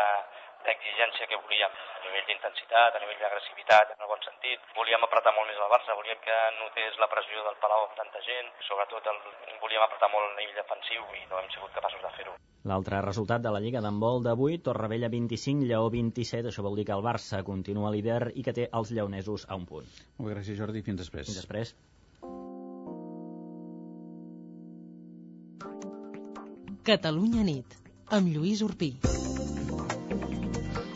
d'exigència 0.68 1.28
que 1.32 1.40
volíem, 1.44 1.72
a 1.72 2.04
nivell 2.06 2.28
d'intensitat, 2.30 2.96
a 2.96 3.02
nivell 3.04 3.22
d'agressivitat, 3.24 3.94
en 3.96 4.04
el 4.04 4.12
bon 4.12 4.22
sentit. 4.26 4.68
Volíem 4.78 5.08
apretar 5.08 5.34
molt 5.38 5.50
més 5.50 5.62
el 5.64 5.72
Barça, 5.72 5.96
volíem 6.00 6.20
que 6.26 6.38
notés 6.60 7.00
la 7.02 7.10
pressió 7.12 7.46
del 7.48 7.60
Palau 7.64 7.88
amb 7.88 7.96
tanta 8.00 8.22
gent, 8.28 8.52
sobretot 8.68 9.08
el, 9.14 9.24
volíem 9.64 9.88
apretar 9.88 10.12
molt 10.14 10.30
el 10.30 10.38
nivell 10.42 10.62
defensiu 10.62 11.08
i 11.16 11.26
no 11.32 11.42
hem 11.42 11.50
sigut 11.56 11.74
capaços 11.78 12.04
de 12.04 12.14
fer-ho. 12.20 12.36
L'altre 12.68 13.00
resultat 13.06 13.44
de 13.44 13.52
la 13.54 13.62
Lliga 13.64 13.82
d'handbol 13.84 14.24
d'avui, 14.26 14.58
Torrevella 14.64 15.08
25, 15.14 15.68
Lleó 15.70 15.88
27, 15.94 16.52
això 16.52 16.66
vol 16.66 16.76
dir 16.76 16.88
que 16.90 16.96
el 16.98 17.06
Barça 17.06 17.44
continua 17.48 17.94
líder 17.96 18.34
i 18.36 18.44
que 18.44 18.56
té 18.58 18.68
els 18.80 18.92
lleonesos 18.92 19.48
a 19.48 19.56
un 19.56 19.68
punt. 19.70 19.88
Molt 20.20 20.36
gràcies 20.36 20.60
Jordi, 20.60 20.84
fins 20.84 21.00
després. 21.06 21.32
Fins 21.32 21.40
després. 21.40 21.76
Catalunya 26.88 27.44
nit, 27.44 27.80
amb 28.16 28.32
Lluís 28.32 28.64
Urpí. 28.64 28.94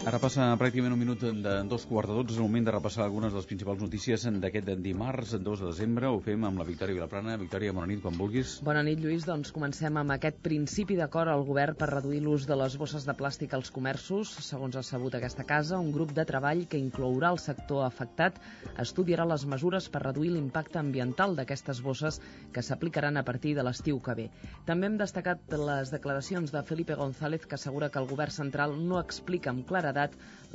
Ara 0.02 0.18
passa 0.18 0.48
pràcticament 0.58 0.96
un 0.96 0.98
minut 0.98 1.22
de 1.22 1.52
dos 1.70 1.84
quarts 1.86 2.10
de 2.10 2.16
dotze, 2.18 2.34
és 2.34 2.40
el 2.40 2.48
moment 2.48 2.66
de 2.66 2.72
repassar 2.74 3.04
algunes 3.04 3.30
de 3.30 3.38
les 3.38 3.46
principals 3.46 3.84
notícies 3.84 4.24
d'aquest 4.42 4.72
dimarts, 4.82 5.36
2 5.38 5.60
de 5.62 5.68
desembre. 5.68 6.10
Ho 6.10 6.18
fem 6.26 6.42
amb 6.48 6.58
la 6.58 6.66
Victòria 6.66 6.96
Vilaplana. 6.96 7.36
Victòria, 7.38 7.70
bona 7.78 7.86
nit, 7.86 8.02
quan 8.02 8.18
vulguis. 8.18 8.56
Bona 8.66 8.82
nit, 8.82 8.98
Lluís. 8.98 9.28
Doncs 9.30 9.52
comencem 9.54 10.00
amb 10.02 10.16
aquest 10.16 10.40
principi 10.42 10.98
d'acord 10.98 11.30
al 11.30 11.46
govern 11.46 11.78
per 11.78 11.92
reduir 11.92 12.24
l'ús 12.26 12.48
de 12.50 12.58
les 12.58 12.78
bosses 12.82 13.06
de 13.06 13.14
plàstic 13.14 13.54
als 13.54 13.70
comerços. 13.70 14.32
Segons 14.48 14.80
ha 14.80 14.82
sabut 14.82 15.20
aquesta 15.20 15.46
casa, 15.46 15.78
un 15.78 15.94
grup 15.94 16.16
de 16.18 16.26
treball 16.26 16.66
que 16.66 16.82
inclourà 16.82 17.30
el 17.36 17.38
sector 17.46 17.86
afectat 17.86 18.42
estudiarà 18.82 19.30
les 19.30 19.46
mesures 19.46 19.86
per 19.86 20.02
reduir 20.08 20.34
l'impacte 20.34 20.82
ambiental 20.82 21.38
d'aquestes 21.38 21.84
bosses 21.86 22.18
que 22.52 22.66
s'aplicaran 22.66 23.22
a 23.22 23.26
partir 23.30 23.54
de 23.54 23.68
l'estiu 23.70 24.02
que 24.02 24.18
ve. 24.18 24.28
També 24.66 24.90
hem 24.90 24.98
destacat 24.98 25.46
les 25.62 25.94
declaracions 25.94 26.50
de 26.50 26.66
Felipe 26.66 26.98
González 26.98 27.46
que 27.46 27.62
assegura 27.62 27.94
que 27.94 28.02
el 28.02 28.10
govern 28.10 28.34
central 28.42 28.74
no 28.82 28.98
explica 28.98 29.54
amb 29.54 29.62
claredat 29.70 29.91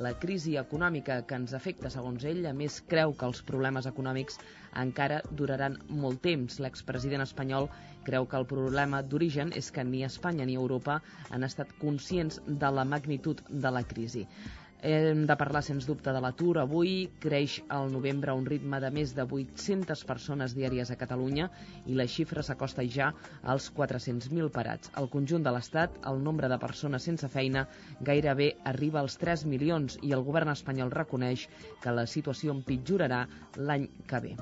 la 0.04 0.12
crisi 0.22 0.54
econòmica 0.60 1.14
que 1.28 1.36
ens 1.40 1.54
afecta, 1.58 1.90
segons 1.94 2.24
ell. 2.30 2.42
A 2.50 2.52
més, 2.56 2.78
creu 2.92 3.14
que 3.20 3.28
els 3.30 3.42
problemes 3.50 3.88
econòmics 3.90 4.38
encara 4.84 5.22
duraran 5.40 5.78
molt 6.04 6.20
temps. 6.26 6.58
L'expresident 6.66 7.24
espanyol 7.24 7.70
creu 8.08 8.26
que 8.30 8.38
el 8.40 8.46
problema 8.50 9.00
d'origen 9.02 9.52
és 9.62 9.70
que 9.74 9.84
ni 9.84 10.04
Espanya 10.10 10.46
ni 10.46 10.58
Europa 10.60 11.00
han 11.30 11.48
estat 11.48 11.72
conscients 11.80 12.40
de 12.46 12.70
la 12.80 12.84
magnitud 12.96 13.40
de 13.48 13.72
la 13.78 13.82
crisi. 13.94 14.26
Hem 14.82 15.24
de 15.26 15.34
parlar, 15.40 15.62
sens 15.64 15.86
dubte, 15.88 16.12
de 16.12 16.20
l'atur. 16.20 16.58
Avui 16.60 17.08
creix 17.22 17.56
al 17.72 17.88
novembre 17.92 18.34
un 18.36 18.44
ritme 18.44 18.80
de 18.82 18.90
més 18.92 19.14
de 19.16 19.24
800 19.24 20.02
persones 20.04 20.52
diàries 20.54 20.90
a 20.92 20.98
Catalunya 21.00 21.48
i 21.88 21.96
la 21.96 22.06
xifra 22.06 22.44
s'acosta 22.44 22.84
ja 22.84 23.08
als 23.42 23.70
400.000 23.72 24.52
parats. 24.52 24.92
Al 25.00 25.08
conjunt 25.08 25.46
de 25.46 25.54
l'Estat, 25.56 25.96
el 26.12 26.20
nombre 26.22 26.50
de 26.52 26.60
persones 26.60 27.08
sense 27.08 27.28
feina 27.32 27.64
gairebé 28.04 28.52
arriba 28.64 29.00
als 29.00 29.16
3 29.16 29.46
milions 29.48 29.96
i 30.02 30.12
el 30.12 30.24
govern 30.28 30.52
espanyol 30.52 30.92
reconeix 30.92 31.48
que 31.80 31.96
la 31.96 32.06
situació 32.06 32.52
empitjorarà 32.52 33.24
l'any 33.56 33.88
que 34.06 34.20
ve. 34.20 34.36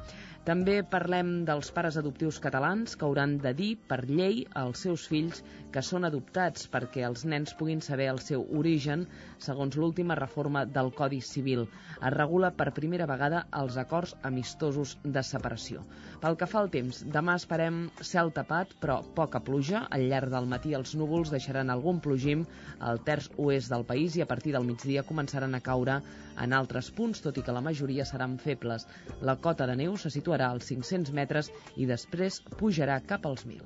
També 0.44 0.82
parlem 0.84 1.28
dels 1.48 1.70
pares 1.72 1.96
adoptius 1.96 2.36
catalans 2.46 2.98
que 3.00 3.06
hauran 3.06 3.38
de 3.40 3.54
dir 3.56 3.68
per 3.88 4.02
llei 4.04 4.42
als 4.62 4.82
seus 4.84 5.06
fills 5.08 5.38
que 5.72 5.80
són 5.80 6.04
adoptats 6.04 6.66
perquè 6.74 7.06
els 7.08 7.22
nens 7.32 7.54
puguin 7.56 7.80
saber 7.86 8.10
el 8.12 8.20
seu 8.20 8.44
origen 8.58 9.06
segons 9.46 9.78
l'última 9.80 10.18
reforma 10.18 10.66
del 10.74 10.92
Codi 10.98 11.22
Civil. 11.24 11.64
Es 11.96 12.12
regula 12.12 12.50
per 12.58 12.74
primera 12.76 13.06
vegada 13.08 13.46
els 13.62 13.78
acords 13.80 14.12
amistosos 14.30 14.92
de 15.16 15.22
separació. 15.24 15.86
Pel 16.20 16.36
que 16.36 16.50
fa 16.52 16.60
al 16.60 16.68
temps, 16.76 17.00
demà 17.16 17.38
esperem 17.40 17.80
cel 18.10 18.28
tapat 18.36 18.76
però 18.84 18.98
poca 19.16 19.40
pluja. 19.48 19.86
Al 19.88 20.04
llarg 20.12 20.28
del 20.36 20.50
matí 20.52 20.76
els 20.76 20.92
núvols 20.92 21.32
deixaran 21.32 21.72
algun 21.72 22.04
plogim 22.04 22.44
al 22.84 23.00
terç 23.08 23.30
oest 23.38 23.72
del 23.72 23.88
país 23.88 24.20
i 24.20 24.26
a 24.26 24.28
partir 24.28 24.52
del 24.52 24.68
migdia 24.68 25.08
començaran 25.08 25.56
a 25.56 25.64
caure 25.64 26.02
en 26.40 26.52
altres 26.52 26.90
punts, 26.94 27.20
tot 27.24 27.38
i 27.38 27.42
que 27.46 27.52
la 27.54 27.62
majoria 27.64 28.04
seran 28.08 28.38
febles. 28.38 28.86
La 29.20 29.36
cota 29.36 29.66
de 29.70 29.76
neu 29.78 29.96
se 30.00 30.10
situarà 30.10 30.50
als 30.50 30.66
500 30.72 31.12
metres 31.14 31.50
i 31.76 31.86
després 31.90 32.40
pujarà 32.58 33.00
cap 33.06 33.26
als 33.26 33.46
1.000. 33.46 33.62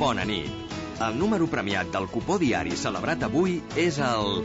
Bona 0.00 0.24
nit. 0.24 0.50
El 1.04 1.18
número 1.20 1.46
premiat 1.48 1.86
del 1.92 2.06
cupó 2.12 2.38
diari 2.40 2.76
celebrat 2.76 3.22
avui 3.24 3.62
és 3.76 3.98
el... 4.04 4.44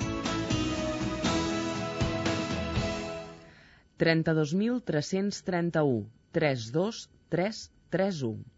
32.331 3.99 6.05
32331 6.35 8.55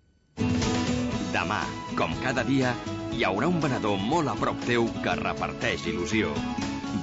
Demà, 1.33 1.59
com 1.99 2.13
cada 2.23 2.43
dia, 2.47 2.71
hi 3.17 3.23
haurà 3.25 3.47
un 3.49 3.55
venedor 3.61 3.95
molt 3.97 4.29
a 4.29 4.33
prop 4.37 4.59
teu 4.69 4.83
que 5.03 5.13
reparteix 5.17 5.87
il·lusió. 5.89 6.29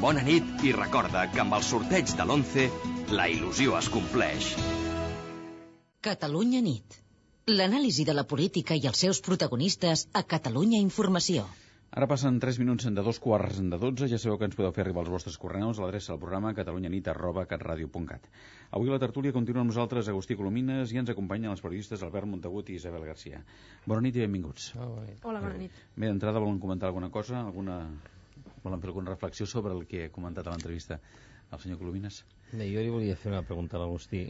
Bona 0.02 0.22
nit 0.22 0.62
i 0.62 0.70
recorda 0.76 1.24
que 1.32 1.40
amb 1.42 1.56
el 1.56 1.64
sorteig 1.68 2.12
de 2.20 2.22
l'11 2.22 3.14
la 3.18 3.26
il·lusió 3.32 3.74
es 3.80 3.88
compleix. 3.96 4.52
Catalunya 6.06 6.60
nit. 6.62 7.00
L'anàlisi 7.50 8.06
de 8.06 8.14
la 8.14 8.26
política 8.30 8.78
i 8.78 8.86
els 8.92 9.02
seus 9.06 9.20
protagonistes 9.26 10.06
a 10.12 10.22
Catalunya 10.34 10.78
Informació. 10.84 11.48
Ara 11.94 12.08
passen 12.10 12.40
3 12.42 12.56
minuts 12.58 12.88
de 12.90 13.02
dos 13.06 13.20
quarts 13.22 13.60
de 13.62 13.78
12. 13.78 14.08
Ja 14.10 14.18
sabeu 14.18 14.34
que 14.38 14.46
ens 14.48 14.56
podeu 14.58 14.72
fer 14.74 14.82
arribar 14.82 15.04
els 15.04 15.10
vostres 15.12 15.36
correus 15.38 15.78
a 15.78 15.84
l'adreça 15.84 16.10
del 16.10 16.18
programa 16.24 16.50
catalunyanit 16.58 17.06
arroba 17.12 17.44
catradio.cat. 17.46 18.26
Avui 18.74 18.90
la 18.90 18.98
tertúlia 18.98 19.34
continua 19.36 19.62
amb 19.62 19.70
nosaltres 19.70 20.10
Agustí 20.10 20.34
Colomines 20.34 20.90
i 20.90 20.98
ens 20.98 21.12
acompanyen 21.14 21.52
els 21.52 21.62
periodistes 21.62 22.02
Albert 22.02 22.26
Montagut 22.26 22.72
i 22.72 22.80
Isabel 22.80 23.06
Garcia. 23.06 23.44
Bona 23.86 24.02
nit 24.08 24.18
i 24.18 24.24
benvinguts. 24.24 24.72
Oh, 24.74 24.88
bona 24.96 25.14
Hola, 25.22 25.44
bona 25.46 25.60
nit. 25.60 25.78
Bé, 25.94 26.08
d'entrada 26.08 26.42
volen 26.42 26.58
comentar 26.58 26.90
alguna 26.90 27.12
cosa? 27.14 27.44
Alguna... 27.44 27.78
Volen 28.64 28.82
fer 28.82 28.90
alguna 28.90 29.12
reflexió 29.12 29.46
sobre 29.46 29.78
el 29.78 29.86
que 29.86 30.08
ha 30.08 30.10
comentat 30.10 30.48
a 30.48 30.56
l'entrevista 30.56 30.98
el 31.52 31.62
senyor 31.62 31.78
Colomines? 31.78 32.24
Bé, 32.50 32.72
jo 32.74 32.82
li 32.82 32.90
volia 32.90 33.14
fer 33.14 33.30
una 33.36 33.46
pregunta 33.46 33.78
a 33.78 33.84
l'Agustí. 33.84 34.26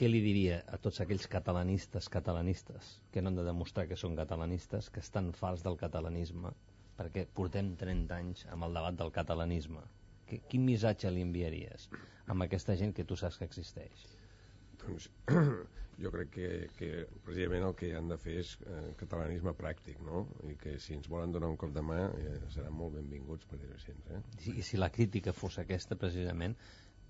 Què 0.00 0.08
li 0.08 0.22
diria 0.24 0.62
a 0.72 0.78
tots 0.80 1.02
aquells 1.04 1.26
catalanistes 1.28 2.06
catalanistes 2.08 2.86
que 3.12 3.20
no 3.20 3.28
han 3.28 3.34
de 3.36 3.42
demostrar 3.44 3.82
que 3.90 3.98
són 4.00 4.14
catalanistes, 4.16 4.88
que 4.94 5.02
estan 5.04 5.26
fals 5.36 5.60
del 5.66 5.76
catalanisme, 5.82 6.54
perquè 6.96 7.26
portem 7.36 7.74
30 7.82 8.16
anys 8.16 8.46
amb 8.54 8.64
el 8.64 8.78
debat 8.78 8.96
del 8.96 9.12
catalanisme? 9.12 9.82
Que, 10.30 10.40
quin 10.48 10.64
missatge 10.64 11.12
li 11.12 11.26
enviaries 11.26 11.90
amb 12.32 12.46
aquesta 12.46 12.78
gent 12.80 12.96
que 12.96 13.04
tu 13.04 13.20
saps 13.20 13.36
que 13.42 13.50
existeix? 13.50 14.06
Doncs 14.86 15.10
jo 16.02 16.14
crec 16.16 16.32
que, 16.38 16.50
que 16.78 16.90
precisament 17.26 17.68
el 17.68 17.76
que 17.76 17.92
han 17.98 18.08
de 18.08 18.16
fer 18.24 18.40
és 18.40 18.56
eh, 18.64 18.82
catalanisme 19.04 19.52
pràctic, 19.58 20.00
no? 20.06 20.24
I 20.48 20.56
que 20.62 20.78
si 20.80 20.96
ens 20.96 21.12
volen 21.12 21.36
donar 21.36 21.52
un 21.52 21.60
cop 21.60 21.76
de 21.76 21.84
mà 21.84 22.06
eh, 22.08 22.38
seran 22.54 22.72
molt 22.72 22.96
benvinguts, 22.96 23.52
per 23.52 23.60
dir-ho 23.60 23.76
així. 23.76 23.92
Eh? 24.16 24.22
I, 24.54 24.64
si 24.64 24.80
la 24.80 24.88
crítica 24.94 25.36
fos 25.36 25.60
aquesta, 25.60 26.00
precisament, 26.00 26.56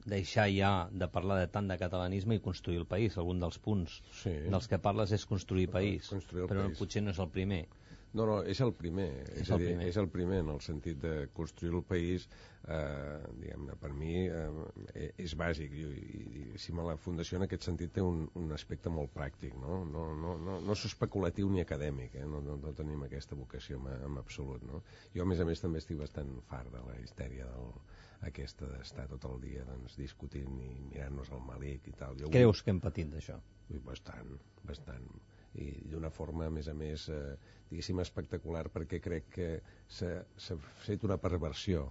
deixar 0.06 0.46
ja 0.52 0.88
de 0.92 1.08
parlar 1.12 1.40
de 1.40 1.48
tant 1.52 1.68
de 1.68 1.76
catalanisme 1.80 2.36
i 2.36 2.42
construir 2.44 2.80
el 2.82 2.88
país. 2.88 3.18
Algun 3.18 3.40
dels 3.42 3.58
punts 3.58 4.00
sí. 4.22 4.32
dels 4.48 4.68
que 4.70 4.78
parles 4.78 5.12
és 5.12 5.26
construir 5.28 5.68
país, 5.70 6.08
construir 6.08 6.48
però 6.50 6.66
país. 6.68 6.78
potser 6.78 7.04
no 7.04 7.14
és 7.14 7.20
el 7.20 7.30
primer. 7.34 7.64
No, 8.12 8.24
no, 8.26 8.40
és 8.42 8.58
el 8.64 8.72
primer. 8.74 9.08
És, 9.28 9.44
És 9.44 9.50
el 9.54 9.60
dir, 9.62 9.68
primer. 9.70 9.88
és 9.92 9.98
el 10.00 10.08
primer 10.10 10.40
en 10.42 10.48
el 10.54 10.60
sentit 10.64 10.98
de 11.02 11.12
construir 11.36 11.74
el 11.78 11.84
país, 11.86 12.26
eh, 12.66 13.20
diguem-ne, 13.38 13.76
per 13.78 13.92
mi 13.94 14.24
eh, 14.26 15.12
és 15.26 15.36
bàsic 15.38 15.76
i, 15.78 15.84
i, 16.00 16.24
diguéssim, 16.34 16.82
la 16.86 16.96
Fundació 16.98 17.38
en 17.38 17.46
aquest 17.46 17.68
sentit 17.68 17.94
té 17.94 18.02
un, 18.02 18.24
un 18.40 18.50
aspecte 18.56 18.90
molt 18.90 19.14
pràctic, 19.14 19.54
no? 19.62 19.84
No, 19.86 20.08
no, 20.18 20.36
no, 20.42 20.58
no 20.64 20.76
és 20.76 20.84
especulatiu 20.90 21.50
ni 21.54 21.62
acadèmic, 21.62 22.18
eh? 22.18 22.26
no, 22.26 22.42
no, 22.42 22.58
no 22.58 22.74
tenim 22.74 23.06
aquesta 23.06 23.38
vocació 23.38 23.78
en, 23.78 23.88
en 24.11 24.18
absolut, 24.18 24.66
no? 24.66 24.82
Jo, 25.14 25.22
a 25.22 25.30
més 25.30 25.40
a 25.40 25.46
més, 25.46 25.62
també 25.62 25.78
estic 25.78 26.02
bastant 26.02 26.34
fart 26.50 26.74
de 26.74 26.82
la 26.90 26.98
histèria 27.04 27.46
del, 27.54 27.72
aquesta 28.26 28.66
d'estar 28.68 29.06
tot 29.08 29.24
el 29.30 29.38
dia 29.40 29.64
doncs, 29.68 29.96
discutint 29.96 30.58
i 30.61 30.70
mirant-nos 30.90 31.30
el 31.32 31.40
malic 31.46 31.88
i 31.88 31.94
tal. 31.96 32.18
Jo 32.20 32.28
Creus 32.32 32.62
que 32.64 32.74
hem 32.74 32.80
patit 32.82 33.08
d'això? 33.12 33.38
Bastant, 33.86 34.34
bastant. 34.66 35.06
I 35.59 35.70
d'una 35.90 36.11
forma, 36.14 36.46
a 36.46 36.55
més 36.55 36.68
a 36.70 36.74
més, 36.74 37.09
eh, 37.11 37.36
diguéssim, 37.70 38.01
espectacular, 38.03 38.68
perquè 38.70 39.01
crec 39.03 39.30
que 39.34 39.48
s'ha 39.90 40.59
fet 40.84 41.07
una 41.09 41.18
perversió 41.18 41.88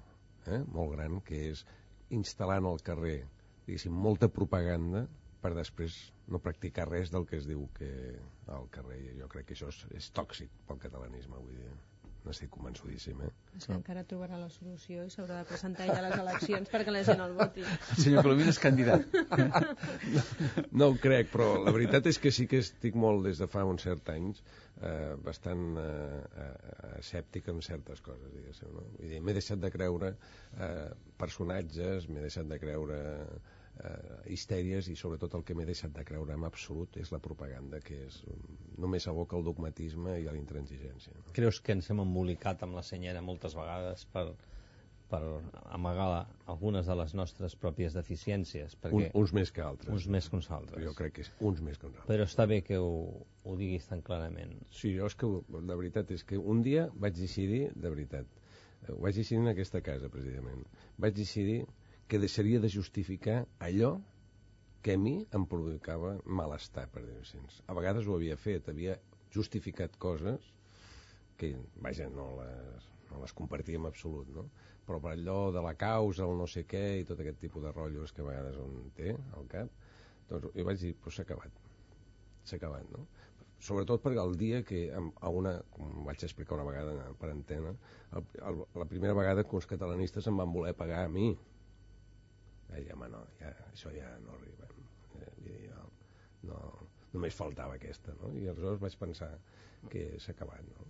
eh, 0.48 0.62
molt 0.78 0.96
gran, 0.96 1.20
que 1.26 1.44
és 1.52 1.66
instal·lant 2.16 2.68
al 2.70 2.80
carrer, 2.86 3.20
diguéssim, 3.68 3.96
molta 4.08 4.32
propaganda 4.32 5.06
per 5.44 5.54
després 5.56 5.98
no 6.28 6.42
practicar 6.44 6.88
res 6.90 7.12
del 7.14 7.26
que 7.28 7.38
es 7.40 7.48
diu 7.48 7.68
que 7.78 7.92
al 8.56 8.68
carrer. 8.74 9.00
Jo 9.20 9.30
crec 9.32 9.50
que 9.50 9.56
això 9.58 9.70
és, 9.72 9.86
és 9.96 10.10
tòxic 10.16 10.52
pel 10.68 10.82
catalanisme, 10.84 11.40
vull 11.40 11.56
dir 11.56 11.70
n'estic 12.30 12.52
convençudíssim, 12.54 13.20
eh? 13.26 13.32
És 13.58 13.68
que 13.68 13.76
encara 13.76 14.06
trobarà 14.08 14.38
la 14.40 14.50
solució 14.54 15.04
i 15.08 15.12
s'haurà 15.14 15.42
de 15.42 15.50
presentar 15.50 15.90
ja 15.90 15.98
a 16.00 16.06
les 16.06 16.16
eleccions 16.22 16.72
perquè 16.72 16.94
la 16.94 17.04
gent 17.08 17.24
el 17.26 17.36
voti. 17.38 17.66
El 17.66 18.02
senyor 18.06 18.26
Colomina 18.28 18.54
és 18.54 18.62
candidat. 18.62 19.06
no, 20.14 20.24
no 20.82 20.90
ho 20.92 20.98
crec, 21.02 21.32
però 21.34 21.52
la 21.66 21.74
veritat 21.76 22.10
és 22.12 22.22
que 22.22 22.32
sí 22.36 22.48
que 22.52 22.62
estic 22.64 22.98
molt, 23.00 23.26
des 23.28 23.42
de 23.42 23.50
fa 23.52 23.66
uns 23.68 23.86
certs 23.88 24.14
anys, 24.14 24.44
eh, 24.80 25.16
bastant 25.26 25.66
eh, 25.82 25.92
eh, 26.46 26.92
escèptic 27.00 27.50
en 27.52 27.62
certes 27.66 28.04
coses, 28.06 28.32
diguéssim, 28.36 28.74
no? 28.76 28.86
Vull 28.98 29.14
dir, 29.16 29.22
m'he 29.26 29.36
deixat 29.38 29.62
de 29.62 29.72
creure 29.74 30.14
eh, 30.16 30.90
personatges, 31.20 32.08
m'he 32.10 32.24
deixat 32.24 32.50
de 32.50 32.60
creure 32.62 33.00
eh, 33.10 33.40
histèries 34.28 34.90
i 34.92 34.96
sobretot 35.00 35.36
el 35.38 35.44
que 35.48 35.56
m'he 35.56 35.66
deixat 35.68 35.94
de 35.96 36.04
creure 36.08 36.36
en 36.36 36.44
absolut 36.44 36.98
és 37.00 37.14
la 37.14 37.20
propaganda 37.24 37.80
que 37.84 37.96
és 38.08 38.20
només 38.78 39.08
aboca 39.08 39.38
el 39.38 39.46
dogmatisme 39.48 40.18
i 40.20 40.28
a 40.28 40.36
la 40.36 40.40
intransigència. 40.40 41.16
No? 41.16 41.34
Creus 41.38 41.62
que 41.64 41.76
ens 41.78 41.90
hem 41.90 42.02
embolicat 42.04 42.66
amb 42.68 42.76
la 42.76 42.84
senyera 42.84 43.24
moltes 43.24 43.56
vegades 43.56 44.04
per, 44.12 44.26
per 45.12 45.22
amagar 45.72 46.10
algunes 46.52 46.92
de 46.92 46.98
les 47.00 47.16
nostres 47.16 47.56
pròpies 47.56 47.96
deficiències? 47.96 48.76
Perquè 48.84 49.00
Un, 49.00 49.08
uns 49.24 49.34
més 49.40 49.56
que 49.56 49.64
altres. 49.64 49.94
Uns 49.96 50.10
més 50.12 50.28
que 50.28 50.40
uns 50.42 50.52
altres. 50.60 50.84
Jo 50.84 50.94
crec 51.00 51.16
que 51.16 51.28
és 51.28 51.32
uns 51.40 51.64
més 51.64 51.80
que 51.80 51.88
uns 51.88 51.96
altres. 51.96 52.12
Però 52.12 52.28
està 52.28 52.50
bé 52.52 52.60
que 52.68 52.84
ho, 52.84 52.94
ho 53.44 53.58
diguis 53.60 53.88
tan 53.88 54.04
clarament. 54.04 54.58
Sí, 54.76 54.92
jo 54.98 55.08
és 55.08 55.16
que 55.16 55.32
la 55.56 55.80
veritat 55.80 56.12
és 56.16 56.28
que 56.28 56.38
un 56.38 56.64
dia 56.68 56.90
vaig 57.00 57.16
decidir, 57.16 57.70
de 57.76 57.96
veritat, 57.96 58.40
ho 58.90 59.00
vaig 59.00 59.16
decidir 59.16 59.40
en 59.46 59.54
aquesta 59.56 59.80
casa, 59.86 60.12
precisament, 60.12 60.68
vaig 61.00 61.16
decidir 61.16 61.64
que 62.10 62.18
deixaria 62.18 62.60
de 62.60 62.70
justificar 62.74 63.44
allò 63.62 64.00
que 64.82 64.96
a 64.96 64.98
mi 64.98 65.20
em 65.36 65.46
provocava 65.46 66.16
malestar, 66.26 66.88
per 66.90 67.04
dir-ho 67.06 67.22
així. 67.22 67.42
A 67.70 67.76
vegades 67.78 68.08
ho 68.08 68.16
havia 68.16 68.38
fet, 68.40 68.70
havia 68.72 68.96
justificat 69.36 69.98
coses 70.02 70.48
que, 71.38 71.52
vaja, 71.86 72.10
no 72.10 72.32
les, 72.40 72.88
no 73.12 73.22
les 73.22 73.36
compartia 73.36 73.78
en 73.80 73.86
absolut, 73.90 74.32
no? 74.34 74.48
Però 74.88 74.98
per 75.04 75.14
allò 75.14 75.52
de 75.54 75.62
la 75.62 75.76
causa, 75.78 76.26
el 76.26 76.34
no 76.40 76.48
sé 76.50 76.66
què 76.68 76.84
i 77.02 77.06
tot 77.06 77.22
aquest 77.22 77.38
tipus 77.44 77.64
de 77.64 77.74
rotllos 77.76 78.16
que 78.16 78.24
a 78.26 78.30
vegades 78.32 78.58
on 78.64 78.90
té 78.98 79.14
al 79.38 79.46
cap, 79.52 79.70
doncs 80.32 80.50
jo 80.56 80.66
vaig 80.66 80.82
dir, 80.82 80.96
però 80.98 81.14
s'ha 81.14 81.28
acabat. 81.28 81.62
S'ha 82.50 82.58
acabat, 82.58 82.90
no? 82.96 83.06
Sobretot 83.62 84.02
perquè 84.02 84.24
el 84.24 84.38
dia 84.40 84.64
que 84.64 84.86
a 84.96 85.30
una, 85.36 85.58
com 85.76 86.08
vaig 86.08 86.24
explicar 86.24 86.56
una 86.56 86.66
vegada 86.66 87.12
per 87.22 87.30
antena, 87.36 87.76
el, 88.16 88.26
el, 88.50 88.62
la 88.82 88.88
primera 88.90 89.14
vegada 89.18 89.44
que 89.44 89.58
uns 89.60 89.68
catalanistes 89.70 90.32
em 90.32 90.40
van 90.40 90.54
voler 90.56 90.74
pagar 90.80 91.04
a 91.04 91.12
mi, 91.12 91.34
eh, 92.74 92.86
ja, 92.88 92.96
no, 92.96 93.24
ja, 93.42 93.54
això 93.72 93.94
ja 93.96 94.12
no 94.26 94.38
arriba 94.38 94.70
eh, 95.26 95.70
no, 95.74 95.90
no, 96.52 96.62
només 97.14 97.38
faltava 97.38 97.78
aquesta 97.80 98.16
no? 98.22 98.34
i 98.38 98.48
aleshores 98.48 98.82
vaig 98.84 98.98
pensar 99.02 99.34
que 99.92 100.10
s'ha 100.20 100.36
acabat 100.36 100.66
no? 100.74 100.90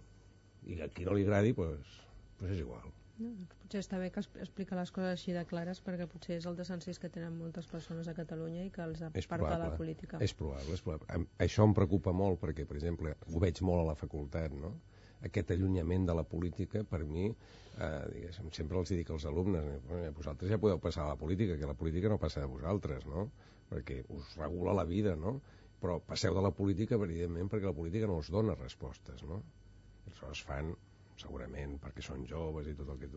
i 0.70 0.80
a 0.82 0.90
qui 0.94 1.08
no 1.08 1.16
li 1.18 1.28
agradi 1.28 1.54
pues, 1.58 2.00
pues 2.40 2.56
és 2.56 2.64
igual 2.66 2.90
no, 3.20 3.32
potser 3.62 3.82
està 3.84 3.98
bé 4.00 4.10
que 4.16 4.22
explica 4.24 4.78
les 4.80 4.92
coses 4.96 5.12
així 5.12 5.34
de 5.36 5.42
clares 5.48 5.82
perquè 5.84 6.08
potser 6.12 6.38
és 6.40 6.46
el 6.48 6.56
desencís 6.56 7.00
que 7.04 7.10
tenen 7.12 7.36
moltes 7.36 7.68
persones 7.68 8.08
a 8.08 8.14
Catalunya 8.16 8.64
i 8.64 8.70
que 8.72 8.86
els 8.86 9.02
aparta 9.04 9.50
de 9.50 9.58
la 9.60 9.74
política. 9.76 10.22
És 10.24 10.34
probable, 10.42 10.78
és 10.78 10.84
probable. 10.86 11.26
Això 11.44 11.66
em 11.68 11.76
preocupa 11.76 12.14
molt 12.16 12.40
perquè, 12.40 12.64
per 12.70 12.78
exemple, 12.78 13.12
ho 13.28 13.42
veig 13.44 13.60
molt 13.68 13.84
a 13.84 13.90
la 13.90 13.98
facultat, 14.00 14.56
no? 14.56 14.72
Aquest 15.28 15.52
allunyament 15.56 16.08
de 16.08 16.16
la 16.16 16.24
política, 16.24 16.84
per 16.88 17.04
mi, 17.06 17.28
eh, 17.30 18.32
sempre 18.56 18.80
els 18.80 18.92
dic 18.96 19.12
als 19.12 19.26
alumnes, 19.30 19.68
vosaltres 20.18 20.52
ja 20.52 20.60
podeu 20.62 20.80
passar 20.80 21.06
a 21.06 21.14
la 21.14 21.20
política, 21.20 21.58
que 21.60 21.70
la 21.70 21.78
política 21.78 22.12
no 22.12 22.20
passa 22.22 22.44
de 22.44 22.52
vosaltres, 22.52 23.06
no? 23.06 23.30
perquè 23.70 24.02
us 24.16 24.36
regula 24.40 24.74
la 24.74 24.86
vida, 24.90 25.16
no? 25.16 25.40
però 25.80 26.00
passeu 26.04 26.36
de 26.36 26.44
la 26.44 26.52
política, 26.52 26.98
evidentment, 27.00 27.50
perquè 27.52 27.70
la 27.70 27.76
política 27.76 28.08
no 28.10 28.20
us 28.20 28.32
dona 28.34 28.56
respostes, 28.60 29.24
no? 29.24 29.40
Aleshores 30.08 30.42
fan, 30.44 30.74
segurament, 31.22 31.78
perquè 31.84 32.04
són 32.04 32.26
joves 32.28 32.68
i 32.68 32.76
tot 32.76 32.90
el 32.92 33.00
que 33.00 33.12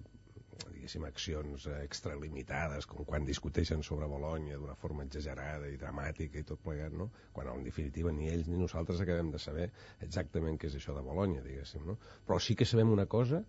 diguéssim, 0.71 1.05
accions 1.09 1.65
extralimitades, 1.73 2.87
com 2.91 3.07
quan 3.09 3.27
discuteixen 3.27 3.83
sobre 3.87 4.09
Bologna 4.11 4.59
d'una 4.61 4.77
forma 4.79 5.07
exagerada 5.09 5.71
i 5.71 5.79
dramàtica 5.81 6.41
i 6.41 6.47
tot 6.49 6.63
plegat, 6.63 6.95
no? 6.99 7.09
quan 7.33 7.51
en 7.53 7.65
definitiva 7.67 8.13
ni 8.15 8.29
ells 8.31 8.51
ni 8.51 8.59
nosaltres 8.61 9.03
acabem 9.03 9.33
de 9.35 9.41
saber 9.43 9.69
exactament 10.07 10.59
què 10.61 10.71
és 10.71 10.77
això 10.79 10.95
de 10.97 11.05
Bologna, 11.07 11.43
diguéssim. 11.47 11.87
No? 11.89 11.99
Però 12.27 12.39
sí 12.39 12.57
que 12.59 12.69
sabem 12.69 12.93
una 12.93 13.07
cosa, 13.17 13.43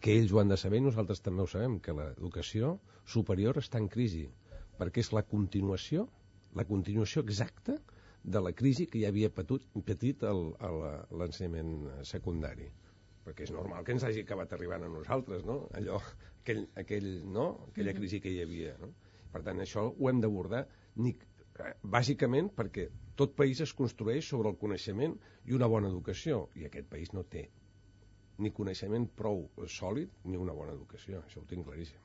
que 0.00 0.14
ells 0.18 0.32
ho 0.32 0.42
han 0.42 0.52
de 0.52 0.58
saber 0.60 0.82
i 0.82 0.86
nosaltres 0.86 1.22
també 1.24 1.42
ho 1.42 1.50
sabem, 1.50 1.78
que 1.84 1.94
l'educació 1.94 2.74
superior 3.14 3.58
està 3.62 3.80
en 3.82 3.88
crisi, 3.94 4.26
perquè 4.78 5.02
és 5.04 5.12
la 5.16 5.24
continuació, 5.26 6.08
la 6.58 6.66
continuació 6.68 7.24
exacta 7.26 7.78
de 8.24 8.42
la 8.44 8.52
crisi 8.52 8.86
que 8.90 9.00
ja 9.02 9.10
havia 9.12 9.30
patut, 9.30 9.64
patit 9.86 10.22
l'ensenyament 10.26 12.04
secundari 12.06 12.68
perquè 13.28 13.46
és 13.46 13.54
normal 13.54 13.84
que 13.84 13.94
ens 13.96 14.06
hagi 14.08 14.24
acabat 14.24 14.56
arribant 14.56 14.86
a 14.86 14.90
nosaltres, 14.92 15.44
no? 15.48 15.60
Allò, 15.78 16.00
aquell, 16.40 16.64
aquell, 16.82 17.08
no? 17.38 17.48
aquella 17.68 17.94
crisi 17.96 18.22
que 18.24 18.32
hi 18.32 18.40
havia. 18.44 18.74
No? 18.80 18.94
Per 19.32 19.44
tant, 19.44 19.60
això 19.64 19.84
ho 19.90 20.10
hem 20.10 20.24
d'abordar 20.24 20.64
eh, 20.64 21.72
bàsicament 21.96 22.50
perquè 22.56 22.88
tot 23.18 23.34
país 23.36 23.60
es 23.64 23.74
construeix 23.76 24.28
sobre 24.32 24.52
el 24.52 24.58
coneixement 24.60 25.16
i 25.46 25.56
una 25.56 25.68
bona 25.70 25.92
educació, 25.92 26.46
i 26.56 26.66
aquest 26.68 26.88
país 26.90 27.12
no 27.12 27.26
té 27.28 27.48
ni 28.38 28.52
coneixement 28.54 29.08
prou 29.18 29.48
sòlid 29.66 30.28
ni 30.30 30.38
una 30.38 30.54
bona 30.54 30.74
educació, 30.76 31.24
això 31.26 31.42
ho 31.42 31.48
tinc 31.50 31.66
claríssim. 31.66 32.04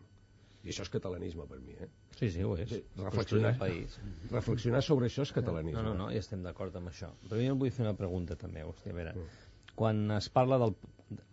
I 0.63 0.71
això 0.71 0.86
és 0.86 0.91
catalanisme 0.93 1.43
per 1.47 1.59
mi, 1.59 1.76
eh? 1.76 1.89
Sí, 2.15 2.30
sí, 2.32 2.43
ho 2.47 2.53
és. 2.55 2.71
Reflexionar, 2.97 3.51
país. 3.59 3.97
reflexionar 4.32 4.80
sobre 4.86 5.09
això 5.09 5.26
és 5.28 5.34
catalanisme. 5.36 5.82
No, 5.82 5.91
no, 5.91 6.05
no, 6.05 6.11
i 6.13 6.21
estem 6.21 6.45
d'acord 6.45 6.76
amb 6.80 6.89
això. 6.89 7.09
Però 7.28 7.41
jo 7.41 7.57
vull 7.59 7.74
fer 7.76 7.84
una 7.84 7.97
pregunta 7.99 8.38
també, 8.39 8.63
hòstia, 8.63 8.93
a 8.95 8.97
veure, 8.97 9.13
mm. 9.19 9.74
quan 9.76 10.05
es 10.15 10.30
parla 10.38 10.61
del, 10.63 10.78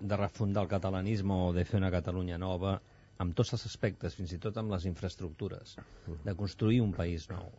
de 0.01 0.21
refundar 0.21 0.65
el 0.65 0.73
catalanisme 0.73 1.37
o 1.49 1.53
de 1.57 1.65
fer 1.65 1.81
una 1.81 1.93
Catalunya 1.95 2.39
nova, 2.39 2.79
amb 3.21 3.37
tots 3.37 3.53
els 3.57 3.67
aspectes, 3.69 4.17
fins 4.17 4.33
i 4.33 4.41
tot 4.43 4.57
amb 4.61 4.73
les 4.73 4.87
infraestructures, 4.89 5.77
de 6.25 6.37
construir 6.39 6.81
un 6.85 6.95
país 6.97 7.29
nou. 7.33 7.51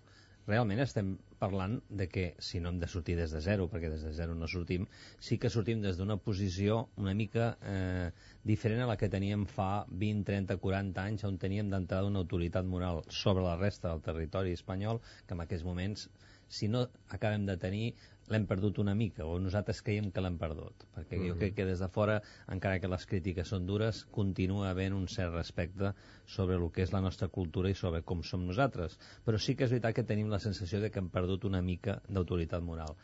Realment 0.48 0.80
estem 0.82 1.12
parlant 1.42 1.76
de 2.00 2.08
que, 2.10 2.24
si 2.42 2.60
no 2.60 2.72
hem 2.72 2.80
de 2.82 2.88
sortir 2.90 3.14
des 3.20 3.34
de 3.36 3.42
zero, 3.46 3.68
perquè 3.70 3.92
des 3.94 4.02
de 4.08 4.14
zero 4.18 4.34
no 4.38 4.50
sortim, 4.50 4.88
sí 5.28 5.38
que 5.38 5.52
sortim 5.54 5.84
des 5.84 6.00
d'una 6.00 6.18
posició 6.18 6.80
una 6.98 7.14
mica 7.20 7.52
eh, 7.62 8.10
diferent 8.52 8.82
a 8.82 8.90
la 8.90 8.98
que 8.98 9.10
teníem 9.14 9.46
fa 9.46 9.86
20, 9.92 10.26
30, 10.32 10.58
40 10.64 11.06
anys, 11.06 11.28
on 11.30 11.38
teníem 11.38 11.70
d'entrada 11.70 12.10
una 12.10 12.24
autoritat 12.26 12.66
moral 12.66 13.04
sobre 13.22 13.46
la 13.46 13.56
resta 13.62 13.92
del 13.92 14.02
territori 14.08 14.58
espanyol, 14.58 15.02
que 15.28 15.38
en 15.38 15.46
aquests 15.46 15.68
moments, 15.68 16.10
si 16.52 16.68
no 16.68 16.84
acabem 17.16 17.46
de 17.48 17.56
tenir, 17.58 17.94
l'hem 18.32 18.46
perdut 18.48 18.80
una 18.84 18.94
mica, 18.96 19.26
o 19.28 19.40
nosaltres 19.44 19.82
creiem 19.88 20.10
que 20.12 20.24
l'hem 20.24 20.38
perdut, 20.40 20.86
perquè 20.96 21.18
mm 21.18 21.22
-hmm. 21.22 21.28
jo 21.30 21.38
crec 21.40 21.56
que 21.56 21.66
des 21.66 21.80
de 21.80 21.88
fora, 21.88 22.22
encara 22.48 22.80
que 22.80 22.92
les 22.92 23.06
crítiques 23.06 23.48
són 23.48 23.66
dures, 23.66 24.04
continua 24.12 24.70
havent 24.70 24.94
un 24.94 25.08
cert 25.08 25.34
respecte 25.34 25.94
sobre 26.26 26.56
el 26.56 26.72
que 26.72 26.84
és 26.84 26.94
la 26.94 27.02
nostra 27.02 27.28
cultura 27.28 27.70
i 27.70 27.76
sobre 27.76 28.02
com 28.04 28.24
som 28.24 28.46
nosaltres. 28.46 29.00
Però 29.26 29.38
sí 29.38 29.56
que 29.56 29.64
és 29.64 29.72
veritat 29.72 29.96
que 29.96 30.04
tenim 30.04 30.30
la 30.30 30.40
sensació 30.40 30.80
de 30.80 30.92
que 30.92 31.00
hem 31.00 31.10
perdut 31.10 31.46
una 31.46 31.62
mica 31.62 32.02
d'autoritat 32.08 32.62
moral. 32.64 32.96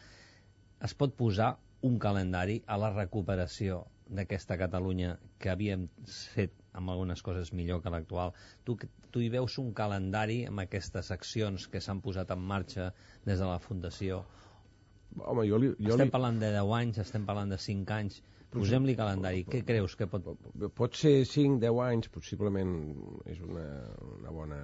Es 0.82 0.94
pot 0.94 1.16
posar 1.16 1.58
un 1.82 2.00
calendari 2.00 2.64
a 2.66 2.78
la 2.78 2.94
recuperació 2.94 3.86
d'aquesta 4.10 4.58
Catalunya 4.60 5.18
que 5.40 5.52
havíem 5.52 5.88
fet 6.06 6.56
amb 6.78 6.94
algunes 6.94 7.24
coses 7.26 7.54
millor 7.54 7.82
que 7.84 7.92
l'actual. 7.94 8.34
Tu, 8.64 8.78
tu 9.12 9.24
hi 9.24 9.30
veus 9.34 9.58
un 9.62 9.74
calendari 9.74 10.44
amb 10.48 10.64
aquestes 10.64 11.12
accions 11.16 11.68
que 11.72 11.82
s'han 11.82 12.02
posat 12.06 12.32
en 12.36 12.44
marxa 12.54 12.92
des 13.26 13.40
de 13.40 13.46
la 13.46 13.60
Fundació 13.60 14.24
Home, 15.18 15.46
jo 15.50 15.58
li, 15.58 15.70
jo 15.80 15.96
estem 15.96 16.10
li... 16.10 16.14
parlant 16.14 16.40
de 16.42 16.50
10 16.54 16.74
anys, 16.78 17.00
estem 17.02 17.24
parlant 17.26 17.54
de 17.54 17.58
5 17.62 17.94
anys. 17.96 18.20
Posem-li 18.54 18.94
calendari. 18.96 19.44
Què 19.50 19.62
creus 19.68 19.96
que 20.00 20.08
pot... 20.10 20.28
Pot 20.78 21.00
ser 21.00 21.14
5, 21.28 21.58
10 21.64 21.80
anys, 21.84 22.10
possiblement 22.14 22.76
és 23.32 23.42
una, 23.44 23.66
una 24.18 24.34
bona, 24.34 24.60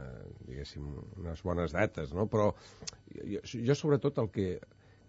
diguéssim, 0.48 0.86
unes 1.20 1.44
bones 1.48 1.76
dates, 1.76 2.14
no? 2.16 2.28
Però 2.32 2.52
jo, 3.12 3.42
jo 3.44 3.76
sobretot 3.78 4.22
el 4.24 4.30
que 4.36 4.48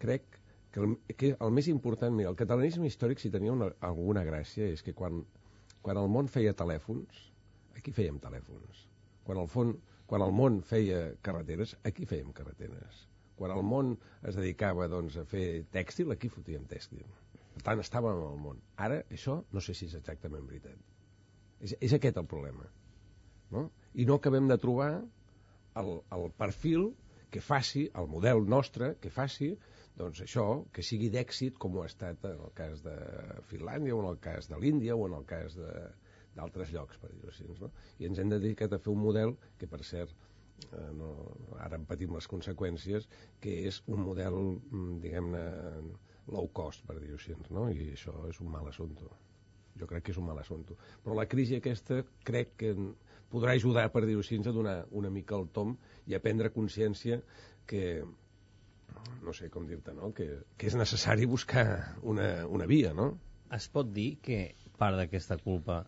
crec 0.03 0.41
que 0.75 0.83
el, 0.83 0.99
que 1.15 1.33
el 1.39 1.55
més 1.55 1.71
important, 1.71 2.19
el 2.19 2.39
catalanisme 2.39 2.91
històric, 2.91 3.23
si 3.23 3.31
tenia 3.31 3.55
una, 3.55 3.71
alguna 3.87 4.27
gràcia, 4.27 4.67
és 4.75 4.83
que 4.83 4.97
quan, 4.99 5.23
quan 5.87 6.01
el 6.01 6.11
món 6.11 6.29
feia 6.29 6.57
telèfons, 6.59 7.25
aquí 7.79 7.95
fèiem 7.95 8.19
telèfons. 8.23 8.85
Quan 9.25 9.39
el, 9.41 9.49
fon, 9.49 9.77
quan 10.11 10.27
el 10.27 10.35
món 10.35 10.61
feia 10.67 11.07
carreteres, 11.23 11.79
aquí 11.87 12.11
fèiem 12.11 12.35
carreteres 12.37 13.05
quan 13.37 13.55
el 13.55 13.63
món 13.67 13.95
es 14.23 14.37
dedicava 14.39 14.87
doncs, 14.91 15.19
a 15.19 15.25
fer 15.29 15.65
tèxtil, 15.75 16.13
aquí 16.15 16.31
fotíem 16.31 16.67
tèxtil. 16.71 17.05
Per 17.55 17.63
tant, 17.67 17.83
estàvem 17.83 18.23
al 18.29 18.39
món. 18.41 18.61
Ara, 18.83 19.01
això 19.15 19.41
no 19.55 19.63
sé 19.63 19.75
si 19.75 19.89
és 19.89 19.97
exactament 19.99 20.47
veritat. 20.49 20.79
És, 21.61 21.75
és 21.81 21.95
aquest 21.97 22.19
el 22.21 22.29
problema. 22.31 22.67
No? 23.55 23.69
I 23.95 24.07
no 24.09 24.19
acabem 24.19 24.49
de 24.51 24.59
trobar 24.63 24.91
el, 25.81 25.91
el 26.17 26.29
perfil 26.39 26.93
que 27.35 27.43
faci, 27.43 27.89
el 27.99 28.11
model 28.11 28.45
nostre, 28.51 28.95
que 29.03 29.11
faci 29.11 29.53
doncs 29.99 30.25
això, 30.25 30.45
que 30.75 30.83
sigui 30.83 31.09
d'èxit 31.15 31.59
com 31.63 31.77
ho 31.77 31.85
ha 31.85 31.91
estat 31.91 32.25
en 32.27 32.41
el 32.47 32.53
cas 32.59 32.83
de 32.83 32.95
Finlàndia 33.51 33.95
o 33.95 34.03
en 34.03 34.11
el 34.11 34.21
cas 34.23 34.49
de 34.51 34.59
l'Índia 34.59 34.97
o 34.99 35.07
en 35.07 35.15
el 35.21 35.27
cas 35.31 35.55
d'altres 36.35 36.73
llocs, 36.75 36.99
per 36.99 37.13
dir-ho 37.13 37.31
així. 37.31 37.47
No? 37.61 37.71
I 38.03 38.09
ens 38.11 38.19
hem 38.19 38.33
dedicat 38.33 38.75
a 38.75 38.81
fer 38.83 38.91
un 38.95 39.05
model 39.05 39.37
que, 39.61 39.69
per 39.71 39.85
cert, 39.87 40.15
eh, 40.67 40.89
no, 40.99 41.13
ara 41.63 41.79
en 41.79 41.87
patim 41.87 42.17
les 42.17 42.27
conseqüències, 42.31 43.07
que 43.45 43.55
és 43.71 43.81
un 43.87 44.03
model, 44.09 44.41
mm, 44.57 44.99
diguem-ne, 45.05 45.45
low 46.35 46.49
cost, 46.57 46.83
per 46.89 46.99
dir-ho 46.99 47.21
així, 47.21 47.37
no? 47.55 47.69
i 47.71 47.93
això 47.93 48.17
és 48.31 48.41
un 48.41 48.51
mal 48.51 48.67
assumpte. 48.71 49.07
Jo 49.79 49.87
crec 49.91 50.07
que 50.07 50.15
és 50.15 50.19
un 50.19 50.27
mal 50.27 50.39
assumpte. 50.39 50.75
Però 51.05 51.15
la 51.19 51.29
crisi 51.31 51.59
aquesta 51.59 52.03
crec 52.27 52.55
que 52.63 52.75
podrà 53.31 53.55
ajudar, 53.55 53.89
per 53.93 54.05
dir-ho 54.07 54.23
així, 54.23 54.39
a 54.43 54.55
donar 54.55 54.77
una 54.91 55.11
mica 55.11 55.39
el 55.39 55.49
tom 55.55 55.77
i 56.07 56.15
a 56.15 56.23
prendre 56.25 56.53
consciència 56.55 57.21
que, 57.67 58.05
no 59.25 59.33
sé 59.33 59.49
com 59.51 59.67
dir-te, 59.67 59.95
no? 59.97 60.13
que, 60.17 60.29
que 60.59 60.69
és 60.71 60.77
necessari 60.79 61.27
buscar 61.27 61.67
una, 62.03 62.47
una 62.47 62.69
via, 62.71 62.93
no? 62.97 63.15
Es 63.55 63.69
pot 63.73 63.91
dir 63.95 64.17
que 64.25 64.39
part 64.81 64.99
d'aquesta 64.99 65.39
culpa 65.41 65.85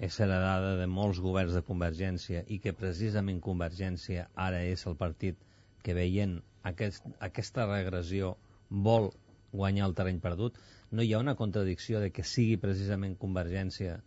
és 0.00 0.16
heredada 0.20 0.76
de 0.78 0.86
molts 0.88 1.20
governs 1.20 1.56
de 1.56 1.64
Convergència 1.66 2.44
i 2.48 2.60
que 2.64 2.76
precisament 2.76 3.40
Convergència 3.44 4.28
ara 4.48 4.62
és 4.64 4.86
el 4.88 4.96
partit 5.00 5.40
que 5.84 5.96
veient 5.96 6.38
aquest, 6.70 7.04
aquesta 7.20 7.66
regressió 7.68 8.34
vol 8.70 9.10
guanyar 9.52 9.88
el 9.88 9.96
terreny 9.98 10.20
perdut, 10.22 10.56
no 10.90 11.02
hi 11.04 11.12
ha 11.12 11.20
una 11.22 11.36
contradicció 11.36 12.00
de 12.00 12.10
que 12.14 12.24
sigui 12.24 12.56
precisament 12.62 13.18
Convergència 13.20 13.98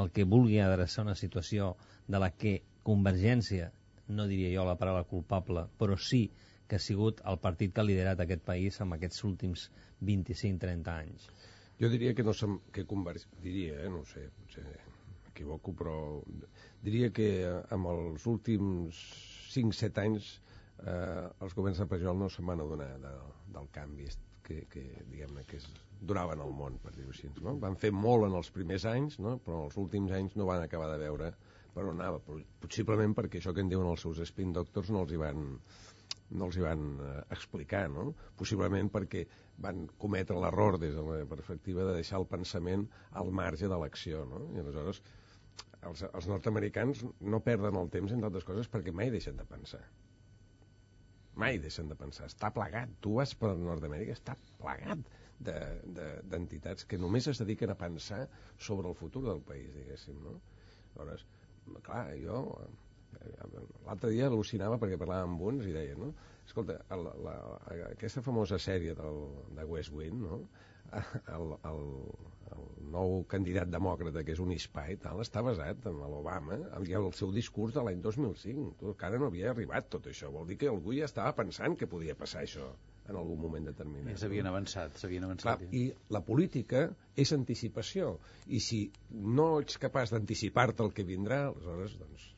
el 0.00 0.10
que 0.14 0.26
vulgui 0.34 0.60
adreçar 0.62 1.06
una 1.06 1.16
situació 1.18 1.74
de 2.06 2.20
la 2.22 2.30
que 2.30 2.60
Convergència, 2.86 3.70
no 4.08 4.26
diria 4.26 4.52
jo 4.54 4.66
la 4.66 4.76
paraula 4.78 5.04
culpable, 5.08 5.66
però 5.78 5.96
sí 6.00 6.24
que 6.70 6.78
ha 6.78 6.84
sigut 6.84 7.20
el 7.32 7.40
partit 7.42 7.74
que 7.74 7.82
ha 7.82 7.86
liderat 7.88 8.22
aquest 8.22 8.44
país 8.46 8.78
en 8.84 8.94
aquests 8.96 9.24
últims 9.26 9.66
25-30 10.06 10.94
anys? 10.94 11.26
Jo 11.80 11.90
diria 11.90 12.14
que 12.14 12.24
no 12.26 12.36
som, 12.36 12.60
que 12.72 12.86
convers... 12.86 13.26
diria, 13.42 13.80
eh, 13.82 13.90
no 13.90 14.04
sé, 14.06 14.26
potser 14.38 14.64
m'equivoco, 15.40 15.74
però 15.76 15.96
diria 16.84 17.10
que 17.16 17.28
amb 17.74 17.90
els 17.92 18.26
últims 18.30 19.02
5-7 19.54 20.02
anys 20.04 20.32
eh, 20.84 21.28
els 21.40 21.54
governs 21.56 21.80
de 21.80 21.88
Pajol 21.90 22.18
no 22.20 22.28
se'n 22.32 22.50
van 22.52 22.60
adonar 22.64 22.90
de, 23.02 23.14
del 23.54 23.70
canvi 23.74 24.08
que, 24.44 24.64
que 24.72 24.84
diguem-ne, 25.10 25.46
que 25.48 25.60
es 25.60 25.68
duraven 26.00 26.40
al 26.40 26.52
món, 26.56 26.78
per 26.82 26.92
dir-ho 26.96 27.12
així. 27.14 27.30
No? 27.44 27.56
Van 27.62 27.76
fer 27.80 27.92
molt 27.94 28.26
en 28.28 28.36
els 28.38 28.50
primers 28.54 28.86
anys, 28.88 29.18
no? 29.22 29.38
però 29.44 29.62
en 29.62 29.70
els 29.70 29.80
últims 29.80 30.12
anys 30.16 30.36
no 30.36 30.48
van 30.48 30.64
acabar 30.64 30.90
de 30.92 31.00
veure 31.02 31.32
per 31.74 31.84
on 31.86 32.00
anava, 32.00 32.18
possiblement 32.60 33.14
perquè 33.14 33.38
això 33.38 33.54
que 33.54 33.62
en 33.62 33.70
diuen 33.70 33.86
els 33.86 34.02
seus 34.02 34.18
spin 34.26 34.52
doctors 34.56 34.90
no 34.90 35.04
els 35.04 35.12
hi 35.14 35.20
van, 35.20 35.44
no 36.30 36.46
els 36.46 36.58
hi 36.58 36.64
van 36.64 36.84
eh, 37.04 37.14
explicar, 37.36 37.84
no? 37.92 38.10
Possiblement 38.38 38.90
perquè 38.92 39.24
van 39.64 39.86
cometre 40.02 40.38
l'error 40.40 40.78
des 40.82 40.94
de 40.96 41.04
la 41.06 41.24
perspectiva 41.30 41.86
de 41.88 41.96
deixar 41.98 42.20
el 42.20 42.28
pensament 42.30 42.86
al 43.20 43.32
marge 43.40 43.68
de 43.70 43.78
l'acció, 43.82 44.24
no? 44.30 44.44
I 44.54 44.62
aleshores 44.62 45.02
els, 45.88 46.04
els 46.06 46.28
nord-americans 46.30 47.02
no 47.32 47.40
perden 47.46 47.78
el 47.80 47.90
temps, 47.94 48.12
entre 48.14 48.30
altres 48.30 48.46
coses, 48.48 48.68
perquè 48.72 48.94
mai 48.96 49.10
deixen 49.14 49.38
de 49.40 49.46
pensar. 49.48 49.80
Mai 51.40 51.58
deixen 51.62 51.88
de 51.88 51.96
pensar. 51.96 52.28
Està 52.28 52.50
plegat. 52.52 52.92
Tu 53.04 53.14
vas 53.16 53.32
per 53.38 53.54
Nord-Amèrica, 53.56 54.16
està 54.18 54.36
plegat 54.60 55.06
d'entitats 55.40 56.82
de, 56.82 56.84
de, 56.84 56.88
que 56.90 56.98
només 57.00 57.30
es 57.32 57.40
dediquen 57.40 57.72
a 57.72 57.78
pensar 57.80 58.26
sobre 58.58 58.90
el 58.90 58.98
futur 58.98 59.24
del 59.28 59.40
país, 59.46 59.70
diguéssim, 59.76 60.20
no? 60.26 60.36
Aleshores, 61.00 61.26
clar, 61.86 62.04
jo 62.20 62.44
l'altre 63.86 64.10
dia 64.12 64.28
al·lucinava 64.30 64.78
perquè 64.80 64.98
parlava 65.00 65.28
amb 65.28 65.42
uns 65.50 65.68
i 65.68 65.74
deia, 65.74 65.96
no? 65.98 66.12
Escolta, 66.46 66.80
el, 66.94 67.06
la, 67.26 67.36
aquesta 67.90 68.22
famosa 68.26 68.58
sèrie 68.58 68.96
del, 68.98 69.22
de 69.56 69.66
West 69.70 69.94
Wing, 69.94 70.20
no? 70.26 70.42
El, 71.30 71.52
el, 71.70 71.82
el 72.56 72.62
nou 72.90 73.20
candidat 73.30 73.70
demòcrata, 73.70 74.24
que 74.26 74.34
és 74.34 74.40
un 74.42 74.50
hispà 74.50 74.88
i 74.90 74.96
tal, 75.04 75.20
està 75.22 75.42
basat 75.46 75.84
en 75.86 76.00
l'Obama 76.00 76.58
i 76.82 76.96
el 76.98 77.06
seu 77.14 77.30
discurs 77.36 77.76
de 77.76 77.84
l'any 77.86 78.00
2005. 78.02 78.64
Tu, 78.80 78.88
encara 78.94 79.20
no 79.22 79.28
havia 79.30 79.52
arribat 79.52 79.86
tot 79.92 80.08
això. 80.10 80.32
Vol 80.34 80.48
dir 80.50 80.58
que 80.58 80.70
algú 80.72 80.96
ja 80.96 81.06
estava 81.06 81.36
pensant 81.38 81.78
que 81.78 81.90
podia 81.90 82.18
passar 82.18 82.42
això 82.42 82.72
en 83.10 83.20
algun 83.20 83.38
moment 83.44 83.70
determinat. 83.70 84.16
I 84.16 84.24
s'havien 84.24 84.50
avançat, 84.50 84.98
s'havien 84.98 85.28
avançat. 85.28 85.62
Clar, 85.62 85.70
I 85.78 85.84
la 86.16 86.24
política 86.26 86.84
és 87.14 87.34
anticipació. 87.36 88.16
I 88.50 88.62
si 88.66 88.82
no 89.38 89.52
ets 89.62 89.78
capaç 89.82 90.14
d'anticipar-te 90.14 90.86
el 90.86 90.94
que 90.96 91.06
vindrà, 91.06 91.44
aleshores, 91.52 91.96
doncs, 92.02 92.28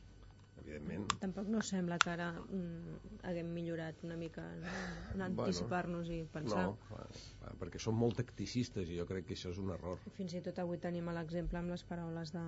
evidentment. 0.73 1.15
Tampoc 1.21 1.49
no 1.53 1.61
sembla 1.65 1.97
que 2.01 2.11
ara 2.13 2.29
mm, 2.41 2.97
haguem 3.29 3.53
millorat 3.55 4.03
una 4.07 4.17
mica 4.19 4.43
no? 4.59 4.73
en 5.13 5.25
anticipar-nos 5.29 6.07
bueno, 6.09 6.19
i 6.25 6.33
pensar. 6.33 6.65
No, 6.67 6.77
clar, 6.89 7.07
clar, 7.39 7.55
perquè 7.61 7.81
som 7.81 7.97
molt 7.99 8.19
tacticistes 8.21 8.89
i 8.89 8.99
jo 8.99 9.07
crec 9.09 9.29
que 9.29 9.37
això 9.37 9.53
és 9.53 9.61
un 9.63 9.73
error. 9.75 10.01
Fins 10.17 10.35
i 10.37 10.43
tot 10.45 10.61
avui 10.63 10.81
tenim 10.83 11.09
l'exemple 11.13 11.61
amb 11.61 11.73
les 11.73 11.85
paraules 11.89 12.35
de, 12.35 12.45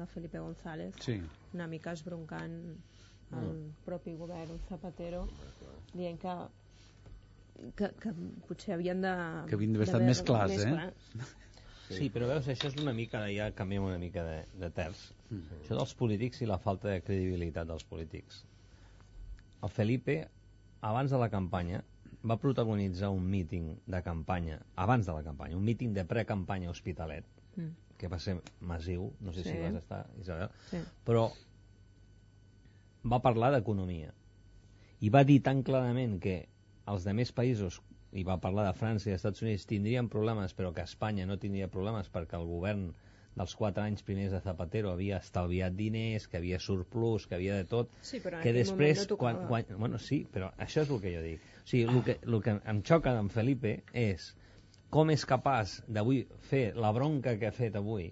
de 0.00 0.10
Felipe 0.12 0.42
González, 0.42 0.94
sí. 1.04 1.18
una 1.54 1.68
mica 1.70 1.96
esbroncant 1.96 2.60
el 3.36 3.48
mm. 3.50 3.72
propi 3.84 4.14
govern 4.14 4.60
Zapatero, 4.68 5.26
dient 5.94 6.20
que 6.22 6.36
que, 7.76 7.88
que 8.00 8.12
potser 8.48 8.74
havien 8.76 9.00
de... 9.00 9.12
Que 9.48 9.56
havien 9.56 9.74
d'haver 9.74 9.88
estat 9.88 10.04
més 10.04 10.22
clars, 10.28 10.52
més 10.52 10.66
eh? 10.66 10.72
Clars. 10.74 11.34
Sí. 11.86 11.98
sí, 12.00 12.08
però 12.12 12.28
veus, 12.28 12.48
això 12.50 12.68
és 12.68 12.76
una 12.82 12.92
mica, 12.96 13.22
ja 13.30 13.46
canviem 13.54 13.86
una 13.86 13.98
mica 14.02 14.24
de, 14.26 14.40
de 14.58 14.70
terç. 14.74 15.06
Mm 15.28 15.36
-hmm. 15.36 15.62
Això 15.62 15.78
dels 15.78 15.94
polítics 15.94 16.42
i 16.42 16.46
la 16.46 16.58
falta 16.58 16.88
de 16.88 17.00
credibilitat 17.02 17.66
dels 17.66 17.84
polítics. 17.84 18.44
El 19.62 19.70
Felipe, 19.70 20.28
abans 20.80 21.10
de 21.10 21.18
la 21.18 21.28
campanya, 21.28 21.82
va 22.24 22.36
protagonitzar 22.36 23.10
un 23.10 23.26
míting 23.30 23.76
de 23.86 24.02
campanya, 24.02 24.60
abans 24.74 25.06
de 25.06 25.12
la 25.12 25.22
campanya, 25.22 25.56
un 25.56 25.64
míting 25.64 25.94
de 25.94 26.04
precampanya 26.04 26.68
a 26.68 26.70
Hospitalet, 26.70 27.24
mm. 27.56 27.68
que 27.98 28.08
va 28.08 28.18
ser 28.18 28.40
massiu, 28.60 29.12
no 29.20 29.32
sé 29.32 29.42
sí. 29.42 29.50
si 29.50 29.58
vas 29.58 29.74
estar, 29.74 30.06
Isabel, 30.20 30.48
sí. 30.70 30.78
però 31.04 31.30
va 33.06 33.22
parlar 33.22 33.52
d'economia 33.54 34.12
i 35.00 35.10
va 35.12 35.22
dir 35.28 35.40
tan 35.44 35.62
clarament 35.62 36.18
que 36.22 36.36
els 36.90 37.04
de 37.06 37.14
més 37.16 37.32
països 37.32 37.80
i 38.16 38.24
va 38.24 38.38
parlar 38.42 38.64
de 38.66 38.74
França 38.76 39.08
i 39.08 39.12
dels 39.12 39.20
Estats 39.20 39.42
Units 39.44 39.66
tindrien 39.68 40.08
problemes 40.08 40.54
però 40.56 40.72
que 40.74 40.84
Espanya 40.86 41.26
no 41.28 41.38
tindria 41.42 41.68
problemes 41.72 42.08
perquè 42.12 42.38
el 42.38 42.46
govern 42.48 42.88
dels 43.36 43.54
quatre 43.56 43.84
anys 43.84 44.04
primers 44.06 44.32
de 44.32 44.40
Zapatero 44.40 44.90
havia 44.92 45.18
estalviat 45.20 45.76
diners, 45.76 46.26
que 46.30 46.38
havia 46.40 46.58
surplus, 46.62 47.26
que 47.28 47.36
havia 47.36 47.58
de 47.60 47.66
tot, 47.68 47.92
sí, 48.00 48.20
que 48.24 48.54
després... 48.56 49.04
No 49.10 49.18
quan, 49.20 49.42
quan, 49.50 49.68
bueno, 49.76 50.00
sí, 50.00 50.22
però 50.32 50.50
això 50.56 50.86
és 50.86 50.90
el 50.90 51.02
que 51.02 51.12
jo 51.12 51.22
dic. 51.24 51.44
O 51.60 51.68
sigui, 51.68 51.84
el 51.92 52.02
que, 52.06 52.18
el 52.24 52.40
que 52.42 52.56
em 52.72 52.82
xoca 52.86 53.12
d'en 53.16 53.28
Felipe 53.32 53.76
és 53.92 54.30
com 54.92 55.10
és 55.12 55.26
capaç 55.28 55.80
d'avui 55.92 56.24
fer 56.48 56.70
la 56.78 56.92
bronca 56.96 57.36
que 57.36 57.50
ha 57.50 57.54
fet 57.54 57.76
avui, 57.76 58.08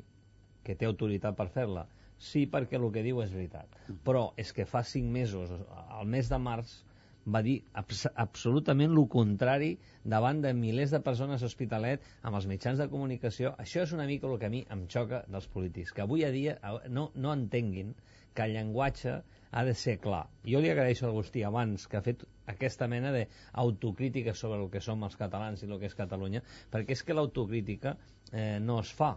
que 0.65 0.77
té 0.77 0.89
autoritat 0.89 1.37
per 1.39 1.49
fer-la, 1.55 1.87
sí 2.19 2.45
perquè 2.51 2.77
el 2.81 2.91
que 2.93 3.05
diu 3.07 3.23
és 3.25 3.33
veritat. 3.33 3.79
Però 4.05 4.27
és 4.41 4.53
que 4.53 4.67
fa 4.69 4.85
cinc 4.85 5.09
mesos, 5.13 5.53
al 5.89 6.09
mes 6.11 6.29
de 6.29 6.41
març, 6.41 6.83
va 7.27 7.41
dir 7.43 7.55
abs 7.81 8.05
absolutament 8.25 8.93
el 8.93 9.07
contrari 9.13 9.71
davant 10.15 10.43
de 10.45 10.53
milers 10.57 10.93
de 10.95 11.01
persones 11.05 11.43
a 11.43 11.49
Hospitalet 11.49 12.05
amb 12.23 12.37
els 12.39 12.49
mitjans 12.51 12.81
de 12.81 12.89
comunicació. 12.93 13.55
Això 13.65 13.85
és 13.85 13.95
una 13.97 14.07
mica 14.11 14.29
el 14.29 14.39
que 14.39 14.51
a 14.51 14.53
mi 14.53 14.65
em 14.77 14.85
xoca 14.95 15.25
dels 15.29 15.49
polítics, 15.49 15.93
que 15.93 16.05
avui 16.05 16.25
a 16.25 16.33
dia 16.35 16.59
no, 16.89 17.11
no 17.15 17.33
entenguin 17.33 17.95
que 18.35 18.45
el 18.45 18.57
llenguatge 18.57 19.21
ha 19.55 19.65
de 19.65 19.75
ser 19.79 19.99
clar. 20.03 20.25
Jo 20.45 20.61
li 20.61 20.71
agraeixo 20.71 21.07
a 21.07 21.13
Agustí 21.13 21.45
abans 21.47 21.87
que 21.87 21.97
ha 21.97 22.05
fet 22.05 22.25
aquesta 22.51 22.89
mena 22.91 23.13
d'autocrítica 23.15 24.35
sobre 24.35 24.61
el 24.63 24.71
que 24.73 24.83
som 24.83 25.05
els 25.07 25.17
catalans 25.17 25.63
i 25.63 25.71
el 25.71 25.79
que 25.79 25.89
és 25.91 25.95
Catalunya, 25.97 26.43
perquè 26.73 26.99
és 26.99 27.05
que 27.07 27.15
l'autocrítica 27.15 27.95
eh, 28.33 28.59
no 28.61 28.81
es 28.83 28.91
fa 28.93 29.15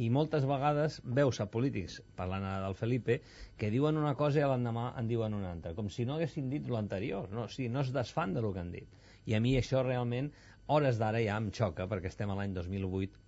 i 0.00 0.08
moltes 0.08 0.46
vegades 0.48 0.98
veus 1.18 1.40
a 1.42 1.46
polítics, 1.52 1.98
parlant 2.16 2.46
del 2.48 2.76
Felipe, 2.78 3.18
que 3.60 3.68
diuen 3.74 3.98
una 4.00 4.14
cosa 4.16 4.40
i 4.40 4.46
l'endemà 4.48 4.86
en 5.00 5.08
diuen 5.10 5.34
una 5.36 5.50
altra, 5.52 5.74
com 5.76 5.90
si 5.92 6.06
no 6.08 6.16
haguessin 6.16 6.48
dit 6.52 6.70
l'anterior, 6.72 7.28
no, 7.34 7.44
o 7.44 7.52
sigui, 7.52 7.68
no 7.72 7.82
es 7.84 7.92
desfan 7.92 8.32
del 8.36 8.48
que 8.54 8.62
han 8.62 8.72
dit. 8.72 9.00
I 9.28 9.36
a 9.36 9.42
mi 9.44 9.56
això 9.58 9.82
realment, 9.84 10.30
hores 10.72 11.00
d'ara 11.02 11.20
ja 11.26 11.36
em 11.42 11.50
xoca, 11.52 11.88
perquè 11.90 12.08
estem 12.08 12.32
a 12.32 12.38
l'any 12.38 12.56
2008, 12.56 13.20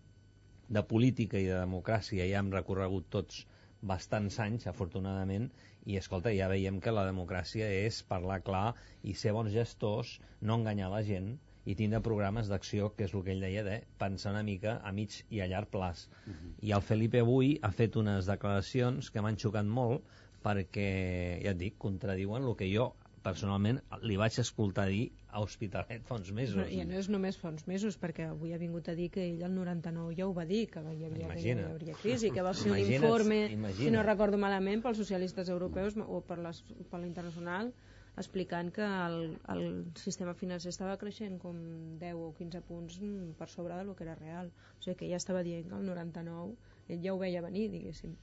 de 0.72 0.84
política 0.88 1.36
i 1.36 1.50
de 1.50 1.58
democràcia 1.58 2.24
ja 2.30 2.40
hem 2.40 2.48
recorregut 2.54 3.10
tots 3.12 3.44
bastants 3.92 4.38
anys, 4.40 4.68
afortunadament, 4.70 5.50
i 5.84 5.98
escolta, 6.00 6.32
ja 6.32 6.48
veiem 6.48 6.78
que 6.80 6.94
la 6.94 7.04
democràcia 7.08 7.68
és 7.82 8.00
parlar 8.08 8.40
clar 8.46 8.68
i 9.02 9.12
ser 9.18 9.34
bons 9.36 9.52
gestors, 9.52 10.20
no 10.40 10.56
enganyar 10.60 10.88
la 10.94 11.02
gent, 11.04 11.34
i 11.64 11.76
tindre 11.78 12.00
programes 12.02 12.48
d'acció, 12.50 12.90
que 12.96 13.06
és 13.06 13.14
el 13.14 13.22
que 13.26 13.34
ell 13.34 13.44
deia, 13.44 13.62
de 13.66 13.76
pensar 13.98 14.32
una 14.34 14.42
mica 14.46 14.78
a 14.82 14.92
mig 14.92 15.20
i 15.30 15.40
a 15.40 15.46
llarg 15.46 15.70
plaç. 15.70 16.08
Uh 16.08 16.30
mhm. 16.30 16.34
-huh. 16.34 16.54
I 16.68 16.72
el 16.72 16.82
Felipe 16.82 17.20
avui 17.20 17.58
ha 17.62 17.70
fet 17.70 17.96
unes 17.96 18.26
declaracions 18.26 19.10
que 19.10 19.20
m'han 19.20 19.36
xocat 19.36 19.66
molt 19.66 20.02
perquè, 20.42 21.42
ja 21.42 21.50
et 21.50 21.58
dic, 21.58 21.78
contradiuen 21.78 22.42
el 22.42 22.56
que 22.56 22.68
jo 22.74 22.94
personalment 23.22 23.80
li 24.02 24.16
vaig 24.16 24.36
escoltar 24.42 24.88
dir 24.90 25.10
a 25.32 25.40
Hospitalet 25.40 26.02
fa 26.04 26.18
uns 26.18 26.30
mesos. 26.32 26.56
No, 26.58 26.66
I 26.66 26.84
no 26.84 26.98
és 26.98 27.08
només 27.08 27.38
fa 27.40 27.48
uns 27.48 27.64
mesos, 27.70 27.96
perquè 28.00 28.26
avui 28.28 28.52
ha 28.52 28.58
vingut 28.60 28.90
a 28.90 28.94
dir 28.98 29.08
que 29.14 29.22
ell 29.24 29.44
el 29.46 29.54
99 29.54 30.16
ja 30.18 30.26
ho 30.26 30.34
va 30.36 30.44
dir, 30.48 30.66
que 30.72 30.82
hi 30.82 31.06
havia, 31.06 31.28
que 31.30 31.40
hi 31.40 31.54
havia 31.54 31.96
crisi, 32.02 32.32
que 32.34 32.42
va 32.42 32.52
ser 32.52 32.72
un 32.72 32.82
informe, 32.82 33.46
imagina't. 33.46 33.86
si 33.86 33.94
no 33.94 34.02
recordo 34.02 34.40
malament, 34.42 34.82
pels 34.84 35.00
socialistes 35.00 35.48
europeus 35.48 35.96
o 36.04 36.20
per, 36.26 36.38
les, 36.42 36.62
per 36.90 37.00
la 37.00 37.06
internacional, 37.06 37.72
explicant 38.20 38.68
que 38.76 38.84
el, 38.84 39.38
el 39.54 39.64
sistema 39.96 40.34
financer 40.36 40.68
estava 40.74 40.98
creixent 41.00 41.38
com 41.40 41.56
10 42.02 42.18
o 42.20 42.32
15 42.36 42.60
punts 42.68 42.98
mm, 43.00 43.32
per 43.38 43.48
sobre 43.48 43.78
del 43.78 43.94
que 43.96 44.04
era 44.04 44.14
real. 44.18 44.52
O 44.78 44.82
sigui 44.84 44.98
que 45.00 45.08
ja 45.10 45.16
estava 45.22 45.42
dient 45.46 45.68
que 45.70 45.78
el 45.78 45.86
99 45.88 46.56
ell 46.92 47.02
ja 47.06 47.14
ho 47.14 47.18
veia 47.22 47.40
venir, 47.44 47.68
diguéssim. 47.72 48.14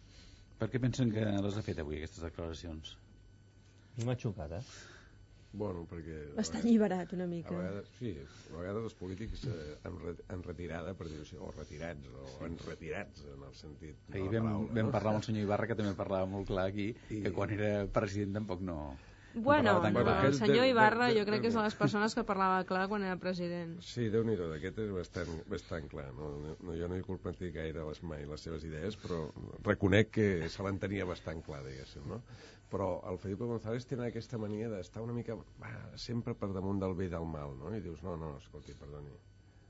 Per 0.59 0.67
què 0.69 0.79
pensen 0.83 1.09
que 1.15 1.23
les 1.25 1.57
ha 1.57 1.63
fet 1.65 1.79
avui, 1.81 1.97
aquestes 1.97 2.21
declaracions? 2.27 2.97
M'ha 4.05 4.15
xocat, 4.19 4.51
eh? 4.59 4.63
Bueno, 5.51 5.81
perquè... 5.89 6.17
Està 6.37 6.59
alliberat 6.61 7.13
una 7.15 7.25
mica. 7.25 7.49
A 7.55 7.57
vegades, 7.57 7.87
sí, 7.97 8.11
a 8.51 8.57
vegades 8.59 8.83
els 8.91 8.95
polítics 8.99 9.47
eh, 9.49 9.79
en, 9.89 9.95
re, 10.03 10.13
en 10.35 10.43
retirada, 10.45 10.93
per 10.99 11.07
dir-ho 11.09 11.23
així, 11.25 11.39
o 11.41 11.49
retirats, 11.55 12.05
o 12.13 12.45
en 12.45 12.57
retirats, 12.67 13.23
en 13.33 13.47
el 13.47 13.55
sentit 13.57 14.11
Ahir 14.13 14.27
vam, 14.35 14.45
paraula, 14.45 14.73
vam 14.77 14.85
no? 14.91 14.93
parlar 14.93 15.15
amb 15.15 15.23
el 15.23 15.25
senyor 15.31 15.47
Ibarra, 15.47 15.69
que 15.71 15.77
també 15.79 15.95
parlava 15.97 16.29
molt 16.29 16.51
clar 16.51 16.67
aquí, 16.69 16.91
I- 17.09 17.23
que 17.25 17.31
quan 17.33 17.55
era 17.57 17.71
president 17.95 18.37
tampoc 18.37 18.61
no... 18.61 18.77
Bueno, 19.36 19.80
no, 19.91 20.21
el 20.25 20.34
senyor 20.34 20.61
de- 20.63 20.69
Ibarra 20.69 21.07
de- 21.07 21.19
jo 21.19 21.25
crec 21.25 21.41
que 21.41 21.47
és 21.47 21.53
de- 21.53 21.59
de 21.59 21.65
les 21.65 21.75
persones 21.75 22.15
que 22.15 22.23
parlava 22.23 22.63
clar 22.65 22.88
quan 22.89 23.03
era 23.03 23.15
president. 23.17 23.80
Sí, 23.82 24.09
déu 24.09 24.23
nhi 24.23 24.36
d'aquest 24.36 24.80
és 24.80 24.91
bastant, 24.91 25.30
bastant 25.47 25.88
clar. 25.88 26.11
No? 26.13 26.55
No, 26.59 26.73
jo 26.75 26.88
no 26.88 26.95
he 26.95 27.01
culpat 27.03 27.38
gaire 27.53 27.84
les, 27.86 28.01
mai 28.03 28.25
les 28.25 28.41
seves 28.41 28.63
idees, 28.65 28.97
però 28.97 29.32
reconec 29.63 30.09
que 30.09 30.49
se 30.49 30.63
l'entenia 30.63 31.05
bastant 31.05 31.43
clar, 31.45 31.63
diguéssim. 31.63 32.07
No? 32.07 32.21
Però 32.69 33.01
el 33.09 33.17
Felipe 33.17 33.43
González 33.45 33.86
té 33.86 33.95
aquesta 33.99 34.38
mania 34.38 34.69
d'estar 34.69 35.01
una 35.01 35.13
mica 35.13 35.36
va, 35.36 35.71
sempre 35.95 36.36
per 36.36 36.51
damunt 36.53 36.80
del 36.80 36.93
bé 36.95 37.05
i 37.05 37.09
del 37.09 37.25
mal, 37.25 37.55
no? 37.57 37.75
I 37.75 37.82
dius, 37.82 38.01
no, 38.03 38.15
no, 38.17 38.38
escolti, 38.38 38.73
perdoni, 38.73 39.09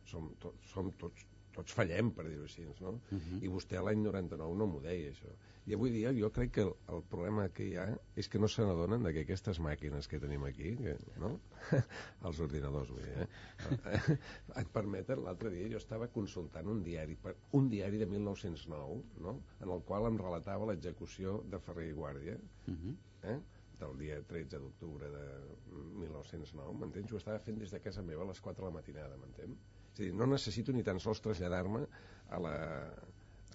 som, 0.06 0.34
to, 0.40 0.54
som 0.66 0.92
tots, 0.92 1.26
tots 1.60 1.76
fallem, 1.78 2.12
per 2.16 2.26
dir-ho 2.28 2.48
així, 2.48 2.66
no? 2.82 2.96
Uh 3.12 3.20
-huh. 3.20 3.40
I 3.44 3.52
vostè 3.52 3.82
l'any 3.84 4.02
99 4.04 4.58
no 4.58 4.68
m'ho 4.68 4.80
deia, 4.84 5.12
això. 5.12 5.32
I 5.68 5.76
avui 5.76 5.92
dia 5.94 6.12
jo 6.16 6.32
crec 6.34 6.52
que 6.56 6.62
el, 6.62 6.72
el 6.96 7.04
problema 7.12 7.50
que 7.50 7.66
hi 7.68 7.76
ha 7.78 7.86
és 8.16 8.30
que 8.30 8.40
no 8.40 8.48
se 8.48 8.64
n'adonen 8.66 9.04
que 9.14 9.22
aquestes 9.22 9.60
màquines 9.60 10.08
que 10.08 10.20
tenim 10.20 10.44
aquí, 10.48 10.76
que, 10.78 10.96
no? 11.22 11.40
els 12.26 12.40
ordinadors, 12.40 12.90
vull 12.90 13.04
dir, 13.04 13.28
eh? 13.28 14.18
et 14.62 14.72
permeten, 14.74 15.24
l'altre 15.24 15.52
dia 15.54 15.70
jo 15.70 15.78
estava 15.78 16.08
consultant 16.08 16.68
un 16.68 16.82
diari, 16.84 17.18
un 17.52 17.70
diari 17.70 17.98
de 17.98 18.06
1909, 18.06 19.04
no? 19.20 19.42
en 19.60 19.70
el 19.70 19.84
qual 19.84 20.08
em 20.08 20.18
relatava 20.18 20.66
l'execució 20.72 21.44
de 21.52 21.60
Ferrer 21.60 21.90
i 21.90 21.94
Guàrdia, 21.94 22.38
Uh 22.68 22.74
-huh. 22.76 22.96
eh? 23.24 23.40
del 23.80 23.98
dia 23.98 24.22
13 24.28 24.60
d'octubre 24.60 25.10
de 25.10 25.26
1909, 25.72 26.74
m'entens? 26.80 27.12
Ho 27.14 27.18
estava 27.18 27.40
fent 27.40 27.60
des 27.60 27.72
de 27.72 27.80
casa 27.80 28.04
meva 28.04 28.24
a 28.24 28.28
les 28.28 28.42
4 28.42 28.66
de 28.66 28.70
la 28.70 28.76
matinada, 28.76 29.18
m'entens? 29.18 29.58
És 29.94 30.00
dir, 30.06 30.12
no 30.16 30.28
necessito 30.30 30.72
ni 30.76 30.84
tan 30.84 31.00
sols 31.04 31.22
traslladar-me 31.26 31.86
a 32.30 32.40
la, 32.40 32.54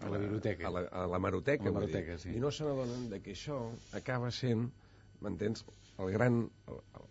A 0.02 0.10
la 0.10 0.18
biblioteca. 0.18 0.66
a 0.68 0.70
la, 0.74 0.80
a 0.90 1.06
la 1.06 1.18
maroteca, 1.22 1.62
A 1.62 1.70
la 1.70 1.78
vull 1.78 1.86
dir. 1.86 1.94
maroteca, 1.94 2.18
sí. 2.18 2.34
i 2.36 2.40
no 2.42 2.50
se 2.50 2.64
n'adonen 2.66 3.08
de 3.12 3.20
que 3.22 3.32
això 3.36 3.60
acaba 3.94 4.30
sent 4.34 4.68
m'entens? 5.22 5.64
El 6.02 6.08
gran, 6.10 6.40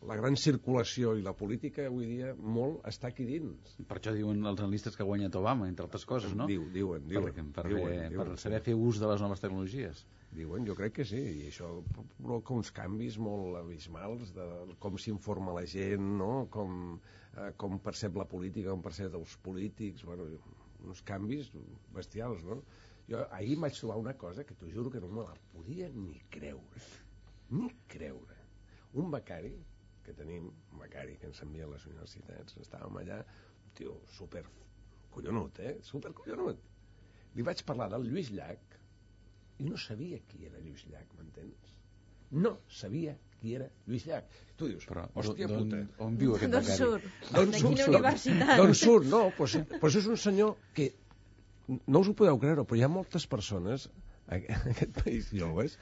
la 0.03 0.15
gran 0.19 0.35
circulació 0.35 1.13
i 1.15 1.21
la 1.23 1.31
política 1.39 1.85
avui 1.87 2.03
dia 2.17 2.33
molt 2.35 2.81
està 2.89 3.07
aquí 3.13 3.23
dins. 3.23 3.77
Per 3.87 3.95
això 3.95 4.11
diuen 4.11 4.41
els 4.43 4.59
analistes 4.59 4.97
que 4.97 5.05
ha 5.05 5.07
guanyat 5.07 5.37
Obama, 5.39 5.69
entre 5.71 5.85
altres 5.87 6.03
coses, 6.05 6.33
no? 6.35 6.49
Diu, 6.51 6.65
diuen, 6.73 7.05
diuen. 7.07 7.31
Per, 7.31 7.45
per, 7.61 7.63
diuen, 7.71 7.85
per, 7.95 8.09
diuen, 8.11 8.33
per 8.33 8.41
saber 8.43 8.59
fer 8.65 8.75
ús 8.75 8.99
de 8.99 9.07
les 9.07 9.23
noves 9.23 9.39
tecnologies. 9.39 10.03
Diuen, 10.35 10.67
jo 10.67 10.75
crec 10.75 10.97
que 10.99 11.05
sí, 11.07 11.21
i 11.45 11.47
això 11.47 11.69
provoca 12.19 12.57
uns 12.57 12.73
canvis 12.75 13.15
molt 13.23 13.55
abismals 13.61 14.33
de 14.35 14.49
com 14.83 14.99
s'informa 14.99 15.55
la 15.55 15.63
gent, 15.63 16.03
no? 16.19 16.49
com, 16.51 16.99
eh, 17.37 17.51
com 17.57 17.79
percep 17.87 18.17
la 18.19 18.27
política, 18.29 18.71
com 18.71 18.83
percep 18.85 19.15
els 19.19 19.35
polítics, 19.45 20.05
bueno, 20.07 20.27
uns 20.83 21.01
canvis 21.07 21.51
bestials, 21.95 22.43
no? 22.47 22.61
Jo 23.09 23.25
ahir 23.35 23.57
vaig 23.59 23.75
trobar 23.75 23.99
una 23.99 24.13
cosa 24.19 24.45
que 24.47 24.55
t'ho 24.55 24.69
juro 24.71 24.91
que 24.91 25.01
no 25.03 25.09
me 25.11 25.25
la 25.27 25.35
podia 25.51 25.89
ni 25.91 26.21
creure, 26.31 26.83
ni 27.51 27.69
creure. 27.93 28.39
Un 29.01 29.09
becari 29.11 29.53
que 30.05 30.13
tenim, 30.15 30.49
un 30.71 30.83
becari 30.83 31.17
que 31.19 31.27
ens 31.31 31.41
envia 31.43 31.67
a 31.67 31.71
les 31.73 31.87
universitats, 31.89 32.59
estàvem 32.63 33.01
allà, 33.01 33.19
un 33.65 33.75
tio 33.79 33.97
super 34.17 34.43
collonut, 35.13 35.59
eh? 35.59 35.75
Super 35.91 36.13
collonut. 36.15 36.63
Li 37.35 37.45
vaig 37.45 37.63
parlar 37.67 37.89
del 37.93 38.07
Lluís 38.09 38.31
Llach 38.35 38.79
i 39.59 39.67
no 39.67 39.79
sabia 39.79 40.19
qui 40.29 40.45
era 40.49 40.61
Lluís 40.61 40.85
Llach, 40.89 41.15
m'entens? 41.17 41.73
No 42.33 42.55
sabia 42.71 43.13
qui 43.39 43.53
era 43.57 43.67
Lluís 43.87 44.05
Llach. 44.07 44.29
Tu 44.57 44.69
dius, 44.71 44.85
Però, 44.87 45.03
hòstia 45.19 45.47
d'on- 45.51 45.65
puta. 45.65 45.81
on 46.05 46.15
viu 46.17 46.35
aquest 46.35 46.51
D'on 46.53 46.63
becari? 46.63 46.77
surt? 46.79 47.03
D'on 47.35 47.51
surt? 47.53 47.77
D'on- 47.77 47.89
universitat? 47.93 48.53
D'on 48.61 48.73
surt? 48.79 49.05
No, 49.11 49.21
doncs, 49.37 49.57
doncs 49.81 49.97
és 50.01 50.07
un 50.13 50.17
senyor 50.17 50.55
que 50.73 50.87
no 51.87 51.99
us 52.03 52.09
ho 52.09 52.15
podeu 52.17 52.39
creure, 52.39 52.63
però 52.67 52.79
hi 52.79 52.83
ha 52.85 52.91
moltes 52.91 53.27
persones 53.27 53.89
en 54.27 54.45
aquest 54.71 54.97
país 55.03 55.29
joves 55.35 55.77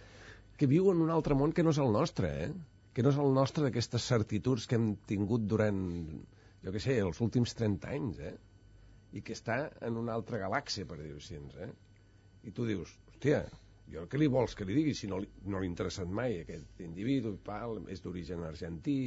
que 0.57 0.67
viuen 0.69 0.97
en 0.97 1.03
un 1.07 1.13
altre 1.13 1.33
món 1.37 1.53
que 1.53 1.63
no 1.63 1.71
és 1.73 1.79
el 1.81 1.91
nostre, 1.93 2.29
eh? 2.45 2.51
que 2.93 3.03
no 3.05 3.09
és 3.13 3.17
el 3.21 3.31
nostre 3.33 3.63
d'aquestes 3.63 4.03
certituds 4.11 4.65
que 4.67 4.75
hem 4.75 4.95
tingut 5.09 5.45
durant, 5.47 5.79
jo 6.65 6.73
què 6.75 6.81
sé, 6.83 6.97
els 7.01 7.21
últims 7.23 7.53
30 7.57 7.87
anys, 7.95 8.19
eh? 8.19 8.35
i 9.13 9.21
que 9.21 9.33
està 9.37 9.71
en 9.81 9.97
una 10.01 10.13
altra 10.17 10.37
galàxia, 10.41 10.85
per 10.87 10.97
dir-ho 10.99 11.17
així, 11.21 11.37
eh? 11.65 11.69
I 12.47 12.51
tu 12.51 12.65
dius, 12.67 12.91
hòstia, 13.13 13.45
jo 13.91 14.05
què 14.11 14.19
li 14.19 14.27
vols 14.31 14.55
que 14.55 14.65
li 14.67 14.75
digui 14.77 14.93
si 14.97 15.09
no 15.11 15.19
li, 15.21 15.27
no 15.45 15.59
li 15.59 15.67
ha 15.67 15.71
interessat 15.71 16.11
mai 16.21 16.39
aquest 16.41 16.79
individu, 16.85 17.33
pal, 17.45 17.81
és 17.91 18.03
d'origen 18.03 18.45
argentí, 18.47 18.97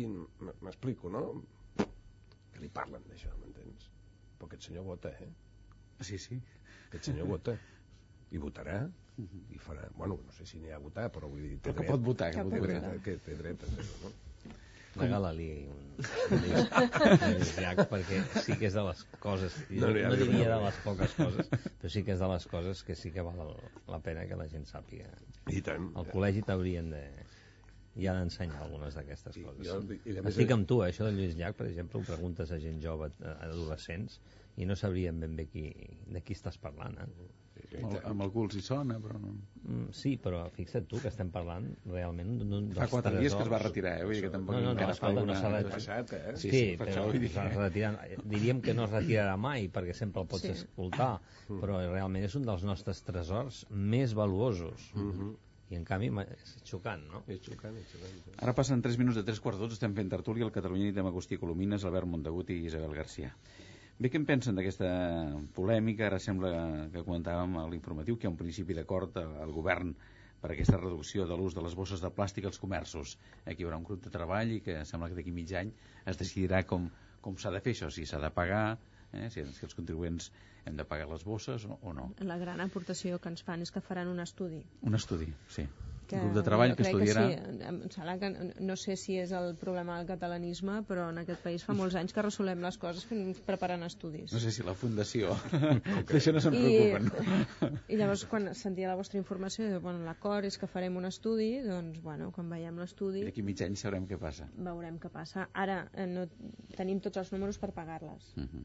m'explico, 0.60 1.12
no? 1.12 1.24
Que 1.76 2.60
li 2.62 2.68
parlen 2.72 3.06
d'això, 3.08 3.32
m'entens? 3.40 3.88
Però 4.38 4.50
aquest 4.50 4.68
senyor 4.68 4.84
vota, 4.90 5.14
eh? 5.24 5.30
Sí, 6.04 6.18
sí. 6.18 6.40
Aquest 6.88 7.10
senyor 7.10 7.30
vota. 7.30 7.56
I 8.34 8.40
votarà, 8.42 8.80
i 9.20 9.58
farà... 9.62 9.86
Bueno, 9.94 10.18
no 10.26 10.32
sé 10.34 10.46
si 10.48 10.58
n'hi 10.58 10.72
ha 10.72 10.78
a 10.80 10.82
votar, 10.82 11.08
però 11.14 11.28
vull 11.30 11.42
dir... 11.44 11.56
té 11.58 11.70
Però 11.70 11.74
que 11.76 11.84
dret. 11.84 11.90
pot 11.92 12.06
votar, 12.08 12.30
que 12.34 12.42
té 12.42 12.50
pot 12.50 12.64
dret, 12.66 12.80
votar. 12.82 13.02
Que 13.04 13.16
té 13.22 13.36
dret 13.38 13.62
a 13.62 13.68
fer-ho, 13.76 13.98
no? 14.02 14.10
Regala-li 14.96 15.48
un, 15.66 15.80
un 15.98 16.42
disc, 16.44 16.74
un 16.78 17.38
disc 17.40 17.80
perquè 17.90 18.20
sí 18.44 18.56
que 18.60 18.68
és 18.68 18.74
de 18.78 18.84
les 18.86 19.00
coses, 19.22 19.56
No 19.70 19.88
no, 19.90 19.94
no 20.08 20.14
ni 20.14 20.28
diria 20.28 20.50
de 20.54 20.58
les 20.64 20.78
poques 20.84 21.14
coses, 21.18 21.48
però 21.50 21.90
sí 21.90 22.02
que 22.06 22.14
és 22.14 22.22
de 22.22 22.28
les 22.30 22.46
coses 22.52 22.82
que 22.86 22.94
sí 22.98 23.10
que 23.14 23.24
val 23.26 23.54
la 23.90 23.98
pena 24.04 24.26
que 24.30 24.38
la 24.38 24.46
gent 24.50 24.66
sàpiga. 24.70 25.10
I 25.50 25.62
tant. 25.66 25.90
Al 25.98 26.06
col·legi 26.12 26.44
t'haurien 26.46 26.90
de 26.94 27.02
ja 27.94 28.14
d'ensenyar 28.16 28.62
algunes 28.64 28.94
d'aquestes 28.98 29.36
coses. 29.38 29.66
jo- 29.66 29.82
i 30.04 30.16
a 30.18 30.22
més- 30.22 30.32
Estic 30.34 30.50
amb 30.54 30.66
tu, 30.66 30.80
eh? 30.82 30.88
això 30.90 31.04
del 31.06 31.18
Lluís 31.18 31.36
Llach, 31.38 31.54
per 31.58 31.66
exemple, 31.70 32.00
ho 32.00 32.04
preguntes 32.06 32.50
a 32.50 32.58
gent 32.62 32.80
jove, 32.82 33.10
a 33.22 33.36
adolescents, 33.48 34.20
i 34.56 34.66
no 34.66 34.76
sabrien 34.76 35.18
ben 35.20 35.34
bé 35.36 35.48
qui, 35.50 35.68
de 36.06 36.20
qui 36.22 36.32
estàs 36.36 36.58
parlant. 36.62 36.98
Eh? 37.00 37.30
Amb, 37.80 37.92
el- 37.94 38.04
amb 38.06 38.22
el 38.22 38.30
cul 38.34 38.50
si 38.52 38.60
sona, 38.62 38.96
però 39.02 39.18
no... 39.18 39.32
Mm, 39.64 39.88
sí, 39.94 40.12
però 40.22 40.44
fixa't 40.54 40.86
tu 40.90 40.98
que 41.02 41.08
estem 41.10 41.30
parlant 41.34 41.66
realment 41.86 42.36
d'un 42.42 42.68
Fa 42.74 42.84
dels 42.84 42.92
quatre 42.92 43.12
dies 43.18 43.34
que 43.34 43.42
es 43.42 43.48
va 43.50 43.58
tresors. 43.58 43.64
retirar, 43.70 43.94
eh? 44.00 44.04
Vull 44.06 44.14
dir 44.18 44.22
que 44.26 44.30
tampoc 44.34 44.54
no, 44.54 44.60
no, 44.60 44.66
no, 44.66 44.72
encara 44.76 44.94
fa 44.98 45.08
no 45.10 45.22
alguna- 45.22 45.36
s'ha 45.40 45.48
ha 45.50 45.62
de... 45.62 45.70
passat, 45.72 46.12
eh? 46.12 46.34
Sí, 46.36 46.42
Sí, 46.42 46.50
sí, 46.50 46.58
sí, 46.58 46.76
per 46.76 46.86
però 46.88 46.92
això 46.94 47.06
vull 47.08 47.18
dir 47.22 47.30
que- 47.32 47.46
es 47.48 47.56
retira... 47.56 47.90
diríem 48.24 48.60
que 48.62 48.74
no 48.74 48.84
es 48.84 48.90
retirarà 48.94 49.36
mai 49.36 49.66
perquè 49.74 49.94
sempre 49.94 50.22
el 50.22 50.28
pots 50.28 50.42
Sí. 50.46 50.52
escoltar, 50.54 51.10
però 51.48 51.80
realment 51.90 52.24
és 52.28 52.34
un 52.38 52.46
dels 52.46 52.62
nostres 52.68 53.02
tresors 53.02 53.64
més 53.70 54.14
valuosos. 54.14 54.90
Mhm. 54.94 55.34
I 55.72 55.76
en 55.78 55.84
canvi 55.88 56.10
és 56.28 56.50
xocant, 56.68 57.00
no? 57.10 57.22
És 57.26 57.40
xocant, 57.42 57.74
és 57.80 57.86
xocant. 57.90 58.34
Ara 58.44 58.52
passen 58.54 58.82
3 58.84 58.98
minuts 59.00 59.16
de 59.16 59.22
3 59.24 59.40
quarts 59.40 59.58
d'ots, 59.58 59.72
estem 59.78 59.94
fent 59.96 60.10
tertúlia 60.12 60.44
al 60.44 60.52
Catalunya 60.52 60.84
Nit 60.90 60.98
amb 61.00 61.08
Agustí 61.08 61.38
Colomines, 61.40 61.82
Albert 61.88 62.06
Montagut 62.06 62.50
i 62.50 62.66
Isabel 62.68 62.92
Garcia. 62.94 63.32
Bé, 63.94 64.10
què 64.10 64.18
en 64.18 64.24
pensen 64.26 64.56
d'aquesta 64.58 64.88
polèmica? 65.54 66.08
Ara 66.08 66.18
sembla 66.22 66.50
que 66.90 67.04
comentàvem 67.06 67.54
a 67.60 67.68
l'informatiu 67.70 68.16
que 68.18 68.26
hi 68.26 68.30
ha 68.30 68.32
un 68.32 68.40
principi 68.40 68.74
d'acord 68.74 69.20
al 69.22 69.52
govern 69.54 69.92
per 70.42 70.50
aquesta 70.52 70.80
reducció 70.80 71.28
de 71.30 71.36
l'ús 71.38 71.54
de 71.54 71.62
les 71.64 71.76
bosses 71.78 72.02
de 72.02 72.10
plàstic 72.16 72.48
als 72.50 72.58
comerços. 72.60 73.14
Aquí 73.46 73.62
hi 73.62 73.68
haurà 73.68 73.78
un 73.78 73.86
grup 73.86 74.02
de 74.04 74.12
treball 74.16 74.50
i 74.56 74.58
que 74.66 74.80
sembla 74.90 75.08
que 75.12 75.18
d'aquí 75.20 75.32
mig 75.32 75.54
any 75.60 75.70
es 76.10 76.18
decidirà 76.20 76.64
com, 76.66 76.90
com 77.22 77.38
s'ha 77.38 77.54
de 77.54 77.62
fer 77.64 77.76
això, 77.76 77.92
si 77.94 78.04
s'ha 78.10 78.20
de 78.20 78.32
pagar, 78.34 78.64
eh, 79.12 79.30
si, 79.30 79.46
si 79.54 79.64
els 79.68 79.78
contribuents 79.78 80.30
hem 80.66 80.76
de 80.76 80.84
pagar 80.90 81.06
les 81.12 81.24
bosses 81.24 81.64
o, 81.64 81.78
o 81.80 81.94
no. 81.94 82.10
La 82.26 82.40
gran 82.42 82.60
aportació 82.66 83.22
que 83.22 83.30
ens 83.30 83.46
fan 83.46 83.62
és 83.62 83.70
que 83.70 83.84
faran 83.84 84.10
un 84.10 84.20
estudi. 84.26 84.64
Un 84.82 84.98
estudi, 84.98 85.30
sí. 85.54 85.68
Que 86.08 86.20
grup 86.20 86.34
de 86.36 86.42
treball 86.46 86.74
que 86.76 86.84
estudiarà... 86.86 87.24
Que 87.30 87.38
sí. 87.40 87.68
Em 87.70 87.78
sembla 87.94 88.14
que 88.20 88.30
no 88.68 88.76
sé 88.80 88.96
si 89.00 89.16
és 89.20 89.32
el 89.36 89.54
problema 89.60 89.96
del 89.98 90.08
catalanisme, 90.08 90.80
però 90.88 91.08
en 91.12 91.22
aquest 91.22 91.42
país 91.44 91.64
fa 91.66 91.76
molts 91.76 91.96
anys 92.00 92.14
que 92.16 92.24
resolem 92.26 92.62
les 92.64 92.78
coses 92.82 93.06
fent, 93.08 93.32
preparant 93.46 93.86
estudis. 93.86 94.32
No 94.34 94.42
sé 94.42 94.52
si 94.54 94.66
la 94.66 94.76
fundació... 94.78 95.34
D'això 96.12 96.34
no 96.36 96.42
se'n 96.44 96.56
preocupen. 96.58 97.10
I 97.92 97.98
llavors, 98.00 98.26
quan 98.30 98.52
sentia 98.58 98.90
la 98.90 98.98
vostra 99.00 99.20
informació, 99.20 99.68
diu, 99.70 99.82
bueno, 99.84 100.04
l'acord 100.06 100.48
és 100.48 100.58
que 100.60 100.68
farem 100.70 101.00
un 101.00 101.08
estudi, 101.10 101.50
doncs, 101.64 102.00
bueno, 102.04 102.30
quan 102.34 102.52
veiem 102.52 102.78
l'estudi, 102.82 103.24
I 103.24 103.30
d'aquí 103.30 103.44
mig 103.46 103.60
any 103.64 103.76
sabrem 103.80 104.08
què 104.10 104.20
passa. 104.20 104.48
veurem 104.68 105.00
què 105.02 105.10
passa. 105.12 105.48
Ara, 105.52 105.84
eh, 105.94 106.06
no 106.10 106.26
tenim 106.76 107.00
tots 107.04 107.22
els 107.22 107.32
números 107.34 107.60
per 107.62 107.72
pagar-les. 107.76 108.32
Uh 108.36 108.44
-huh. 108.44 108.64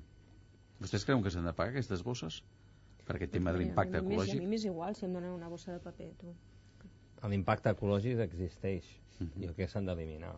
Vostès 0.79 1.05
creuen 1.05 1.23
que 1.23 1.31
s'han 1.31 1.45
de 1.45 1.53
pagar 1.53 1.71
aquestes 1.73 2.03
bosses? 2.03 2.43
Per 3.05 3.15
aquest 3.15 3.31
tema 3.31 3.51
de 3.51 3.59
l'impacte 3.59 3.97
ecològic? 3.97 4.37
A 4.37 4.43
mi 4.43 4.47
m'és 4.47 4.65
igual 4.69 4.95
si 4.95 5.05
em 5.05 5.13
donen 5.13 5.31
una 5.31 5.49
bossa 5.49 5.73
de 5.73 5.79
paper, 5.79 6.11
tu. 6.21 6.35
L'impacte 7.27 7.73
ecològic 7.75 8.21
existeix. 8.23 8.87
Jo 9.19 9.51
crec 9.51 9.57
que 9.65 9.67
s'han 9.67 9.89
d'eliminar. 9.89 10.31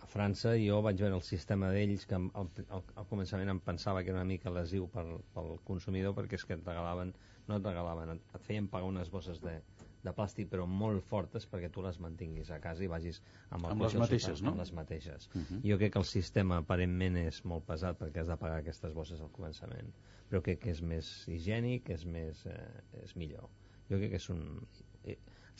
A 0.00 0.06
França 0.08 0.54
jo 0.56 0.78
vaig 0.84 1.00
veure 1.02 1.16
el 1.18 1.24
sistema 1.26 1.68
d'ells 1.74 2.06
que 2.08 2.16
al, 2.16 2.30
al, 2.76 2.84
al 3.02 3.08
començament 3.10 3.50
em 3.52 3.60
pensava 3.60 4.02
que 4.02 4.12
era 4.12 4.20
una 4.20 4.28
mica 4.28 4.52
lesiu 4.54 4.86
per, 4.94 5.04
pel 5.34 5.56
consumidor 5.66 6.14
perquè 6.16 6.38
és 6.38 6.46
que 6.46 6.56
et 6.56 6.66
regalaven, 6.66 7.12
no 7.48 7.58
et 7.58 7.66
regalaven, 7.66 8.14
et, 8.14 8.34
et 8.38 8.46
feien 8.46 8.68
pagar 8.72 8.88
unes 8.88 9.10
bosses 9.12 9.42
de, 9.44 9.58
de 10.06 10.14
plàstic 10.16 10.48
però 10.52 10.64
molt 10.66 11.04
fortes 11.10 11.46
perquè 11.50 11.68
tu 11.74 11.84
les 11.84 11.98
mantinguis 12.00 12.50
a 12.54 12.60
casa 12.64 12.84
i 12.86 12.90
vagis 12.90 13.20
amb, 13.50 13.66
el 13.66 13.74
Amb 13.74 13.84
les 13.84 13.96
mateixes, 14.02 14.38
sofà, 14.38 14.46
no? 14.46 14.54
Amb 14.54 14.62
les 14.64 14.72
mateixes. 14.80 15.28
Uh 15.34 15.42
-huh. 15.42 15.60
Jo 15.68 15.78
crec 15.82 15.92
que 15.92 16.02
el 16.04 16.10
sistema 16.12 16.60
aparentment 16.64 17.16
és 17.26 17.44
molt 17.44 17.66
pesat 17.66 17.98
perquè 18.00 18.20
has 18.20 18.28
de 18.32 18.36
pagar 18.36 18.58
aquestes 18.58 18.94
bosses 18.94 19.20
al 19.20 19.32
començament, 19.38 19.92
però 20.30 20.40
crec 20.42 20.60
que 20.60 20.70
és 20.70 20.80
més 20.82 21.28
higiènic, 21.28 21.90
és 21.90 22.06
més 22.06 22.46
eh, 22.46 23.02
és 23.04 23.16
millor. 23.16 23.50
Jo 23.90 23.98
crec 23.98 24.10
que 24.10 24.16
és 24.16 24.30
un 24.30 24.62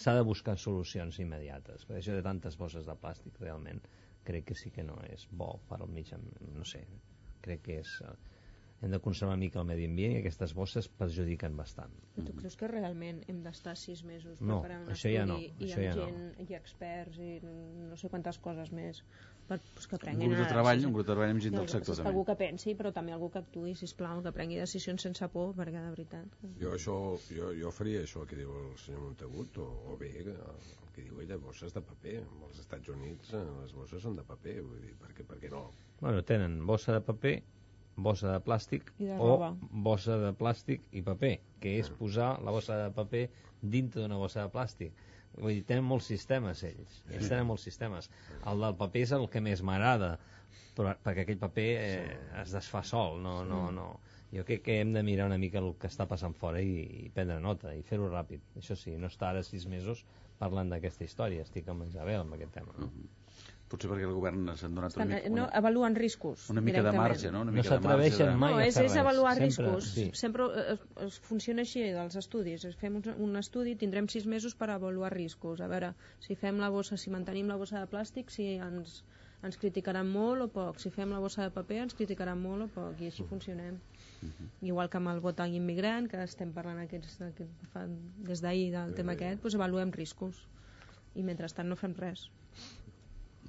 s'ha 0.00 0.14
de 0.16 0.24
buscar 0.24 0.56
solucions 0.58 1.18
immediates, 1.22 1.84
perquè 1.86 2.00
això 2.00 2.16
de 2.16 2.24
tantes 2.24 2.56
bosses 2.60 2.86
de 2.88 2.96
plàstic 3.02 3.40
realment 3.42 3.82
crec 4.24 4.46
que 4.50 4.56
sí 4.56 4.70
que 4.74 4.84
no 4.86 4.96
és 5.08 5.26
bo 5.30 5.52
per 5.68 5.80
al 5.80 5.90
mig, 5.92 6.12
no 6.54 6.64
sé, 6.64 6.82
crec 7.44 7.64
que 7.66 7.78
és 7.82 7.94
eh, 8.04 8.14
hem 8.80 8.90
de 8.94 8.98
conservar 9.04 9.34
una 9.34 9.40
mica 9.42 9.60
el 9.60 9.66
medi 9.68 9.84
ambient 9.84 10.14
i 10.14 10.20
aquestes 10.22 10.54
bosses 10.56 10.86
perjudiquen 11.00 11.56
bastant. 11.58 11.92
Tu 12.16 12.32
creus 12.38 12.56
que 12.56 12.68
realment 12.70 13.18
hem 13.28 13.42
d'estar 13.44 13.74
sis 13.76 14.00
mesos 14.08 14.40
No, 14.40 14.60
preparant 14.62 14.86
un 14.86 14.94
això 14.94 15.10
estudi 15.10 15.18
ja 15.18 15.26
no, 15.28 15.36
i 15.40 15.50
això 15.66 15.82
amb 15.82 15.84
ja 15.84 15.96
no. 15.98 16.06
gent 16.06 16.48
i 16.48 16.56
experts 16.56 17.18
i 17.20 17.34
no 17.44 17.98
sé 18.00 18.08
quantes 18.08 18.38
coses 18.40 18.72
més 18.72 19.02
per, 19.50 19.58
pues, 19.74 19.86
que 19.90 19.98
Un 19.98 20.02
prenguin 20.04 20.30
grup 20.30 20.40
de 20.40 20.48
treball, 20.52 20.84
un 20.86 20.94
grup 20.94 21.04
de 21.04 21.10
treball 21.12 21.34
amb 21.34 21.44
gent 21.44 21.54
No, 21.56 21.60
del 21.64 21.68
sector 21.74 21.96
també. 21.98 22.08
algú 22.12 22.24
que 22.30 22.36
pensi 22.40 22.74
però 22.78 22.92
també 22.96 23.12
algú 23.12 23.28
que 23.34 23.42
actuï, 23.42 23.74
sisplau 23.76 24.22
que 24.24 24.32
prengui 24.32 24.60
decisions 24.62 25.02
sense 25.02 25.28
por 25.34 25.52
perquè 25.58 25.82
de 25.84 25.90
veritat 25.96 26.40
Jo, 26.62 26.72
això, 26.78 26.96
jo, 27.36 27.52
jo 27.60 27.72
faria 27.74 28.04
això 28.06 28.24
que 28.30 28.38
diu 28.38 28.52
el 28.62 28.76
senyor 28.78 29.02
Montagut, 29.08 29.58
o, 29.58 29.68
o 29.92 29.96
bé 30.00 30.12
el 30.24 30.92
que 30.94 31.02
diu 31.02 31.20
ell 31.20 31.28
de 31.28 31.36
bosses 31.36 31.74
de 31.74 31.82
paper. 31.82 32.20
Als 32.48 32.58
Estats 32.62 32.88
Units 32.88 33.32
eh, 33.34 33.44
les 33.62 33.72
bosses 33.76 34.02
són 34.02 34.16
de 34.16 34.24
paper, 34.24 34.60
vull 34.62 34.80
dir, 34.86 34.94
per 35.02 35.12
què, 35.16 35.26
per 35.26 35.38
què 35.42 35.50
no? 35.52 35.66
Bueno, 36.00 36.22
tenen 36.24 36.60
bossa 36.66 36.94
de 36.96 37.00
paper, 37.04 37.34
bossa 38.02 38.32
de 38.32 38.40
plàstic 38.44 38.90
de 38.98 39.16
o 39.20 39.52
bossa 39.86 40.18
de 40.22 40.32
plàstic 40.38 40.84
i 40.96 41.04
paper, 41.06 41.36
que 41.62 41.76
és 41.80 41.90
posar 42.00 42.32
la 42.44 42.54
bossa 42.54 42.78
de 42.84 42.90
paper 42.96 43.24
dintre 43.60 44.02
d'una 44.02 44.18
bossa 44.20 44.46
de 44.46 44.52
plàstic. 44.54 45.06
Vull 45.38 45.60
dir, 45.60 45.64
tenen 45.68 45.86
molts 45.86 46.08
sistemes 46.10 46.64
ells, 46.66 47.02
ells 47.10 47.28
tenen 47.30 47.46
molts 47.46 47.64
sistemes. 47.68 48.10
El 48.50 48.64
del 48.64 48.76
paper 48.80 49.04
és 49.06 49.12
el 49.16 49.28
que 49.30 49.42
més 49.44 49.62
m'agrada, 49.62 50.16
però 50.76 50.94
perquè 51.04 51.24
aquell 51.24 51.38
paper 51.40 51.68
eh, 51.80 52.16
es 52.42 52.54
desfà 52.54 52.82
sol, 52.86 53.20
no, 53.22 53.40
no, 53.46 53.68
no. 53.74 53.90
Jo 54.30 54.44
crec 54.46 54.62
que 54.66 54.78
hem 54.80 54.92
de 54.94 55.02
mirar 55.02 55.26
una 55.26 55.38
mica 55.42 55.58
el 55.58 55.72
que 55.78 55.88
està 55.90 56.06
passant 56.10 56.34
fora 56.38 56.60
i, 56.62 56.84
i 57.06 57.08
prendre 57.14 57.40
nota 57.42 57.74
i 57.74 57.82
fer-ho 57.86 58.10
ràpid. 58.10 58.42
Això 58.60 58.76
sí, 58.78 58.94
no 58.98 59.10
estar 59.10 59.32
ara 59.32 59.42
sis 59.46 59.66
mesos 59.70 60.04
parlant 60.38 60.70
d'aquesta 60.72 61.04
història, 61.04 61.46
estic 61.46 61.68
amb 61.68 61.84
Isabel 61.88 62.22
amb 62.22 62.36
aquest 62.36 62.54
tema. 62.56 62.74
No? 62.78 62.90
Potser 63.70 63.86
perquè 63.90 64.02
el 64.08 64.14
govern 64.16 64.48
s'han 64.58 64.74
donat 64.74 64.90
Estan, 64.90 65.06
una, 65.06 65.18
eh, 65.20 65.28
mica, 65.28 65.34
no, 65.36 65.44
avaluen 65.60 65.94
riscos 65.94 66.48
una 66.50 66.60
mica 66.66 66.82
de 66.82 66.92
marge, 66.96 67.30
no? 67.30 67.42
Una 67.44 67.52
No 67.52 67.56
mica 67.60 67.76
de 67.76 67.84
marge 67.84 68.10
s'atreveixen 68.10 68.32
de... 68.32 68.38
mai 68.42 68.54
no, 68.56 68.58
a 68.58 68.64
és, 68.66 68.74
fer 68.74 68.84
és 68.88 68.92
res. 68.96 69.00
avaluar 69.04 69.34
Sempre, 69.36 69.46
riscos. 69.46 69.90
sí. 69.94 70.06
Sempre 70.20 70.48
eh, 70.62 70.64
es, 70.72 70.80
es 71.06 71.18
funciona 71.28 71.62
així 71.62 71.84
dels 71.94 72.16
estudis. 72.18 72.64
Es 72.66 72.74
fem 72.80 72.96
un, 72.98 73.06
un 73.28 73.36
estudi, 73.38 73.76
tindrem 73.78 74.08
sis 74.10 74.26
mesos 74.26 74.56
per 74.58 74.70
avaluar 74.74 75.12
riscos. 75.14 75.62
A 75.62 75.68
veure, 75.70 75.92
si 76.26 76.34
fem 76.34 76.58
la 76.58 76.68
bossa, 76.74 76.98
si 76.98 77.14
mantenim 77.14 77.46
la 77.52 77.56
bossa 77.62 77.78
de 77.78 77.86
plàstic, 77.94 78.34
si 78.34 78.48
ens, 78.58 79.04
ens 79.46 79.60
criticaran 79.62 80.10
molt 80.10 80.48
o 80.48 80.50
poc. 80.58 80.82
Si 80.82 80.90
fem 80.90 81.14
la 81.14 81.22
bossa 81.22 81.46
de 81.46 81.54
paper, 81.54 81.78
ens 81.84 81.94
criticaran 81.94 82.42
molt 82.42 82.66
o 82.66 82.68
poc. 82.74 82.98
I 83.06 83.12
així 83.12 83.28
funcionem. 83.30 83.78
Igual 84.66 84.90
que 84.90 84.98
amb 84.98 85.14
el 85.14 85.22
vot 85.24 85.38
immigrant, 85.46 86.10
que 86.10 86.18
estem 86.26 86.50
parlant 86.52 86.82
aquests, 86.82 87.20
aquest, 87.30 87.62
fa, 87.72 87.86
des 88.26 88.42
d'ahir 88.42 88.72
del 88.74 88.98
tema 88.98 89.14
aquest, 89.14 89.40
doncs 89.46 89.54
avaluem 89.62 89.94
riscos. 89.94 90.42
I 91.14 91.22
mentrestant 91.22 91.70
no 91.70 91.78
fem 91.78 91.94
res. 91.94 92.26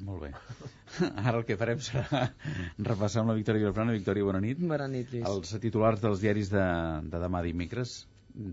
Molt 0.05 0.23
bé. 0.25 0.31
Ara 1.27 1.37
el 1.37 1.45
que 1.47 1.57
farem 1.59 1.81
serà 1.83 2.23
repassar 2.79 3.23
amb 3.23 3.33
la 3.33 3.37
Victòria 3.37 3.65
Vilafrana. 3.65 3.95
Victòria, 3.97 4.25
bona 4.27 4.41
nit. 4.43 4.61
Bona 4.71 4.87
nit, 4.91 5.11
Lluís. 5.13 5.27
Els 5.29 5.53
titulars 5.63 6.01
dels 6.03 6.23
diaris 6.23 6.51
de, 6.53 6.65
de 7.11 7.21
demà 7.21 7.43
dimecres. 7.45 8.01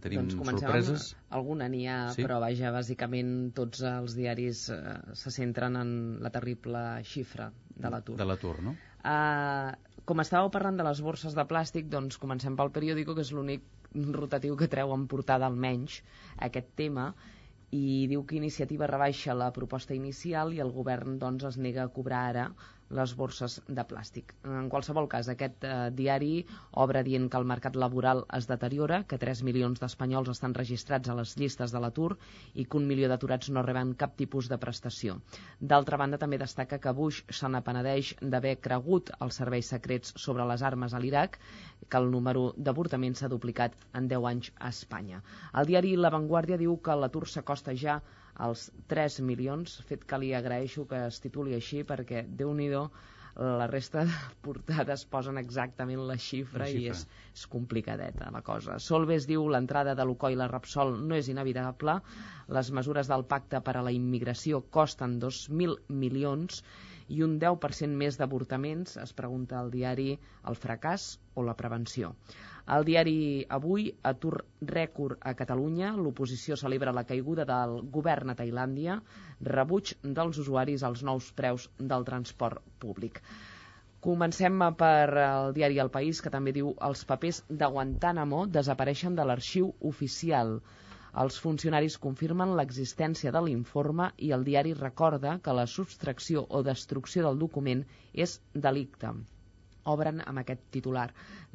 Tenim 0.03 0.25
doncs 0.25 0.35
comencem 0.41 0.67
sorpreses? 0.67 1.05
Amb, 1.15 1.35
alguna 1.39 1.69
n'hi 1.71 1.85
ha, 1.87 1.99
Sí? 2.11 2.19
sí? 2.19 2.27
però 2.27 2.41
vaja, 2.43 2.73
bàsicament 2.75 3.33
tots 3.55 3.85
els 3.87 4.17
diaris 4.19 4.65
eh, 4.75 4.97
se 5.15 5.31
centren 5.35 5.79
en 5.79 5.93
la 6.25 6.33
terrible 6.35 6.83
xifra 7.07 7.53
de 7.77 7.93
l'atur. 7.95 8.17
De 8.19 8.27
l'atur, 8.27 8.57
no? 8.67 8.75
Uh, 9.07 9.71
com 10.09 10.19
estàveu 10.25 10.51
parlant 10.51 10.81
de 10.81 10.87
les 10.87 11.01
borses 11.05 11.37
de 11.37 11.45
plàstic, 11.47 11.87
doncs 11.93 12.19
comencem 12.19 12.57
pel 12.59 12.73
periòdico, 12.75 13.15
que 13.15 13.23
és 13.23 13.31
l'únic 13.37 13.63
rotatiu 13.95 14.57
que 14.59 14.69
treu 14.69 14.93
en 14.95 15.07
portada 15.09 15.47
almenys 15.47 16.03
aquest 16.49 16.75
tema, 16.81 17.13
i 17.77 18.07
diu 18.11 18.25
que 18.25 18.39
Iniciativa 18.39 18.89
rebaixa 18.91 19.37
la 19.37 19.51
proposta 19.53 19.95
inicial 19.97 20.55
i 20.57 20.63
el 20.65 20.73
govern 20.77 21.19
doncs, 21.25 21.45
es 21.51 21.59
nega 21.67 21.85
a 21.85 21.93
cobrar 21.99 22.23
ara 22.31 22.47
les 22.97 23.13
borses 23.17 23.59
de 23.69 23.85
plàstic. 23.85 24.33
En 24.49 24.69
qualsevol 24.73 25.09
cas, 25.13 25.29
aquest 25.29 25.65
eh, 25.69 25.73
diari 25.95 26.45
obre 26.85 27.03
dient 27.05 27.29
que 27.29 27.39
el 27.41 27.47
mercat 27.51 27.77
laboral 27.77 28.25
es 28.39 28.49
deteriora, 28.51 29.03
que 29.11 29.19
3 29.21 29.43
milions 29.49 29.81
d'espanyols 29.83 30.31
estan 30.33 30.57
registrats 30.57 31.09
a 31.09 31.17
les 31.19 31.35
llistes 31.41 31.75
de 31.75 31.83
l'atur 31.85 32.17
i 32.55 32.65
que 32.65 32.79
un 32.81 32.89
milió 32.89 33.11
d'aturats 33.11 33.51
no 33.53 33.65
reben 33.67 33.95
cap 34.03 34.17
tipus 34.17 34.49
de 34.49 34.59
prestació. 34.59 35.19
D'altra 35.61 36.01
banda, 36.01 36.21
també 36.23 36.41
destaca 36.41 36.81
que 36.81 36.95
Bush 37.01 37.23
se 37.41 37.53
n'apenedeix 37.53 38.15
d'haver 38.23 38.57
cregut 38.69 39.13
els 39.21 39.41
serveis 39.43 39.73
secrets 39.75 40.15
sobre 40.17 40.47
les 40.49 40.63
armes 40.63 40.95
a 40.95 41.03
l'Iraq, 41.03 41.39
que 41.89 42.01
el 42.01 42.11
número 42.11 42.53
d'avortaments 42.57 43.21
s'ha 43.21 43.33
duplicat 43.33 43.77
en 43.95 44.09
10 44.09 44.31
anys 44.33 44.53
a 44.59 44.73
Espanya. 44.75 45.23
El 45.55 45.69
diari 45.69 45.97
La 45.97 46.13
Vanguardia 46.15 46.59
diu 46.61 46.79
que 46.83 46.97
l'atur 46.97 47.27
s'acosta 47.29 47.77
ja 47.77 48.01
als 48.39 48.69
3 48.93 49.21
milions, 49.27 49.79
fet 49.89 50.05
que 50.09 50.19
li 50.23 50.33
agraeixo 50.39 50.87
que 50.91 51.05
es 51.11 51.21
tituli 51.25 51.57
així 51.59 51.85
perquè, 51.87 52.25
déu 52.41 52.55
nhi 52.55 52.71
la 53.39 53.69
resta 53.71 54.03
de 54.05 54.15
portades 54.47 55.05
posen 55.07 55.39
exactament 55.39 56.01
la 56.09 56.17
xifra, 56.19 56.65
La 56.65 56.71
i 56.71 56.81
xifra. 56.81 56.97
és, 56.97 57.05
és 57.39 57.47
complicadeta 57.53 58.33
la 58.35 58.43
cosa. 58.43 58.79
Solves 58.83 59.29
diu 59.31 59.47
l'entrada 59.53 59.95
de 59.95 60.07
l'UCO 60.07 60.33
i 60.35 60.39
la 60.39 60.49
Repsol 60.51 60.97
no 61.07 61.15
és 61.15 61.31
inevitable, 61.31 62.01
les 62.59 62.73
mesures 62.75 63.11
del 63.13 63.25
pacte 63.31 63.61
per 63.63 63.77
a 63.79 63.85
la 63.87 63.95
immigració 63.95 64.65
costen 64.75 65.19
2.000 65.23 65.79
milions 66.03 66.63
i 67.09 67.23
un 67.25 67.39
10% 67.41 67.95
més 68.03 68.19
d'avortaments, 68.21 68.99
es 69.01 69.15
pregunta 69.17 69.59
al 69.61 69.71
diari 69.73 70.11
el 70.51 70.59
fracàs 70.59 71.15
o 71.35 71.47
la 71.47 71.55
prevenció. 71.57 72.15
Al 72.75 72.85
diari 72.85 73.47
Avui, 73.57 73.85
atur 74.09 74.35
rècord 74.71 75.23
a 75.31 75.31
Catalunya, 75.37 75.93
l'oposició 75.97 76.57
celebra 76.63 76.93
la 76.97 77.05
caiguda 77.11 77.47
del 77.51 77.71
govern 77.95 78.33
a 78.33 78.35
Tailàndia, 78.41 78.97
rebuig 79.49 79.93
dels 80.19 80.41
usuaris 80.43 80.85
als 80.89 81.05
nous 81.09 81.31
preus 81.39 81.65
del 81.93 82.05
transport 82.09 82.61
públic. 82.85 83.23
Comencem 84.09 84.61
per 84.83 85.09
el 85.23 85.55
diari 85.61 85.81
El 85.87 85.93
País, 85.95 86.21
que 86.21 86.35
també 86.35 86.53
diu 86.59 86.75
els 86.91 87.07
papers 87.13 87.41
de 87.63 87.71
Guantánamo 87.79 88.43
desapareixen 88.59 89.17
de 89.17 89.27
l'arxiu 89.31 89.73
oficial. 89.93 90.55
Els 91.25 91.41
funcionaris 91.47 91.97
confirmen 92.05 92.53
l'existència 92.61 93.33
de 93.39 93.45
l'informe 93.49 94.11
i 94.29 94.35
el 94.37 94.45
diari 94.51 94.77
recorda 94.85 95.39
que 95.49 95.57
la 95.63 95.67
subtracció 95.79 96.45
o 96.51 96.63
destrucció 96.71 97.25
del 97.31 97.43
document 97.47 97.87
és 98.29 98.39
delicte 98.69 99.17
obren 99.93 100.23
amb 100.25 100.43
aquest 100.43 100.63
titular. 100.75 101.07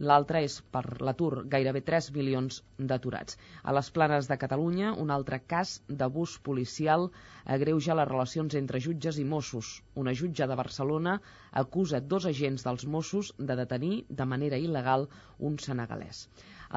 L'altre 0.10 0.42
és 0.48 0.56
per 0.76 0.84
l'atur, 1.08 1.44
gairebé 1.56 1.82
3 1.90 2.10
milions 2.18 2.62
d'aturats. 2.78 3.38
A 3.64 3.76
les 3.78 3.92
planes 3.98 4.30
de 4.32 4.38
Catalunya, 4.44 4.94
un 5.06 5.14
altre 5.18 5.40
cas 5.54 5.76
d'abús 5.88 6.38
policial 6.48 7.10
agreuja 7.58 7.98
les 8.00 8.10
relacions 8.10 8.58
entre 8.62 8.82
jutges 8.88 9.20
i 9.22 9.28
Mossos. 9.36 9.76
Una 10.04 10.16
jutge 10.22 10.48
de 10.50 10.60
Barcelona 10.64 11.20
acusa 11.64 12.02
dos 12.16 12.26
agents 12.34 12.66
dels 12.66 12.88
Mossos 12.98 13.34
de 13.38 13.56
detenir 13.62 13.94
de 14.10 14.30
manera 14.36 14.60
il·legal 14.68 15.08
un 15.40 15.60
senegalès. 15.68 16.28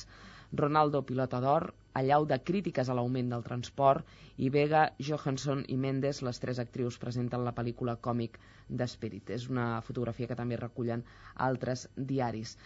Ronaldo 0.62 0.98
pilota 1.06 1.38
d'or, 1.46 1.64
allau 1.96 2.26
de 2.28 2.36
crítiques 2.48 2.88
a 2.88 2.94
l'augment 2.96 3.30
del 3.32 3.44
transport 3.44 4.08
i 4.44 4.50
Vega, 4.54 4.82
Johansson 5.08 5.62
i 5.74 5.76
Mendes, 5.84 6.18
les 6.26 6.40
tres 6.42 6.58
actrius, 6.62 6.98
presenten 7.04 7.44
la 7.46 7.54
pel·lícula 7.56 7.94
còmic 8.06 8.36
d'Esperit. 8.80 9.30
És 9.36 9.46
una 9.52 9.66
fotografia 9.86 10.28
que 10.28 10.38
també 10.40 10.58
recullen 10.60 11.04
altres 11.48 11.86
diaris. 12.10 12.56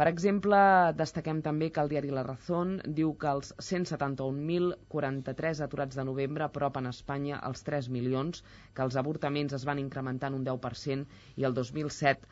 Per 0.00 0.06
exemple, 0.10 0.58
destaquem 0.98 1.42
també 1.46 1.70
que 1.70 1.82
el 1.84 1.90
diari 1.92 2.10
La 2.16 2.26
Razón 2.26 2.68
diu 3.00 3.14
que 3.22 3.30
els 3.30 3.48
171.043 3.70 5.64
aturats 5.68 5.98
de 6.00 6.04
novembre 6.10 6.46
apropen 6.46 6.86
a 6.86 6.94
Espanya 6.96 7.40
els 7.50 7.62
3 7.66 7.90
milions, 7.96 8.44
que 8.74 8.86
els 8.86 8.96
avortaments 8.96 9.54
es 9.58 9.66
van 9.70 9.82
incrementar 9.82 10.28
en 10.32 10.38
un 10.40 10.46
10% 10.46 11.06
i 11.36 11.42
el 11.50 11.54
2007 11.58 12.26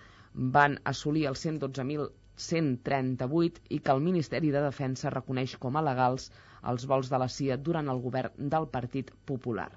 van 0.56 0.78
assolir 0.94 1.26
els 1.30 1.44
112.000 1.46 2.08
138 2.38 3.64
i 3.74 3.80
que 3.82 3.94
el 3.94 4.02
Ministeri 4.04 4.52
de 4.54 4.60
Defensa 4.62 5.10
reconeix 5.14 5.56
com 5.64 5.76
a 5.76 5.82
legals 5.82 6.28
els 6.72 6.86
vols 6.90 7.10
de 7.12 7.20
la 7.22 7.28
CIA 7.36 7.56
durant 7.68 7.88
el 7.92 8.02
govern 8.08 8.50
del 8.54 8.68
Partit 8.74 9.12
Popular. 9.32 9.70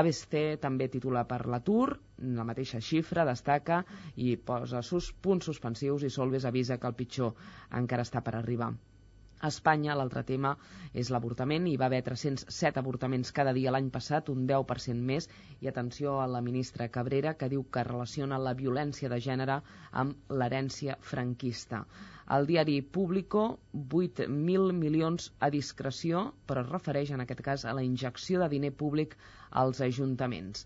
ABC 0.00 0.34
també 0.62 0.86
titula 0.90 1.24
per 1.30 1.40
l'atur, 1.50 1.96
la 2.38 2.44
mateixa 2.50 2.78
xifra, 2.88 3.24
destaca 3.26 3.80
i 4.26 4.36
posa 4.50 4.84
sus 4.86 5.10
punts 5.26 5.50
suspensius 5.50 6.06
i 6.06 6.12
Solves 6.18 6.46
avisa 6.52 6.78
que 6.78 6.86
el 6.86 6.98
pitjor 7.00 7.34
encara 7.80 8.06
està 8.06 8.22
per 8.22 8.36
arribar. 8.38 8.70
A 9.40 9.48
Espanya, 9.48 9.94
l'altre 9.96 10.20
tema 10.28 10.50
és 11.02 11.10
l'avortament. 11.12 11.66
Hi 11.68 11.78
va 11.80 11.86
haver 11.88 12.00
307 12.08 12.80
avortaments 12.82 13.32
cada 13.38 13.54
dia 13.56 13.72
l'any 13.72 13.88
passat, 13.94 14.28
un 14.28 14.42
10% 14.50 15.06
més. 15.10 15.28
I 15.64 15.70
atenció 15.70 16.18
a 16.20 16.26
la 16.34 16.42
ministra 16.48 16.90
Cabrera, 16.96 17.32
que 17.40 17.48
diu 17.48 17.64
que 17.76 17.86
relaciona 17.88 18.40
la 18.46 18.52
violència 18.58 19.08
de 19.12 19.20
gènere 19.26 19.56
amb 20.02 20.34
l'herència 20.42 20.98
franquista. 21.12 21.86
Al 22.34 22.44
diari 22.46 22.76
Público, 22.96 23.40
8.000 23.74 24.74
milions 24.80 25.24
a 25.46 25.48
discreció, 25.50 26.20
però 26.46 26.62
es 26.62 26.68
refereix 26.70 27.10
en 27.16 27.24
aquest 27.24 27.40
cas 27.46 27.64
a 27.66 27.72
la 27.78 27.82
injecció 27.82 28.38
de 28.42 28.48
diner 28.52 28.70
públic 28.82 29.16
als 29.62 29.80
ajuntaments. 29.86 30.62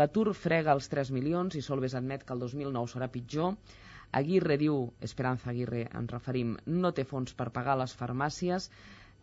L'atur 0.00 0.30
frega 0.42 0.76
els 0.78 0.86
3 0.92 1.10
milions 1.16 1.58
i 1.58 1.64
Solves 1.68 1.96
admet 1.98 2.22
que 2.28 2.36
el 2.36 2.44
2009 2.44 2.92
serà 2.94 3.10
pitjor. 3.16 3.56
Aguirre 4.20 4.60
diu, 4.62 4.78
Esperanza 5.08 5.50
Aguirre 5.50 5.82
ens 6.02 6.14
referim, 6.14 6.54
no 6.84 6.94
té 6.94 7.02
fons 7.14 7.34
per 7.40 7.50
pagar 7.58 7.74
les 7.82 7.98
farmàcies, 8.04 8.70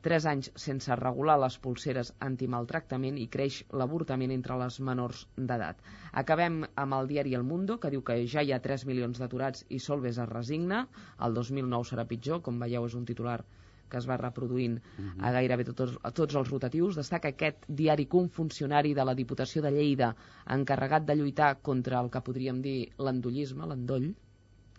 tres 0.05 0.25
anys 0.29 0.51
sense 0.61 0.95
regular 0.99 1.35
les 1.41 1.55
pulseres 1.65 2.11
antimaltractament 2.27 3.17
i 3.17 3.25
creix 3.35 3.59
l'avortament 3.81 4.33
entre 4.35 4.57
les 4.61 4.79
menors 4.89 5.25
d'edat. 5.35 5.79
Acabem 6.21 6.59
amb 6.83 6.97
el 6.99 7.09
diari 7.11 7.33
El 7.39 7.45
Mundo, 7.51 7.79
que 7.81 7.89
diu 7.93 8.03
que 8.05 8.17
ja 8.33 8.43
hi 8.45 8.53
ha 8.53 8.61
3 8.67 8.85
milions 8.89 9.21
d'aturats 9.21 9.65
i 9.69 9.79
Solves 9.85 10.19
es 10.21 10.29
resigna. 10.31 10.83
El 11.27 11.37
2009 11.37 11.89
serà 11.91 12.05
pitjor, 12.11 12.43
com 12.45 12.61
veieu 12.61 12.85
és 12.85 12.97
un 12.99 13.07
titular 13.09 13.39
que 13.89 13.97
es 14.01 14.07
va 14.09 14.17
reproduint 14.21 14.77
uh 14.77 15.03
-huh. 15.05 15.25
a 15.27 15.31
gairebé 15.31 15.63
tots, 15.71 15.97
a 16.01 16.11
tots 16.11 16.35
els 16.35 16.49
rotatius. 16.49 16.95
Destaca 17.01 17.29
aquest 17.29 17.65
diari 17.67 18.05
que 18.05 18.17
un 18.17 18.29
funcionari 18.29 18.93
de 18.93 19.05
la 19.05 19.15
Diputació 19.15 19.61
de 19.61 19.71
Lleida 19.71 20.15
encarregat 20.57 21.05
de 21.05 21.15
lluitar 21.15 21.61
contra 21.61 21.99
el 22.01 22.09
que 22.09 22.21
podríem 22.21 22.61
dir 22.61 22.91
l'endollisme, 22.97 23.65
l'endoll, 23.65 24.13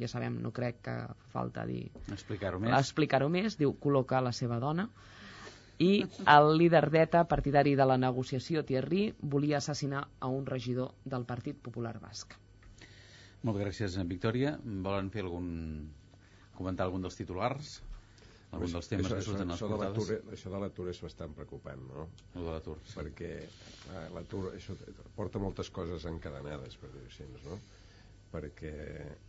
ja 0.01 0.09
sabem, 0.11 0.41
no 0.43 0.53
crec 0.53 0.83
que 0.85 0.97
falta 1.33 1.65
dir... 1.69 1.87
Explicar-ho 2.13 2.61
més. 2.61 2.75
Explicar-ho 2.77 3.29
més, 3.33 3.57
diu, 3.61 3.75
col·loca 3.81 4.21
la 4.25 4.33
seva 4.37 4.59
dona. 4.63 4.89
I 5.83 6.07
el 6.33 6.55
líder 6.57 6.87
d'ETA, 6.93 7.27
partidari 7.29 7.75
de 7.77 7.85
la 7.85 7.99
negociació, 8.01 8.63
Thierry, 8.65 9.11
volia 9.21 9.59
assassinar 9.59 10.07
a 10.21 10.31
un 10.33 10.47
regidor 10.49 10.95
del 11.05 11.27
Partit 11.29 11.59
Popular 11.61 11.99
Basc. 12.01 12.33
Moltes 13.45 13.63
gràcies, 13.67 13.99
Victòria. 14.09 14.57
Volen 14.65 15.13
fer 15.13 15.27
algun... 15.27 15.51
comentar 16.57 16.87
algun 16.87 17.05
dels 17.05 17.19
titulars? 17.19 17.77
Algun 18.57 18.73
dels 18.73 18.89
temes 18.89 19.11
això, 19.11 19.19
que 19.19 19.25
surten 19.27 19.53
això, 19.53 19.67
a 19.69 19.77
les 19.83 19.97
portades? 19.99 20.31
Això 20.33 20.53
de 20.55 20.61
l'atur 20.63 20.87
és 20.93 21.01
bastant 21.05 21.35
preocupant, 21.37 21.83
no? 21.91 22.07
El 22.35 22.47
de 22.47 22.53
l'atur, 22.55 22.77
sí. 22.87 22.95
Perquè 22.97 23.33
eh, 23.45 24.07
l'atur 24.15 24.47
això 24.55 24.77
porta 25.19 25.43
moltes 25.43 25.69
coses 25.75 26.07
encadenades, 26.09 26.79
per 26.81 26.93
dir-ho 26.95 27.11
així, 27.11 27.27
no? 27.45 27.59
Perquè 28.33 28.73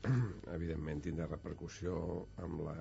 evidentment 0.57 1.03
tindrà 1.05 1.27
repercussió 1.29 1.95
amb 2.43 2.63
la, 2.67 2.77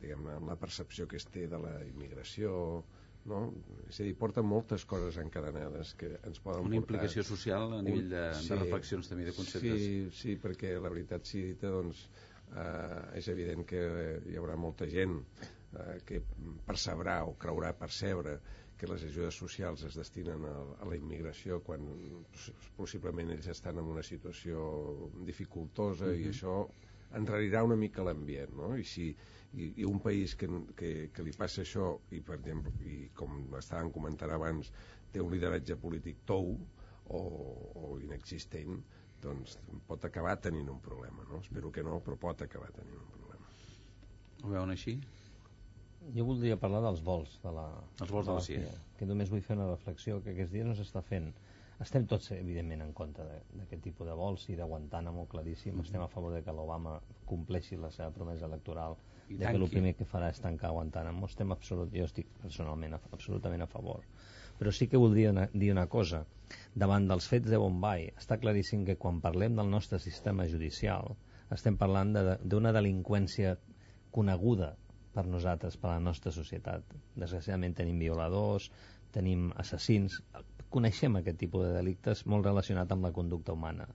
diguem 0.00 0.30
amb 0.36 0.52
la 0.52 0.56
percepció 0.60 1.08
que 1.10 1.18
es 1.20 1.26
té 1.32 1.46
de 1.50 1.60
la 1.62 1.74
immigració, 1.86 2.54
no? 3.28 3.40
És 3.88 4.00
a 4.00 4.06
dir, 4.06 4.14
porta 4.20 4.44
moltes 4.46 4.84
coses 4.88 5.18
encadenades 5.22 5.94
que 6.00 6.14
ens 6.22 6.40
poden 6.44 6.64
Una 6.64 6.78
portar... 6.78 6.80
implicació 6.80 7.24
social 7.26 7.74
a 7.76 7.82
nivell 7.84 8.08
de, 8.12 8.24
sí, 8.38 8.48
de 8.52 8.60
reflexions 8.62 9.10
també 9.10 9.28
de 9.28 9.34
conceptes. 9.36 9.84
Sí, 9.84 10.00
sí, 10.20 10.36
perquè 10.40 10.74
la 10.78 10.92
veritat 10.92 11.28
sí 11.28 11.42
dita, 11.50 11.72
doncs, 11.74 12.06
eh, 12.54 13.18
és 13.20 13.28
evident 13.34 13.66
que 13.68 13.82
hi 14.30 14.38
haurà 14.40 14.56
molta 14.60 14.88
gent 14.90 15.18
eh, 15.18 15.98
que 16.08 16.22
percebrà 16.68 17.20
o 17.28 17.34
creurà 17.40 17.74
percebre 17.76 18.38
que 18.78 18.86
les 18.86 19.04
ajudes 19.04 19.38
socials 19.42 19.82
es 19.88 19.96
destinen 19.98 20.44
a, 20.46 20.54
a 20.82 20.88
la 20.88 20.96
immigració 20.98 21.58
quan 21.66 21.88
possiblement 22.76 23.32
ells 23.34 23.48
estan 23.50 23.80
en 23.82 23.90
una 23.94 24.04
situació 24.06 24.60
dificultosa 25.26 26.06
uh 26.06 26.12
-huh. 26.12 26.20
i 26.22 26.28
això 26.30 26.54
enrarirà 27.18 27.64
una 27.64 27.76
mica 27.76 28.04
l'ambient, 28.04 28.54
no? 28.54 28.76
I 28.76 28.84
si 28.84 29.08
i, 29.54 29.72
i 29.80 29.84
un 29.84 29.98
país 30.00 30.34
que, 30.36 30.48
que, 30.76 31.10
que 31.14 31.24
li 31.24 31.32
passa 31.36 31.62
això 31.64 31.92
i, 32.12 32.20
per 32.20 32.36
exemple, 32.36 32.72
i 32.84 33.08
com 33.16 33.54
estàvem 33.58 33.90
comentant 33.94 34.30
abans, 34.34 34.72
té 35.12 35.22
un 35.24 35.32
lideratge 35.32 35.76
polític 35.80 36.24
tou 36.28 36.52
o, 37.08 37.20
o 37.20 37.98
inexistent, 38.04 38.82
doncs 39.22 39.56
pot 39.88 40.04
acabar 40.04 40.36
tenint 40.40 40.68
un 40.68 40.80
problema, 40.80 41.24
no? 41.30 41.40
Espero 41.40 41.72
que 41.72 41.82
no, 41.82 41.98
però 42.04 42.18
pot 42.20 42.44
acabar 42.44 42.68
tenint 42.76 42.98
un 42.98 43.08
problema. 43.14 43.48
Ho 44.44 44.52
veuen 44.52 44.74
així? 44.74 44.98
Jo 46.14 46.24
voldria 46.24 46.56
parlar 46.56 46.80
dels 46.84 47.02
vols 47.04 47.34
de 47.42 47.52
la, 47.52 47.66
Els 48.00 48.10
vols 48.14 48.28
de 48.28 48.34
la 48.36 48.44
CIA. 48.44 48.72
Que 48.98 49.06
només 49.08 49.30
vull 49.32 49.42
fer 49.44 49.56
una 49.58 49.68
reflexió 49.68 50.22
que 50.24 50.32
aquests 50.32 50.54
dies 50.54 50.66
no 50.68 50.76
s'està 50.78 51.02
fent. 51.04 51.28
Estem 51.84 52.06
tots, 52.10 52.30
evidentment, 52.34 52.80
en 52.82 52.94
contra 53.00 53.26
d'aquest 53.54 53.82
tipus 53.84 54.08
de 54.08 54.14
vols 54.18 54.48
i 54.50 54.56
de 54.58 54.66
Guantánamo, 54.66 55.26
claríssim. 55.30 55.74
Mm 55.74 55.78
-hmm. 55.78 55.84
Estem 55.84 56.02
a 56.02 56.08
favor 56.08 56.32
de 56.34 56.42
que 56.42 56.52
l'Obama 56.52 57.00
compleixi 57.24 57.76
la 57.76 57.90
seva 57.90 58.10
promesa 58.10 58.46
electoral 58.46 58.96
I 59.28 59.36
de 59.36 59.46
que 59.46 59.56
el 59.56 59.68
primer 59.70 59.94
que 59.94 60.04
farà 60.04 60.30
és 60.30 60.40
tancar 60.40 60.70
Guantánamo. 60.70 61.26
Estem 61.26 61.52
absolut, 61.52 61.92
jo 61.92 62.04
estic 62.04 62.26
personalment 62.42 62.94
a, 62.94 63.00
absolutament 63.12 63.62
a 63.62 63.66
favor. 63.66 64.00
Però 64.58 64.72
sí 64.72 64.88
que 64.88 64.96
voldria 64.96 65.30
una, 65.30 65.48
dir 65.52 65.70
una 65.72 65.86
cosa. 65.86 66.24
Davant 66.74 67.06
dels 67.06 67.28
fets 67.28 67.50
de 67.50 67.56
Bombay, 67.56 68.12
està 68.16 68.38
claríssim 68.38 68.84
que 68.84 68.96
quan 68.96 69.20
parlem 69.20 69.54
del 69.56 69.70
nostre 69.70 69.98
sistema 69.98 70.48
judicial 70.48 71.16
estem 71.50 71.76
parlant 71.76 72.12
d'una 72.12 72.72
de, 72.72 72.80
delinqüència 72.80 73.56
coneguda 74.10 74.76
per 75.14 75.24
nosaltres, 75.26 75.76
per 75.80 75.90
la 75.94 76.02
nostra 76.02 76.32
societat. 76.34 76.94
Desgraciadament 77.16 77.76
tenim 77.78 77.98
violadors, 78.02 78.70
tenim 79.14 79.48
assassins, 79.62 80.20
coneixem 80.74 81.16
aquest 81.18 81.38
tipus 81.40 81.66
de 81.66 81.76
delictes 81.78 82.24
molt 82.26 82.46
relacionat 82.48 82.92
amb 82.92 83.08
la 83.08 83.12
conducta 83.16 83.54
humana. 83.56 83.88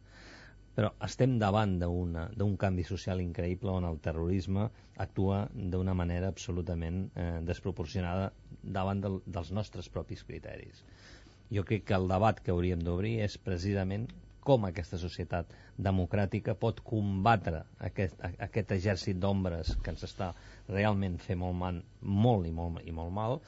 Però 0.74 0.90
estem 1.06 1.36
davant 1.42 1.76
d'un 1.78 2.56
canvi 2.62 2.86
social 2.88 3.22
increïble 3.22 3.70
on 3.70 3.86
el 3.86 4.00
terrorisme 4.08 4.66
actua 5.06 5.44
d'una 5.54 5.94
manera 5.94 6.32
absolutament 6.34 7.04
eh, 7.14 7.28
desproporcionada 7.46 8.32
davant 8.80 9.04
del, 9.04 9.20
dels 9.36 9.52
nostres 9.54 9.90
propis 9.94 10.26
criteris. 10.26 10.82
Jo 11.54 11.62
crec 11.70 11.86
que 11.86 11.98
el 12.00 12.10
debat 12.10 12.42
que 12.42 12.56
hauríem 12.56 12.82
d'obrir 12.82 13.20
és 13.28 13.38
precisament 13.38 14.08
com 14.48 14.66
aquesta 14.68 15.00
societat 15.02 15.54
democràtica 15.90 16.56
pot 16.60 16.82
combatre 16.86 17.64
aquest, 17.90 18.20
aquest 18.48 18.74
exèrcit 18.78 19.20
d'ombres 19.24 19.76
que 19.84 19.94
ens 19.94 20.04
està 20.08 20.34
realment 20.70 21.18
fer 21.28 21.38
molt, 21.40 21.58
man, 21.60 21.80
molt 22.02 22.50
i 22.50 22.52
molt, 22.56 22.84
i 22.86 22.96
molt 22.96 23.16
mal 23.16 23.40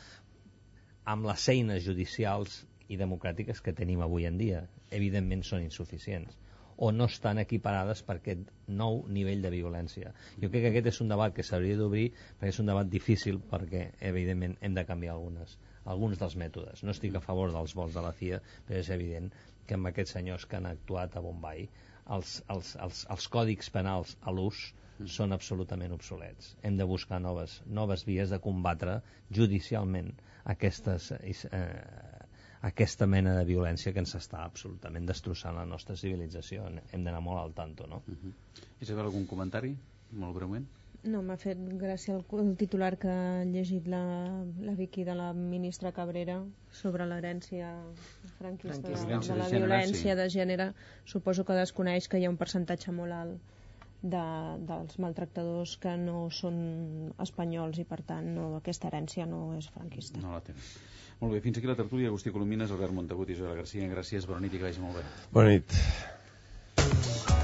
amb 1.13 1.27
les 1.29 1.49
eines 1.53 1.83
judicials 1.85 2.63
i 2.89 2.97
democràtiques 2.97 3.61
que 3.61 3.73
tenim 3.77 4.01
avui 4.01 4.25
en 4.29 4.39
dia. 4.41 4.63
Evidentment 4.93 5.43
són 5.45 5.63
insuficients 5.65 6.37
o 6.77 6.91
no 6.91 7.05
estan 7.07 7.39
equiparades 7.39 8.01
per 8.03 8.17
aquest 8.19 8.49
nou 8.67 8.97
nivell 9.07 9.43
de 9.45 9.51
violència. 9.53 10.11
Jo 10.41 10.49
crec 10.49 10.65
que 10.65 10.71
aquest 10.73 10.89
és 10.91 11.01
un 11.05 11.11
debat 11.11 11.35
que 11.35 11.45
s'hauria 11.47 11.77
d'obrir 11.79 12.09
perquè 12.39 12.51
és 12.51 12.59
un 12.59 12.71
debat 12.71 12.89
difícil 12.91 13.39
perquè, 13.51 13.85
evidentment, 14.09 14.57
hem 14.61 14.75
de 14.75 14.83
canviar 14.89 15.15
algunes, 15.15 15.55
alguns 15.85 16.19
dels 16.19 16.35
mètodes. 16.41 16.83
No 16.83 16.91
estic 16.91 17.15
a 17.15 17.23
favor 17.23 17.53
dels 17.53 17.75
vols 17.79 17.95
de 17.95 18.03
la 18.03 18.11
CIA, 18.19 18.41
però 18.67 18.81
és 18.81 18.91
evident 18.91 19.31
que 19.67 19.77
amb 19.77 19.89
aquests 19.89 20.15
senyors 20.17 20.45
que 20.45 20.57
han 20.59 20.69
actuat 20.69 21.15
a 21.15 21.23
Bombay 21.25 21.67
els, 22.15 22.39
els, 22.53 22.75
els, 22.85 23.05
els 23.15 23.27
còdics 23.35 23.71
penals 23.73 24.15
a 24.21 24.33
l'ús 24.35 24.67
són 25.11 25.35
absolutament 25.35 25.91
obsolets. 25.91 26.53
Hem 26.63 26.77
de 26.79 26.87
buscar 26.87 27.19
noves, 27.19 27.57
noves 27.65 28.05
vies 28.07 28.31
de 28.31 28.39
combatre 28.39 28.99
judicialment 29.39 30.13
aquestes, 30.53 31.11
eh, 31.11 31.65
aquesta 32.69 33.07
mena 33.09 33.35
de 33.39 33.43
violència 33.49 33.91
que 33.93 34.01
ens 34.03 34.15
està 34.15 34.45
absolutament 34.45 35.09
destrossant 35.09 35.57
la 35.59 35.65
nostra 35.67 35.97
civilització. 35.99 36.69
Hem 36.91 37.03
d'anar 37.03 37.21
molt 37.25 37.41
al 37.41 37.53
tanto, 37.57 37.87
no? 37.87 38.03
Uh 38.07 38.15
-huh. 38.15 38.33
Isabel, 38.79 39.05
algun 39.05 39.27
comentari? 39.27 39.75
Molt 40.11 40.35
breument. 40.35 40.67
No, 41.05 41.21
m'ha 41.21 41.35
fet 41.37 41.59
gràcia 41.77 42.15
el, 42.15 42.23
el 42.41 42.53
titular 42.57 42.95
que 43.01 43.09
ha 43.11 43.43
llegit 43.45 43.87
la, 43.91 44.01
la 44.65 44.73
Vicky 44.77 45.03
de 45.05 45.13
la 45.17 45.31
ministra 45.37 45.91
Cabrera 45.93 46.39
sobre 46.73 47.05
l'herència 47.09 47.69
franquista, 48.39 48.89
franquista. 48.89 49.11
de, 49.11 49.19
de 49.27 49.37
la 49.41 49.49
de 49.49 49.59
violència 49.59 50.15
sí. 50.15 50.17
de 50.21 50.29
gènere. 50.33 50.71
Suposo 51.05 51.45
que 51.45 51.57
desconeix 51.59 52.09
que 52.09 52.21
hi 52.21 52.25
ha 52.25 52.33
un 52.33 52.39
percentatge 52.41 52.95
molt 52.95 53.17
alt 53.19 53.53
de, 54.01 54.25
dels 54.71 54.97
maltractadors 55.01 55.77
que 55.81 55.93
no 56.01 56.25
són 56.33 56.57
espanyols 57.21 57.81
i 57.81 57.87
per 57.89 58.01
tant 58.09 58.33
no, 58.37 58.49
aquesta 58.57 58.89
herència 58.89 59.29
no 59.29 59.45
és 59.59 59.69
franquista. 59.77 60.21
No 60.25 60.33
la 60.33 60.43
tenen. 60.45 60.67
Molt 61.21 61.31
bé, 61.37 61.39
fins 61.45 61.61
aquí 61.61 61.69
la 61.69 61.77
tertúlia. 61.79 62.09
Agustí 62.11 62.33
Colomines, 62.35 62.73
Albert 62.75 62.97
Montagut 62.97 63.31
i 63.31 63.39
Joel 63.39 63.55
Garcia. 63.61 63.87
Gràcies, 63.93 64.27
bona 64.27 64.43
nit 64.43 64.57
i 64.57 64.59
que 64.59 64.67
vagi 64.67 64.83
molt 64.83 64.99
bé. 64.99 65.07
Bona 65.37 65.55
nit. 65.55 67.34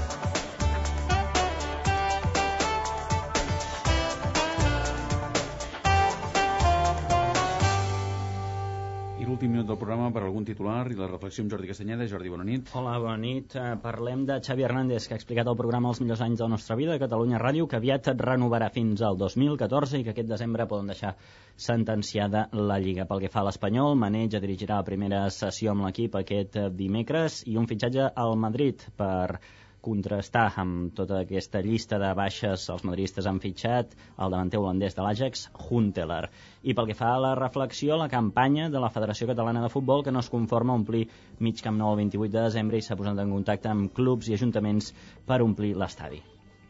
L'últim 9.42 9.56
minut 9.56 9.70
del 9.72 9.78
programa 9.78 10.12
per 10.14 10.20
algun 10.22 10.44
titular 10.46 10.84
i 10.86 10.94
la 10.94 11.08
reflexió 11.08 11.42
amb 11.42 11.50
Jordi 11.50 11.66
Castanyeda. 11.66 12.04
Jordi, 12.06 12.30
bona 12.30 12.44
nit. 12.46 12.68
Hola, 12.78 12.92
bona 13.02 13.16
nit. 13.18 13.56
Eh, 13.58 13.72
parlem 13.82 14.20
de 14.28 14.36
Xavi 14.38 14.62
Hernández, 14.62 15.08
que 15.08 15.16
ha 15.16 15.18
explicat 15.18 15.48
al 15.50 15.56
programa 15.58 15.90
Els 15.90 15.98
millors 15.98 16.20
anys 16.22 16.38
de 16.38 16.44
la 16.46 16.52
nostra 16.52 16.76
vida, 16.78 16.94
a 16.94 17.02
Catalunya 17.02 17.40
Ràdio, 17.42 17.66
que 17.66 17.80
aviat 17.80 18.12
et 18.12 18.22
renovarà 18.22 18.68
fins 18.70 19.02
al 19.02 19.18
2014 19.18 19.98
i 19.98 20.04
que 20.06 20.12
aquest 20.14 20.30
desembre 20.30 20.68
poden 20.70 20.92
deixar 20.92 21.16
sentenciada 21.56 22.44
la 22.52 22.78
Lliga. 22.78 23.08
Pel 23.10 23.24
que 23.24 23.32
fa 23.34 23.42
a 23.42 23.48
l'Espanyol, 23.48 23.98
Maneja 23.98 24.38
dirigirà 24.46 24.78
la 24.78 24.86
primera 24.86 25.24
sessió 25.34 25.74
amb 25.74 25.88
l'equip 25.88 26.20
aquest 26.22 26.60
dimecres 26.78 27.40
i 27.50 27.58
un 27.58 27.66
fitxatge 27.66 28.12
al 28.14 28.38
Madrid 28.46 28.86
per 28.94 29.40
contrastar 29.82 30.44
amb 30.62 30.92
tota 30.96 31.20
aquesta 31.24 31.60
llista 31.64 31.98
de 32.02 32.10
baixes 32.18 32.68
els 32.74 32.84
madridistes 32.86 33.26
han 33.26 33.40
fitxat 33.42 33.96
el 33.96 34.34
davanter 34.34 34.60
holandès 34.60 34.96
de 34.98 35.04
l'Ajax, 35.04 35.48
Huntelaar. 35.68 36.28
I 36.62 36.76
pel 36.78 36.90
que 36.90 36.98
fa 36.98 37.14
a 37.14 37.22
la 37.24 37.32
reflexió, 37.38 37.96
la 37.98 38.10
campanya 38.12 38.68
de 38.70 38.82
la 38.82 38.92
Federació 38.94 39.28
Catalana 39.30 39.64
de 39.64 39.72
Futbol 39.72 40.04
que 40.06 40.14
no 40.14 40.22
es 40.22 40.30
conforma 40.32 40.76
a 40.76 40.82
omplir 40.82 41.08
mig 41.40 41.64
Camp 41.64 41.80
Nou 41.80 41.96
el 41.96 42.04
28 42.04 42.36
de 42.36 42.46
desembre 42.46 42.78
i 42.78 42.86
s'ha 42.86 42.98
posat 43.00 43.18
en 43.18 43.34
contacte 43.38 43.72
amb 43.72 43.90
clubs 43.96 44.30
i 44.30 44.38
ajuntaments 44.38 44.94
per 45.26 45.42
omplir 45.42 45.74
l'estadi. 45.76 46.22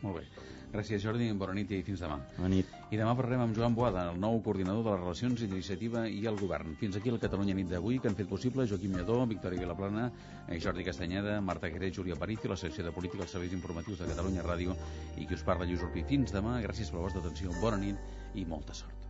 Molt 0.02 0.22
bé. 0.22 0.51
Gràcies, 0.72 1.02
Jordi. 1.04 1.26
Bona 1.36 1.52
nit 1.52 1.70
i 1.76 1.82
fins 1.84 2.00
demà. 2.00 2.16
Bona 2.38 2.48
nit. 2.48 2.68
I 2.88 2.96
demà 2.96 3.12
parlarem 3.16 3.42
amb 3.44 3.56
Joan 3.56 3.74
Boada, 3.76 4.06
el 4.08 4.20
nou 4.20 4.38
coordinador 4.46 4.86
de 4.86 4.94
les 4.94 5.02
relacions 5.02 5.42
d'iniciativa 5.44 6.06
i 6.08 6.22
el 6.30 6.38
govern. 6.40 6.72
Fins 6.80 6.96
aquí 6.96 7.12
el 7.12 7.20
Catalunya 7.20 7.56
nit 7.58 7.68
d'avui, 7.68 7.98
que 8.00 8.08
han 8.08 8.16
fet 8.16 8.30
possible 8.30 8.66
Joaquim 8.70 8.96
Lledó, 8.96 9.18
Victòria 9.28 9.60
Vilaplana, 9.66 10.06
eh, 10.48 10.58
Jordi 10.64 10.88
Castanyeda, 10.88 11.40
Marta 11.44 11.68
Queré, 11.68 11.92
Júlia 11.92 12.16
Paricio, 12.16 12.50
la 12.54 12.56
secció 12.56 12.88
de 12.88 12.96
política 12.96 13.26
als 13.26 13.36
serveis 13.36 13.52
informatius 13.52 14.00
de 14.00 14.08
Catalunya 14.14 14.48
Ràdio 14.48 14.76
i 15.18 15.28
qui 15.28 15.36
us 15.36 15.44
parla, 15.44 15.68
Lluís 15.68 15.84
Urpí. 15.84 16.08
Fins 16.08 16.32
demà, 16.32 16.56
gràcies 16.64 16.88
per 16.88 17.02
la 17.02 17.06
vostra 17.10 17.20
atenció, 17.20 17.52
bona 17.60 17.76
nit 17.76 18.34
i 18.34 18.48
molta 18.48 18.72
sort. 18.72 19.01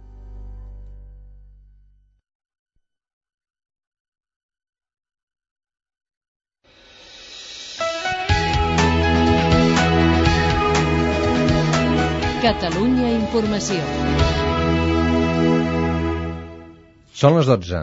Catalunya 12.43 13.07
Informació. 13.15 13.79
Són 17.15 17.37
les 17.39 17.47
12. 17.47 17.83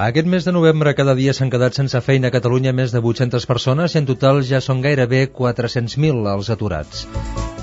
Aquest 0.00 0.28
mes 0.32 0.46
de 0.48 0.52
novembre 0.56 0.94
cada 0.96 1.12
dia 1.18 1.32
s'han 1.36 1.50
quedat 1.52 1.76
sense 1.76 2.00
feina 2.00 2.30
a 2.30 2.32
Catalunya 2.32 2.72
més 2.72 2.92
de 2.94 3.02
800 3.08 3.44
persones 3.50 3.92
i 3.92 3.98
en 4.00 4.06
total 4.08 4.40
ja 4.50 4.60
són 4.64 4.80
gairebé 4.86 5.26
400.000 5.40 6.30
els 6.32 6.48
aturats. 6.54 7.02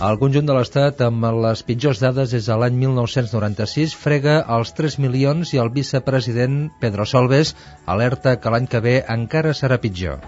El 0.09 0.19
conjunt 0.21 0.45
de 0.45 0.53
l'Estat, 0.53 1.01
amb 1.07 1.25
les 1.41 1.65
pitjors 1.65 2.03
dades 2.03 2.35
des 2.35 2.51
de 2.51 2.59
l'any 2.61 2.77
1996, 2.83 3.97
frega 4.03 4.37
els 4.59 4.75
3 4.77 4.99
milions 5.07 5.55
i 5.57 5.63
el 5.65 5.73
vicepresident 5.79 6.61
Pedro 6.83 7.09
Solbes 7.09 7.55
alerta 7.97 8.37
que 8.37 8.53
l'any 8.53 8.69
que 8.69 8.85
ve 8.85 8.95
encara 9.17 9.57
serà 9.57 9.81
pitjor. 9.81 10.21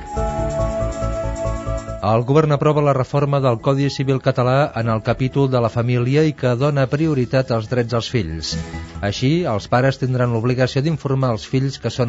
El 2.00 2.22
govern 2.24 2.56
aprova 2.56 2.80
la 2.80 2.94
reforma 2.96 3.42
del 3.44 3.58
Codi 3.60 3.90
Civil 3.92 4.22
català 4.24 4.72
en 4.80 4.88
el 4.88 5.02
capítol 5.04 5.50
de 5.52 5.60
la 5.60 5.72
família 5.74 6.22
i 6.24 6.32
que 6.32 6.54
dona 6.56 6.86
prioritat 6.88 7.50
als 7.52 7.68
drets 7.68 7.98
als 7.98 8.08
fills. 8.14 8.54
Així, 9.04 9.44
els 9.44 9.68
pares 9.68 10.00
tindran 10.00 10.32
l'obligació 10.32 10.80
d'informar 10.86 11.34
els 11.36 11.44
fills 11.44 11.76
que 11.84 11.92
són 11.92 12.08